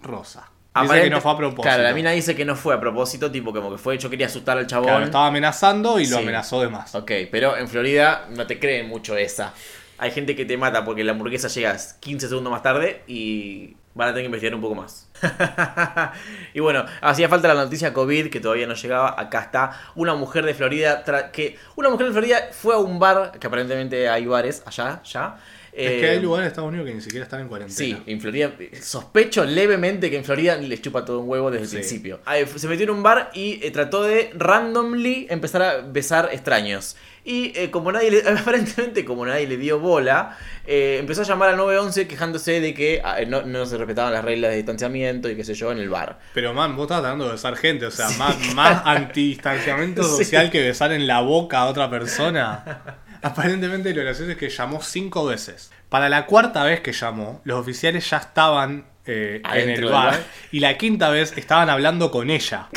rosa. 0.02 0.49
Dice 0.82 1.02
que 1.04 1.10
no 1.10 1.20
fue 1.22 1.32
a 1.32 1.38
propósito. 1.38 1.62
Claro, 1.64 1.84
la 1.84 1.94
mina 1.94 2.12
dice 2.12 2.36
que 2.36 2.46
no 2.46 2.56
fue 2.56 2.76
a 2.76 2.80
propósito, 2.80 3.32
tipo 3.32 3.52
como 3.54 3.72
que 3.72 3.78
fue, 3.78 3.98
yo 3.98 4.10
quería 4.10 4.28
asustar 4.28 4.58
al 4.58 4.68
chabón. 4.68 4.88
Claro, 4.88 5.06
estaba 5.06 5.28
amenazando 5.28 6.00
y 6.00 6.06
lo 6.08 6.18
Sí. 6.18 6.24
amenazó 6.24 6.62
de 6.62 6.70
más. 6.70 6.94
Ok, 6.96 7.12
pero 7.32 7.58
en 7.58 7.68
Florida 7.68 8.28
no 8.36 8.46
te 8.48 8.60
creen 8.60 8.88
mucho 8.88 9.18
esa. 9.18 9.54
Hay 9.98 10.12
gente 10.12 10.36
que 10.36 10.46
te 10.46 10.56
mata 10.58 10.86
porque 10.86 11.04
la 11.04 11.12
hamburguesa 11.12 11.48
llega 11.50 11.76
15 12.00 12.30
segundos 12.30 12.52
más 12.52 12.62
tarde 12.64 13.04
y 13.08 13.76
van 13.96 14.08
a 14.10 14.12
tener 14.12 14.24
que 14.24 14.26
investigar 14.28 14.56
un 14.56 14.62
poco 14.62 14.76
más. 14.76 15.10
y 16.54 16.60
bueno, 16.62 16.86
hacía 17.02 17.28
falta 17.28 17.48
la 17.50 17.56
noticia 17.56 17.92
COVID 17.94 18.30
que 18.30 18.40
todavía 18.40 18.66
no 18.68 18.76
llegaba. 18.76 19.20
Acá 19.20 19.42
está 19.42 19.72
una 19.96 20.16
mujer 20.16 20.46
de 20.46 20.54
Florida 20.54 21.04
que 21.34 21.58
una 21.76 21.90
mujer 21.90 22.08
de 22.08 22.12
Florida 22.14 22.38
fue 22.52 22.76
a 22.76 22.78
un 22.78 23.00
bar 23.00 23.34
que 23.40 23.48
aparentemente 23.48 24.08
hay 24.08 24.26
bares 24.26 24.64
allá, 24.66 25.02
ya. 25.04 25.36
Es 25.72 25.92
Eh, 25.92 26.00
que 26.00 26.10
hay 26.10 26.20
lugares 26.20 26.46
de 26.46 26.48
Estados 26.50 26.70
Unidos 26.70 26.88
que 26.88 26.96
ni 26.96 27.02
siquiera 27.02 27.24
están 27.24 27.42
en 27.42 27.48
cuarentena. 27.48 27.78
Sí, 27.78 27.98
en 28.06 28.20
Florida. 28.22 28.52
Sospecho 28.82 29.46
levemente 29.46 30.10
que 30.10 30.18
en 30.18 30.24
Florida 30.26 30.56
les 30.58 30.82
chupa 30.82 31.06
todo 31.06 31.20
un 31.20 31.30
huevo 31.30 31.52
desde 31.52 31.66
el 31.66 31.70
principio. 31.72 32.20
Ah, 32.26 32.36
Se 32.56 32.68
metió 32.68 32.84
en 32.86 32.90
un 32.92 33.04
bar 33.04 33.32
y 33.34 33.60
eh, 33.64 33.72
trató 33.72 34.04
de 34.04 34.32
randomly 34.36 35.28
empezar 35.30 35.62
a 35.62 35.78
besar 35.82 36.30
extraños. 36.32 36.96
Y 37.26 37.52
eh, 37.56 37.70
como 37.70 37.92
nadie 37.92 38.10
le, 38.12 38.30
aparentemente 38.40 39.06
como 39.06 39.26
nadie 39.26 39.46
le 39.48 39.58
dio 39.58 39.78
bola, 39.80 40.38
eh, 40.66 40.98
empezó 41.00 41.22
a 41.22 41.26
llamar 41.26 41.50
al 41.50 41.58
911 41.58 42.08
quejándose 42.08 42.60
de 42.62 42.74
que 42.74 43.02
ah, 43.04 43.18
no, 43.28 43.44
no 43.44 43.66
se 43.66 43.78
respetaban 43.78 44.14
las 44.14 44.24
reglas 44.24 44.52
de 44.52 44.58
distanciamiento 44.58 45.30
y 45.30 45.36
qué 45.36 45.44
sé 45.44 45.54
yo 45.54 45.72
en 45.72 45.78
el 45.80 45.90
bar. 45.90 46.18
Pero 46.34 46.54
man, 46.54 46.76
vos 46.76 46.86
estás 46.86 47.02
tratando 47.02 47.26
de 47.26 47.34
besar 47.34 47.56
gente, 47.58 47.86
o 47.86 47.92
sea, 47.92 48.10
más, 48.18 48.56
más 48.56 48.82
antidistanciamiento 48.86 50.02
Sí. 50.18 50.24
social 50.24 50.50
que 50.50 50.62
besar 50.62 50.92
en 50.94 51.06
la 51.08 51.20
boca 51.22 51.60
a 51.60 51.66
otra 51.68 51.90
persona. 51.90 52.82
Aparentemente 53.22 53.94
lo 53.94 54.02
gracioso 54.04 54.32
es 54.32 54.38
que 54.38 54.50
llamó 54.50 54.82
cinco 54.82 55.26
veces. 55.26 55.72
Para 55.90 56.08
la 56.10 56.26
cuarta 56.26 56.64
vez 56.64 56.82
que 56.82 56.92
llamó, 56.94 57.42
los 57.44 57.60
oficiales 57.60 58.10
ya 58.10 58.18
estaban 58.18 58.86
eh, 59.06 59.42
en 59.54 59.70
el 59.70 59.86
bar. 59.86 60.12
bar. 60.12 60.24
Y 60.52 60.60
la 60.60 60.78
quinta 60.78 61.10
vez 61.10 61.34
estaban 61.38 61.70
hablando 61.70 62.12
con 62.12 62.30
ella. 62.30 62.68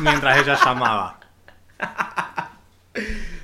mientras 0.00 0.38
ella 0.38 0.58
llamaba. 0.64 1.20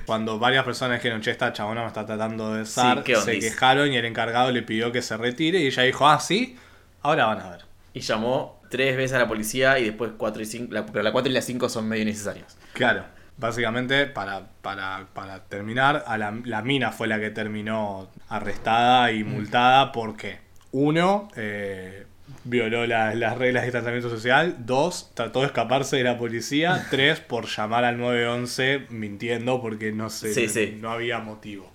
Cuando 0.05 0.39
varias 0.39 0.63
personas 0.65 0.97
dijeron, 0.99 1.21
che, 1.21 1.31
esta 1.31 1.53
chabona 1.53 1.81
me 1.81 1.87
está 1.87 2.05
tratando 2.05 2.51
de 2.53 2.59
besar, 2.61 2.97
Sí, 2.99 3.03
¿qué 3.03 3.15
se 3.15 3.39
quejaron 3.39 3.91
y 3.91 3.97
el 3.97 4.05
encargado 4.05 4.51
le 4.51 4.63
pidió 4.63 4.91
que 4.91 5.01
se 5.01 5.15
retire 5.17 5.59
y 5.59 5.67
ella 5.67 5.83
dijo, 5.83 6.07
ah, 6.07 6.19
sí, 6.19 6.57
ahora 7.01 7.25
van 7.27 7.41
a 7.41 7.49
ver. 7.51 7.65
Y 7.93 8.01
llamó 8.01 8.59
tres 8.69 8.97
veces 8.97 9.15
a 9.15 9.19
la 9.19 9.27
policía 9.27 9.77
y 9.79 9.85
después 9.85 10.11
cuatro 10.17 10.41
y 10.41 10.45
cinco. 10.45 10.73
la- 10.73 10.85
pero 10.85 11.03
la 11.03 11.11
4 11.11 11.29
y 11.31 11.33
la 11.33 11.41
5 11.41 11.69
son 11.69 11.87
medio 11.87 12.03
innecesarias. 12.03 12.57
Claro, 12.73 13.05
básicamente 13.39 14.05
para, 14.05 14.47
para, 14.61 15.07
para 15.13 15.45
terminar, 15.45 16.03
a 16.07 16.17
la, 16.17 16.37
la 16.43 16.61
mina 16.61 16.91
fue 16.91 17.07
la 17.07 17.19
que 17.19 17.29
terminó 17.29 18.09
arrestada 18.27 19.11
y 19.11 19.23
multada 19.23 19.91
porque, 19.91 20.39
uno, 20.71 21.29
eh, 21.35 22.05
violó 22.43 22.85
la- 22.85 23.15
las 23.15 23.37
reglas 23.37 23.65
de 23.65 23.71
tratamiento 23.71 24.09
social, 24.09 24.57
dos, 24.59 25.11
trató 25.15 25.39
de 25.41 25.47
escaparse 25.47 25.97
de 25.97 26.03
la 26.03 26.17
policía, 26.17 26.85
tres, 26.91 27.19
por 27.19 27.47
llamar 27.47 27.85
al 27.85 27.97
911 27.97 28.85
mintiendo 28.89 29.61
porque 29.61 29.91
no, 29.91 30.09
sé, 30.09 30.33
Sí, 30.33 30.45
no, 30.45 30.49
sí. 30.53 30.77
no 30.79 30.91
había 30.91 31.19
motivo. 31.19 31.71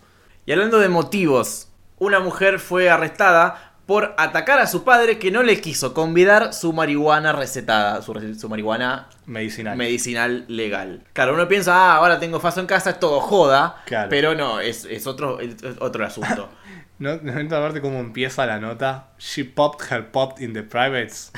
Y 0.46 0.52
hablando 0.52 0.78
de 0.78 0.88
motivos, 0.88 1.68
una 1.98 2.20
mujer 2.20 2.58
fue 2.60 2.90
arrestada 2.90 3.73
por 3.86 4.14
atacar 4.16 4.58
a 4.58 4.66
su 4.66 4.82
padre 4.84 5.18
que 5.18 5.30
no 5.30 5.42
le 5.42 5.60
quiso 5.60 5.92
convidar 5.92 6.54
su 6.54 6.72
marihuana 6.72 7.32
recetada, 7.32 8.00
su, 8.02 8.48
marihuana 8.48 9.08
Medicinal. 9.26 9.76
medicinal 9.76 10.44
legal. 10.48 11.02
Claro, 11.12 11.34
uno 11.34 11.46
piensa, 11.48 11.74
ah, 11.74 11.96
ahora 11.96 12.18
tengo 12.18 12.40
faso 12.40 12.60
en 12.60 12.66
casa, 12.66 12.90
es 12.90 13.00
todo 13.00 13.20
joda, 13.20 13.82
Claro. 13.84 14.08
pero 14.08 14.34
no, 14.34 14.60
es, 14.60 14.84
es 14.86 15.06
otro, 15.06 15.40
es 15.40 15.56
otro 15.80 16.04
asunto. 16.06 16.48
¿No, 16.98 17.16
¿No 17.16 17.38
esta 17.38 17.60
parte 17.60 17.80
cómo 17.80 17.98
empieza 17.98 18.46
la 18.46 18.58
nota? 18.60 19.08
She 19.18 19.44
popped 19.44 19.90
her 19.90 20.10
popped 20.12 20.40
in 20.42 20.52
the 20.54 20.62
privates. 20.62 21.32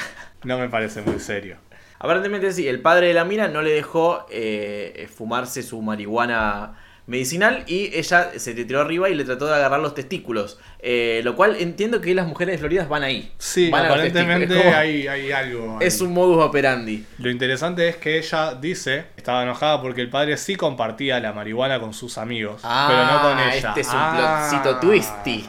No 0.45 0.59
me 0.59 0.69
parece 0.69 1.01
muy 1.03 1.19
serio. 1.19 1.57
Aparentemente 1.99 2.53
sí, 2.53 2.69
el 2.69 2.81
padre 2.81 3.09
de 3.09 3.15
la 3.15 3.25
mina 3.25 3.49
no 3.49 3.63
le 3.63 3.71
dejó 3.73 4.27
eh, 4.31 5.09
fumarse 5.17 5.63
su 5.63 5.81
marihuana 5.81 6.77
medicinal 7.07 7.63
y 7.67 7.91
ella 7.97 8.31
se 8.37 8.53
le 8.55 8.65
tiró 8.65 8.81
arriba 8.81 9.09
y 9.09 9.15
le 9.15 9.25
trató 9.25 9.47
de 9.47 9.55
agarrar 9.55 9.81
los 9.81 9.95
testículos. 9.95 10.59
Eh, 10.81 11.21
lo 11.25 11.37
cual 11.37 11.57
entiendo 11.59 12.01
que 12.01 12.15
las 12.15 12.27
mujeres 12.27 12.55
de 12.55 12.59
Florida 12.59 12.85
van 12.87 13.03
ahí. 13.05 13.33
Sí, 13.39 13.71
Van 13.71 13.87
aparentemente 13.87 14.49
como- 14.57 14.75
hay, 14.77 15.07
hay 15.07 15.33
algo. 15.33 15.79
ahí. 15.79 15.87
Es 15.87 16.01
un 16.01 16.13
modus 16.13 16.43
operandi. 16.45 17.05
Lo 17.19 17.31
interesante 17.31 17.89
es 17.89 17.97
que 17.97 18.19
ella 18.19 18.55
dice, 18.55 19.07
estaba 19.17 19.43
enojada 19.45 19.81
porque 19.81 20.01
el 20.01 20.11
padre 20.11 20.37
sí 20.37 20.57
compartía 20.57 21.21
la 21.21 21.33
marihuana 21.33 21.79
con 21.81 21.95
sus 21.95 22.19
amigos, 22.19 22.61
pero 22.63 23.05
no 23.07 23.23
con 23.23 23.39
ella. 23.39 23.69
Este 23.69 23.81
es 23.83 23.89
un 23.89 23.95
Ah. 23.99 24.49
plotcito 24.51 24.81
twisty. 24.81 25.49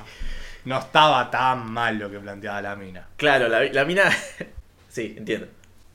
No 0.65 0.77
estaba 0.79 1.31
tan 1.31 1.71
mal 1.71 1.97
lo 1.97 2.11
que 2.11 2.19
planteaba 2.19 2.61
la 2.61 2.75
mina. 2.75 3.07
Claro, 3.15 3.47
la, 3.47 3.63
la 3.63 3.85
mina. 3.85 4.03
sí, 4.89 5.15
entiendo. 5.17 5.47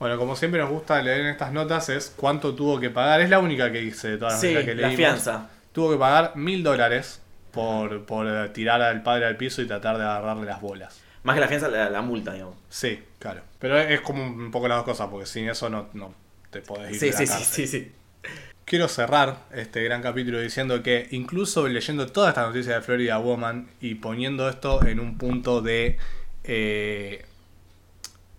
Bueno, 0.03 0.17
como 0.17 0.35
siempre 0.35 0.59
nos 0.59 0.69
gusta 0.69 1.01
leer 1.01 1.21
en 1.21 1.27
estas 1.27 1.53
notas 1.53 1.87
es 1.87 2.13
cuánto 2.17 2.53
tuvo 2.53 2.77
que 2.77 2.89
pagar. 2.89 3.21
Es 3.21 3.29
la 3.29 3.39
única 3.39 3.71
que 3.71 3.81
hice 3.81 4.09
de 4.09 4.17
todas 4.17 4.33
las 4.33 4.41
Sí, 4.41 4.49
que 4.49 4.75
la 4.75 4.89
leímos. 4.89 4.95
fianza. 4.97 5.49
Tuvo 5.71 5.91
que 5.93 5.97
pagar 5.97 6.35
mil 6.35 6.61
dólares 6.61 7.21
por, 7.53 8.03
por 8.03 8.27
eh, 8.27 8.49
tirar 8.49 8.81
al 8.81 9.01
padre 9.01 9.27
al 9.27 9.37
piso 9.37 9.61
y 9.61 9.65
tratar 9.65 9.97
de 9.97 10.03
agarrarle 10.03 10.45
las 10.45 10.59
bolas. 10.59 10.99
Más 11.23 11.35
que 11.35 11.39
la 11.39 11.47
fianza, 11.47 11.69
la, 11.69 11.89
la 11.89 12.01
multa, 12.01 12.33
digamos. 12.33 12.57
Sí, 12.67 13.01
claro. 13.17 13.43
Pero 13.59 13.79
es 13.79 14.01
como 14.01 14.25
un 14.25 14.51
poco 14.51 14.67
las 14.67 14.79
dos 14.79 14.83
cosas, 14.83 15.07
porque 15.09 15.25
sin 15.25 15.47
eso 15.47 15.69
no, 15.69 15.87
no 15.93 16.13
te 16.49 16.59
podés 16.59 16.91
ir 16.91 16.99
Sí, 16.99 17.05
de 17.05 17.11
la 17.13 17.17
sí, 17.37 17.45
sí, 17.45 17.45
sí, 17.45 17.67
sí. 17.67 17.91
Quiero 18.65 18.89
cerrar 18.89 19.37
este 19.53 19.85
gran 19.85 20.01
capítulo 20.01 20.37
diciendo 20.41 20.83
que 20.83 21.07
incluso 21.11 21.65
leyendo 21.69 22.07
toda 22.07 22.27
esta 22.27 22.41
noticia 22.45 22.75
de 22.75 22.81
Florida 22.81 23.19
Woman 23.19 23.69
y 23.79 23.95
poniendo 23.95 24.49
esto 24.49 24.85
en 24.85 24.99
un 24.99 25.17
punto 25.17 25.61
de 25.61 25.97
eh, 26.43 27.25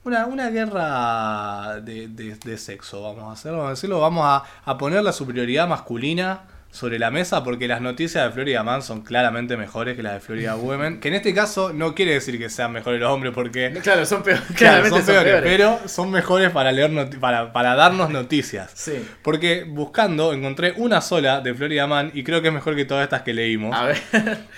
una, 0.04 0.26
una 0.26 0.50
guerra 0.50 1.80
de, 1.80 2.08
de- 2.08 2.36
de 2.36 2.58
sexo, 2.58 3.02
vamos 3.02 3.24
a 3.30 3.32
hacer, 3.32 3.52
vamos 3.52 3.66
a 3.68 3.70
decirlo, 3.70 4.00
vamos 4.00 4.24
a, 4.26 4.42
a 4.64 4.78
poner 4.78 5.02
la 5.02 5.12
superioridad 5.12 5.66
masculina 5.68 6.42
sobre 6.70 6.98
la 6.98 7.12
mesa 7.12 7.44
porque 7.44 7.68
las 7.68 7.80
noticias 7.80 8.24
de 8.24 8.32
Florida 8.32 8.64
Man 8.64 8.82
son 8.82 9.02
claramente 9.02 9.56
mejores 9.56 9.94
que 9.94 10.02
las 10.02 10.14
de 10.14 10.20
Florida 10.20 10.56
Women, 10.56 10.98
que 10.98 11.06
en 11.06 11.14
este 11.14 11.32
caso 11.32 11.72
no 11.72 11.94
quiere 11.94 12.14
decir 12.14 12.36
que 12.36 12.50
sean 12.50 12.72
mejores 12.72 13.00
los 13.00 13.12
hombres 13.12 13.32
porque 13.32 13.72
Claro, 13.80 14.04
son 14.04 14.24
peores. 14.24 14.42
Claro, 14.56 14.82
claramente 14.82 14.96
son 14.98 15.06
peores, 15.22 15.40
pero 15.44 15.78
son 15.86 16.10
mejores 16.10 16.50
para 16.50 16.72
leer 16.72 16.90
para, 17.20 17.52
para 17.52 17.76
darnos 17.76 18.10
noticias. 18.10 18.72
Sí. 18.74 19.06
Porque 19.22 19.62
buscando 19.68 20.32
encontré 20.32 20.74
una 20.76 21.00
sola 21.00 21.40
de 21.40 21.54
Florida 21.54 21.86
Man 21.86 22.10
y 22.12 22.24
creo 22.24 22.42
que 22.42 22.48
es 22.48 22.54
mejor 22.54 22.74
que 22.74 22.84
todas 22.84 23.04
estas 23.04 23.22
que 23.22 23.32
leímos, 23.34 23.72
A 23.72 23.84
ver. 23.84 24.02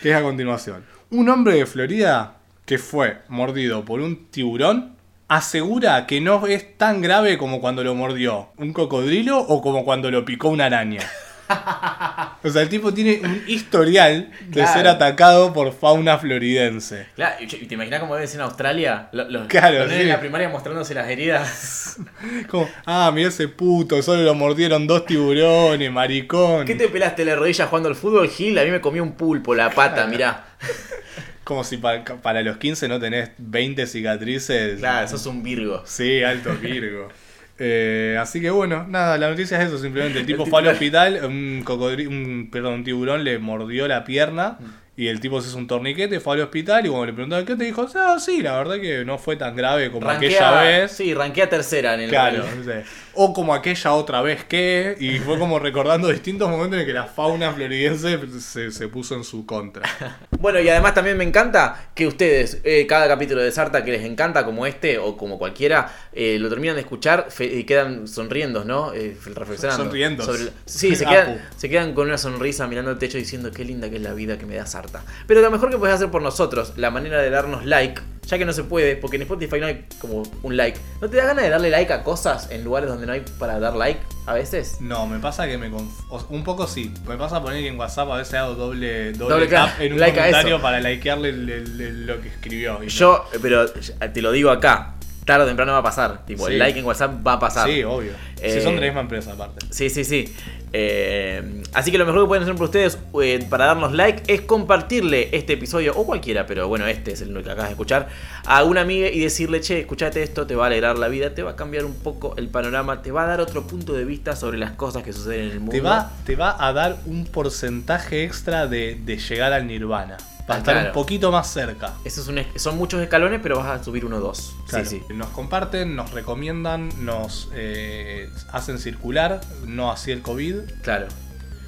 que 0.03 0.11
es 0.11 0.17
a 0.17 0.23
continuación. 0.23 0.85
Un 1.11 1.29
hombre 1.29 1.55
de 1.57 1.67
Florida 1.67 2.39
que 2.65 2.79
fue 2.79 3.19
mordido 3.29 3.85
por 3.85 4.01
un 4.01 4.27
tiburón 4.31 4.96
asegura 5.29 6.07
que 6.07 6.21
no 6.21 6.47
es 6.47 6.77
tan 6.79 7.03
grave 7.03 7.37
como 7.39 7.61
cuando 7.61 7.83
lo 7.85 7.95
mordió 7.95 8.49
un 8.59 8.73
cocodrilo 8.73 9.39
o 9.41 9.61
como 9.63 9.85
cuando 9.85 10.11
lo 10.11 10.25
picó 10.25 10.49
una 10.49 10.67
araña. 10.67 11.01
O 12.43 12.49
sea, 12.51 12.63
el 12.63 12.69
tipo 12.69 12.93
tiene 12.95 13.21
un 13.23 13.43
historial 13.47 14.31
de 14.49 14.53
Claro. 14.53 14.73
ser 14.73 14.89
atacado 14.89 15.53
por 15.53 15.73
fauna 15.73 16.19
floridense. 16.19 17.07
Claro, 17.17 17.37
y 17.41 17.47
te 17.67 17.75
imaginas 17.75 18.01
cómo 18.01 18.15
debe 18.17 18.27
ser 18.27 18.41
en 18.41 18.47
Australia? 18.47 19.09
Los, 19.13 19.47
Claro, 19.49 19.79
los 19.79 19.87
nenes 19.89 19.97
sí. 19.97 20.03
en 20.03 20.09
la 20.09 20.21
primaria 20.21 20.49
mostrándose 20.49 20.95
las 20.95 21.09
heridas. 21.09 21.97
Como, 22.51 22.69
ah, 22.85 23.11
mira 23.15 23.29
ese 23.29 23.47
puto, 23.49 24.01
solo 24.03 24.23
lo 24.23 24.35
mordieron 24.35 24.87
dos 24.89 25.07
tiburones, 25.07 25.91
maricón. 25.91 26.67
¿Qué 26.67 26.75
te 26.75 26.89
pelaste 26.89 27.25
la 27.25 27.35
rodilla 27.37 27.67
jugando 27.67 27.89
al 27.89 27.95
fútbol, 27.97 28.29
Gil? 28.29 28.59
A 28.59 28.65
mí 28.65 28.71
me 28.71 28.81
comió 28.81 29.03
un 29.05 29.13
pulpo, 29.13 29.55
la 29.55 29.71
pata, 29.71 30.07
mirá. 30.07 30.47
Como 31.47 31.63
si 31.63 31.77
pa- 31.77 32.03
para 32.03 32.43
los 32.43 32.57
15 32.57 32.89
no 32.89 32.99
tenés 32.99 33.31
20 33.39 33.87
cicatrices. 33.87 34.81
Claro, 34.81 35.07
sos 35.07 35.25
un 35.27 35.45
Virgo. 35.45 35.81
Sí, 35.87 36.21
alto 36.25 36.53
Virgo. 36.61 37.09
Eh, 37.59 38.19
así 38.21 38.39
que 38.43 38.51
bueno, 38.51 38.85
nada, 38.87 39.17
la 39.17 39.31
noticia 39.31 39.59
es 39.59 39.69
eso, 39.69 39.79
simplemente 39.79 40.19
el 40.19 40.27
tipo 40.27 40.45
fue 40.45 40.61
al 40.61 40.67
hospital, 40.67 41.21
un 41.25 41.65
un, 41.67 42.51
perdón, 42.53 42.75
un 42.75 42.85
tiburón 42.85 43.25
le 43.25 43.39
mordió 43.39 43.89
la 43.89 44.05
pierna 44.05 44.59
y 44.97 45.09
el 45.09 45.21
tipo 45.21 45.43
se 45.43 45.49
hizo 45.49 45.59
un 45.59 45.67
torniquete, 45.67 46.21
fue 46.21 46.35
al 46.37 46.41
hospital 46.43 46.87
y 46.87 46.89
cuando 46.89 47.07
le 47.07 47.13
preguntaron 47.13 47.45
qué 47.45 47.55
te 47.55 47.65
dijo, 47.65 47.87
ah, 47.97 48.17
sí, 48.19 48.41
la 48.41 48.57
verdad 48.57 48.81
que 48.81 49.05
no 49.05 49.19
fue 49.19 49.37
tan 49.37 49.55
grave 49.55 49.91
como 49.91 50.09
aquella 50.09 50.63
vez. 50.63 50.93
Sí, 50.93 51.13
ranquea 51.13 51.51
tercera 51.51 51.95
en 51.95 52.01
el 52.01 52.09
Claro, 52.09 52.45
sé. 52.65 52.85
o 53.13 53.35
como 53.35 53.53
aquella 53.55 53.93
otra 53.93 54.23
vez 54.23 54.45
que, 54.45 54.97
y 54.99 55.19
fue 55.19 55.39
como 55.39 55.59
recordando 55.59 56.09
distintos 56.09 56.49
momentos 56.49 56.81
en 56.81 56.87
que 56.87 56.95
la 56.95 57.05
fauna 57.05 57.53
floridense 57.53 58.19
se, 58.41 58.71
se 58.71 58.89
puso 58.89 59.15
en 59.15 59.25
su 59.25 59.45
contra. 59.45 59.83
Bueno, 60.39 60.61
y 60.61 60.69
además 60.69 60.95
también 60.95 61.17
me 61.17 61.25
encanta 61.25 61.89
que 61.95 62.07
ustedes, 62.07 62.61
eh, 62.63 62.87
cada 62.87 63.09
capítulo 63.09 63.43
de 63.43 63.51
Sarta 63.51 63.83
que 63.83 63.91
les 63.93 64.05
encanta, 64.05 64.45
como 64.45 64.67
este 64.67 64.99
o 64.99 65.17
como 65.17 65.39
cualquiera, 65.39 65.91
eh, 66.13 66.39
lo 66.39 66.49
terminan 66.51 66.77
de 66.77 66.83
escuchar 66.83 67.29
y 67.41 67.65
quedan 67.65 68.07
sonriendo, 68.07 68.65
¿no? 68.65 68.93
Eh, 68.93 69.17
reflexionando. 69.35 69.85
Sonriendo. 69.85 70.25
Sí, 70.67 70.95
se 70.95 71.07
quedan, 71.07 71.43
se 71.57 71.69
quedan 71.69 71.95
con 71.95 72.07
una 72.09 72.19
sonrisa 72.19 72.67
mirando 72.67 72.91
el 72.91 72.99
techo 72.99 73.19
diciendo 73.19 73.51
qué 73.51 73.65
linda 73.65 73.89
que 73.89 73.97
es 73.97 74.03
la 74.03 74.13
vida 74.13 74.39
que 74.39 74.47
me 74.47 74.57
da 74.57 74.67
Sarta. 74.67 74.86
Pero 75.27 75.41
lo 75.41 75.51
mejor 75.51 75.71
que 75.71 75.79
puedes 75.79 75.95
hacer 75.97 76.11
por 76.11 76.23
nosotros, 76.23 76.73
la 76.77 76.91
manera 76.91 77.21
de 77.21 77.31
darnos 77.31 77.65
like, 77.65 78.01
ya 78.27 78.39
que 78.39 78.45
no 78.45 78.53
se 78.53 78.65
puede, 78.65 78.97
porque 78.97 79.17
en 79.17 79.23
Spotify 79.23 79.61
no 79.61 79.67
hay 79.67 79.87
como 80.01 80.23
un 80.43 80.57
like. 80.57 80.79
¿No 81.01 81.09
te 81.09 81.17
da 81.17 81.27
ganas 81.27 81.45
de 81.45 81.51
darle 81.51 81.71
like 81.71 81.93
a 81.93 82.03
cosas 82.03 82.49
en 82.51 82.65
lugares 82.65 82.89
donde 82.89 83.07
no 83.07 83.13
hay 83.13 83.25
para 83.39 83.59
dar 83.61 83.75
like 83.75 84.01
a 84.27 84.35
veces? 84.35 84.81
No, 84.81 85.07
me 85.07 85.19
pasa 85.21 85.47
que 85.47 85.57
me 85.59 85.71
conf- 85.71 86.27
Un 86.31 86.43
poco 86.43 86.67
sí. 86.67 86.93
Me 87.07 87.17
pasa 87.17 87.41
poner 87.43 87.63
que 87.63 87.69
en 87.69 87.79
WhatsApp 87.79 88.11
a 88.11 88.17
veces 88.17 88.35
hago 88.35 88.55
doble, 88.55 89.13
doble, 89.13 89.35
Doble 89.35 89.47
tap 89.47 89.81
en 89.81 89.93
un 89.93 90.01
like 90.01 90.17
comentario 90.19 90.61
para 90.61 90.81
likearle 90.81 91.29
el- 91.29 91.49
el- 91.51 91.81
el- 91.81 92.07
lo 92.07 92.21
que 92.21 92.29
escribió. 92.29 92.83
y. 92.83 92.89
Yo, 92.89 93.25
pero 93.41 93.69
te 93.71 94.21
lo 94.23 94.33
digo 94.33 94.51
acá, 94.51 94.95
tarde 95.27 95.45
o 95.45 95.47
temprano 95.47 95.73
va 95.73 95.79
a 95.79 95.83
pasar. 95.83 96.25
Tipo, 96.25 96.47
Sí. 96.47 96.53
el 96.55 96.59
like 96.59 96.79
en 96.79 96.87
WhatsApp 96.87 97.27
va 97.27 97.35
a 97.35 97.39
pasar. 97.39 97.69
Sí, 97.69 97.83
obvio. 97.85 98.13
Eh, 98.41 98.53
Si 98.55 98.61
son 98.63 98.75
de 98.77 98.81
la 98.81 98.87
misma 98.87 99.01
empresa, 99.03 99.33
aparte. 99.33 99.67
Sí, 99.71 99.91
sí, 99.91 100.05
sí. 100.05 100.33
Eh, 100.73 101.63
así 101.73 101.91
que 101.91 101.99
lo 101.99 102.05
mejor 102.07 102.23
que 102.23 102.29
pueden 102.29 102.43
hacer 102.43 102.55
por 102.55 102.65
ustedes 102.67 102.99
eh, 103.23 103.45
para 103.49 103.67
darnos 103.67 103.93
like 103.93 104.23
es 104.33 104.43
compartirle 104.43 105.31
este 105.33 105.55
episodio, 105.55 105.93
o 105.97 106.05
cualquiera, 106.07 106.45
pero 106.47 106.69
bueno, 106.69 106.87
este 106.87 107.13
es 107.13 107.23
el 107.23 107.33
que 107.43 107.51
acabas 107.51 107.67
de 107.67 107.71
escuchar, 107.73 108.09
a 108.45 108.63
una 108.65 108.83
amiga 108.83 109.09
y 109.09 109.21
decirle, 109.21 109.61
che, 109.61 109.81
escuchate 109.81 110.23
esto, 110.23 110.47
te 110.47 110.55
va 110.55 110.65
a 110.65 110.67
alegrar 110.69 110.99
la 110.99 111.09
vida, 111.09 111.35
te 111.35 111.43
va 111.43 111.53
a 111.53 111.57
cambiar 111.57 111.85
un 111.85 111.95
poco 111.95 112.35
el 112.37 112.49
panorama, 112.49 113.03
te 113.03 113.11
va 113.11 113.25
a 113.25 113.27
dar 113.27 113.41
otro 113.41 113.67
punto 113.67 113.95
de 113.95 114.05
vista 114.05 114.37
sobre 114.37 114.59
las 114.59 114.73
cosas 114.73 115.03
que 115.03 115.13
suceden 115.13 115.47
en 115.47 115.51
el 115.53 115.59
mundo. 115.61 115.73
Te 115.73 115.81
va, 115.81 116.13
te 116.25 116.37
va 116.37 116.57
a 116.65 116.73
dar 116.73 116.97
un 117.07 117.25
porcentaje 117.27 118.25
extra 118.25 118.67
de, 118.67 118.97
de 119.03 119.17
llegar 119.17 119.53
al 119.53 119.67
nirvana. 119.67 120.17
Va 120.49 120.55
a 120.55 120.57
Ah, 120.57 120.59
estar 120.61 120.75
claro. 120.75 120.89
un 120.91 120.95
poquito 120.95 121.33
más 121.33 121.53
cerca. 121.53 121.95
Eso 122.05 122.21
es 122.21 122.29
un 122.29 122.39
es- 122.39 122.47
son 122.63 122.77
muchos 122.79 123.01
escalones, 123.03 123.41
pero 123.43 123.57
vas 123.59 123.81
a 123.81 123.83
subir 123.85 124.05
uno 124.05 124.17
o 124.19 124.21
dos. 124.21 124.55
Claro. 124.69 124.85
Sí, 124.89 125.03
sí. 125.09 125.15
Nos 125.15 125.29
comparten, 125.31 125.97
nos 125.97 126.13
recomiendan, 126.13 126.89
nos 127.05 127.49
eh, 127.55 128.31
hacen 128.53 128.79
circular, 128.79 129.41
no 129.67 129.91
así 129.91 130.13
el 130.13 130.23
COVID. 130.23 130.55
Claro. 130.83 131.09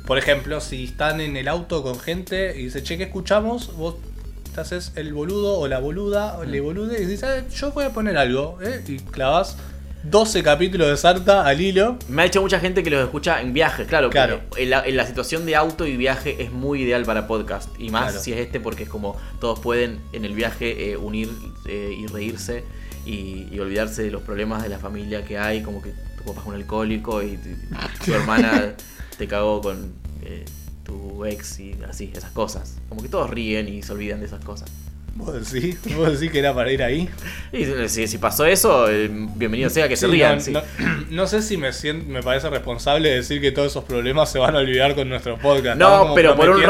Por 0.07 0.17
ejemplo, 0.17 0.61
si 0.61 0.85
están 0.85 1.21
en 1.21 1.37
el 1.37 1.49
auto 1.49 1.83
con 1.83 1.99
gente 1.99 2.55
y 2.57 2.65
dice, 2.65 2.83
che, 2.83 2.97
¿qué 2.97 3.05
escuchamos? 3.05 3.75
Vos 3.77 3.97
te 4.55 4.61
haces 4.61 4.93
el 4.95 5.13
boludo 5.13 5.59
o 5.59 5.67
la 5.69 5.81
boluda, 5.81 6.39
o 6.39 6.45
Mm. 6.45 6.49
le 6.49 6.61
bolude 6.61 7.03
y 7.03 7.05
dices, 7.05 7.25
"Ah, 7.25 7.49
yo 7.49 7.73
voy 7.73 7.85
a 7.85 7.91
poner 7.91 8.17
algo, 8.17 8.59
¿eh? 8.63 8.83
Y 8.87 8.99
clavas 9.01 9.57
12 10.05 10.43
capítulos 10.43 10.89
de 10.89 10.97
Sarta 10.97 11.45
al 11.47 11.61
hilo. 11.61 11.99
Me 12.09 12.23
ha 12.23 12.25
hecho 12.27 12.41
mucha 12.41 12.61
gente 12.61 12.83
que 12.83 12.91
los 12.91 13.03
escucha 13.03 13.41
en 13.41 13.53
viajes, 13.53 13.87
claro. 13.89 14.11
Claro. 14.11 14.41
En 14.57 14.71
la, 14.71 14.85
en 14.87 14.97
la 14.97 15.07
situación 15.07 15.45
de 15.45 15.57
auto 15.57 15.87
y 15.87 15.97
viaje 15.97 16.43
es 16.43 16.53
muy 16.53 16.83
ideal 16.83 17.05
para 17.05 17.27
podcast. 17.27 17.69
Y 17.79 17.91
más 17.91 18.11
Claro. 18.13 18.21
si 18.25 18.33
es 18.33 18.39
este, 18.39 18.61
porque 18.61 18.85
es 18.85 18.89
como 18.89 19.17
todos 19.41 19.59
pueden 19.61 20.01
en 20.13 20.25
el 20.25 20.35
viaje 20.35 20.93
eh, 20.93 20.97
unir 20.97 21.29
eh, 21.67 21.95
y 21.99 22.07
reírse 22.07 22.65
y, 23.05 23.49
y 23.51 23.59
olvidarse 23.59 24.03
de 24.03 24.11
los 24.11 24.23
problemas 24.23 24.63
de 24.63 24.69
la 24.69 24.79
familia 24.79 25.25
que 25.25 25.37
hay, 25.39 25.63
como 25.63 25.83
que 25.83 25.91
tu 26.17 26.25
papá 26.25 26.41
es 26.43 26.47
un 26.47 26.55
alcohólico 26.55 27.23
y 27.23 27.37
tu, 27.37 27.49
tu 28.05 28.15
hermana 28.15 28.75
te 29.19 29.27
cagó 29.27 29.61
con 29.61 29.93
eh, 30.23 30.45
tu 30.85 31.25
ex 31.25 31.59
y 31.61 31.77
así, 31.89 32.13
esas 32.15 32.31
cosas. 32.31 32.77
Como 32.89 33.03
que 33.03 33.09
todos 33.09 33.29
ríen 33.31 33.69
y 33.69 33.83
se 33.83 33.93
olvidan 33.93 34.21
de 34.21 34.27
esas 34.27 34.45
cosas. 34.45 34.71
¿Vos 35.19 35.53
decís? 35.53 35.79
¿Vos 35.97 36.13
decís 36.13 36.31
que 36.31 36.39
era 36.39 36.55
para 36.55 36.71
ir 36.71 36.81
ahí? 36.83 37.09
Y 37.53 37.65
si, 37.89 38.07
si 38.07 38.19
pasó 38.19 38.47
eso, 38.47 38.89
eh, 38.89 39.09
bienvenido 39.11 39.69
sea 39.69 39.89
que 39.89 39.97
se 39.97 40.07
Sí, 40.07 40.13
rían. 40.13 40.37
no, 40.37 40.41
sí. 40.41 40.53
no- 40.53 40.63
no 41.11 41.27
sé 41.27 41.43
si 41.43 41.57
me, 41.57 41.73
sien- 41.73 42.07
me 42.07 42.23
parece 42.23 42.49
responsable 42.49 43.11
decir 43.11 43.41
que 43.41 43.51
todos 43.51 43.69
esos 43.73 43.83
problemas 43.85 44.31
se 44.31 44.39
van 44.39 44.55
a 44.55 44.59
olvidar 44.61 44.95
con 44.95 45.09
nuestro 45.09 45.37
podcast. 45.37 45.77
No, 45.77 46.13
pero 46.15 46.37
por 46.37 46.49
un, 46.51 46.63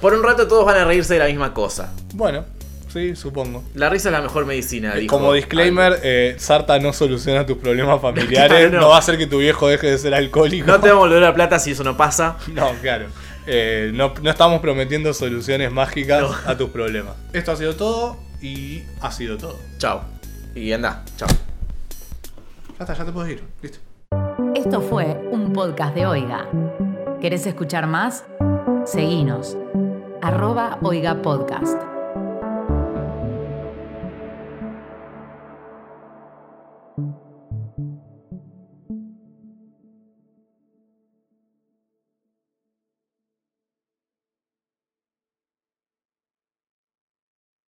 por 0.00 0.14
un 0.14 0.22
rato 0.24 0.48
todos 0.48 0.66
van 0.66 0.78
a 0.78 0.84
reírse 0.84 1.14
de 1.14 1.20
la 1.20 1.26
misma 1.26 1.54
cosa. 1.54 1.92
Bueno, 2.14 2.44
sí, 2.92 3.14
supongo. 3.14 3.62
La 3.74 3.88
risa 3.88 4.08
es 4.08 4.12
la 4.12 4.20
mejor 4.20 4.46
medicina. 4.46 4.96
dijo 4.96 5.16
Como 5.16 5.32
disclaimer, 5.32 6.00
eh, 6.02 6.34
Sarta 6.38 6.80
no 6.80 6.92
soluciona 6.92 7.46
tus 7.46 7.58
problemas 7.58 8.00
familiares, 8.02 8.72
no. 8.72 8.80
no. 8.80 8.88
va 8.88 8.96
a 8.96 8.98
hacer 8.98 9.16
que 9.16 9.28
tu 9.28 9.38
viejo 9.38 9.68
deje 9.68 9.86
de 9.92 9.98
ser 9.98 10.12
alcohólico. 10.14 10.66
No 10.66 10.80
te 10.80 10.88
vamos 10.88 11.04
a 11.04 11.06
volver 11.08 11.22
la 11.22 11.34
plata 11.34 11.60
si 11.60 11.70
eso 11.70 11.84
no 11.84 11.96
pasa. 11.96 12.36
No, 12.48 12.72
claro. 12.82 13.06
Eh, 13.46 13.90
no, 13.94 14.14
no 14.22 14.30
estamos 14.30 14.60
prometiendo 14.60 15.12
soluciones 15.14 15.72
mágicas 15.72 16.22
No. 16.22 16.50
a 16.50 16.56
tus 16.56 16.70
problemas. 16.70 17.14
Esto 17.32 17.52
ha 17.52 17.56
sido 17.56 17.74
todo 17.74 18.16
y 18.40 18.82
ha 19.00 19.10
sido 19.10 19.36
todo. 19.38 19.58
Chao. 19.78 20.02
Y 20.54 20.72
anda, 20.72 21.04
chao. 21.16 21.28
Ya 22.78 22.84
está, 22.84 22.94
ya 22.94 23.04
te 23.04 23.12
puedes 23.12 23.32
ir. 23.32 23.44
Listo. 23.62 23.78
Esto 24.54 24.80
fue 24.80 25.06
un 25.30 25.52
podcast 25.52 25.94
de 25.94 26.06
Oiga. 26.06 26.46
¿Querés 27.20 27.46
escuchar 27.46 27.86
más? 27.86 28.24
Seguinos. 28.84 29.56
Arroba 30.20 30.78
Oiga 30.82 31.20
Podcast. 31.22 31.91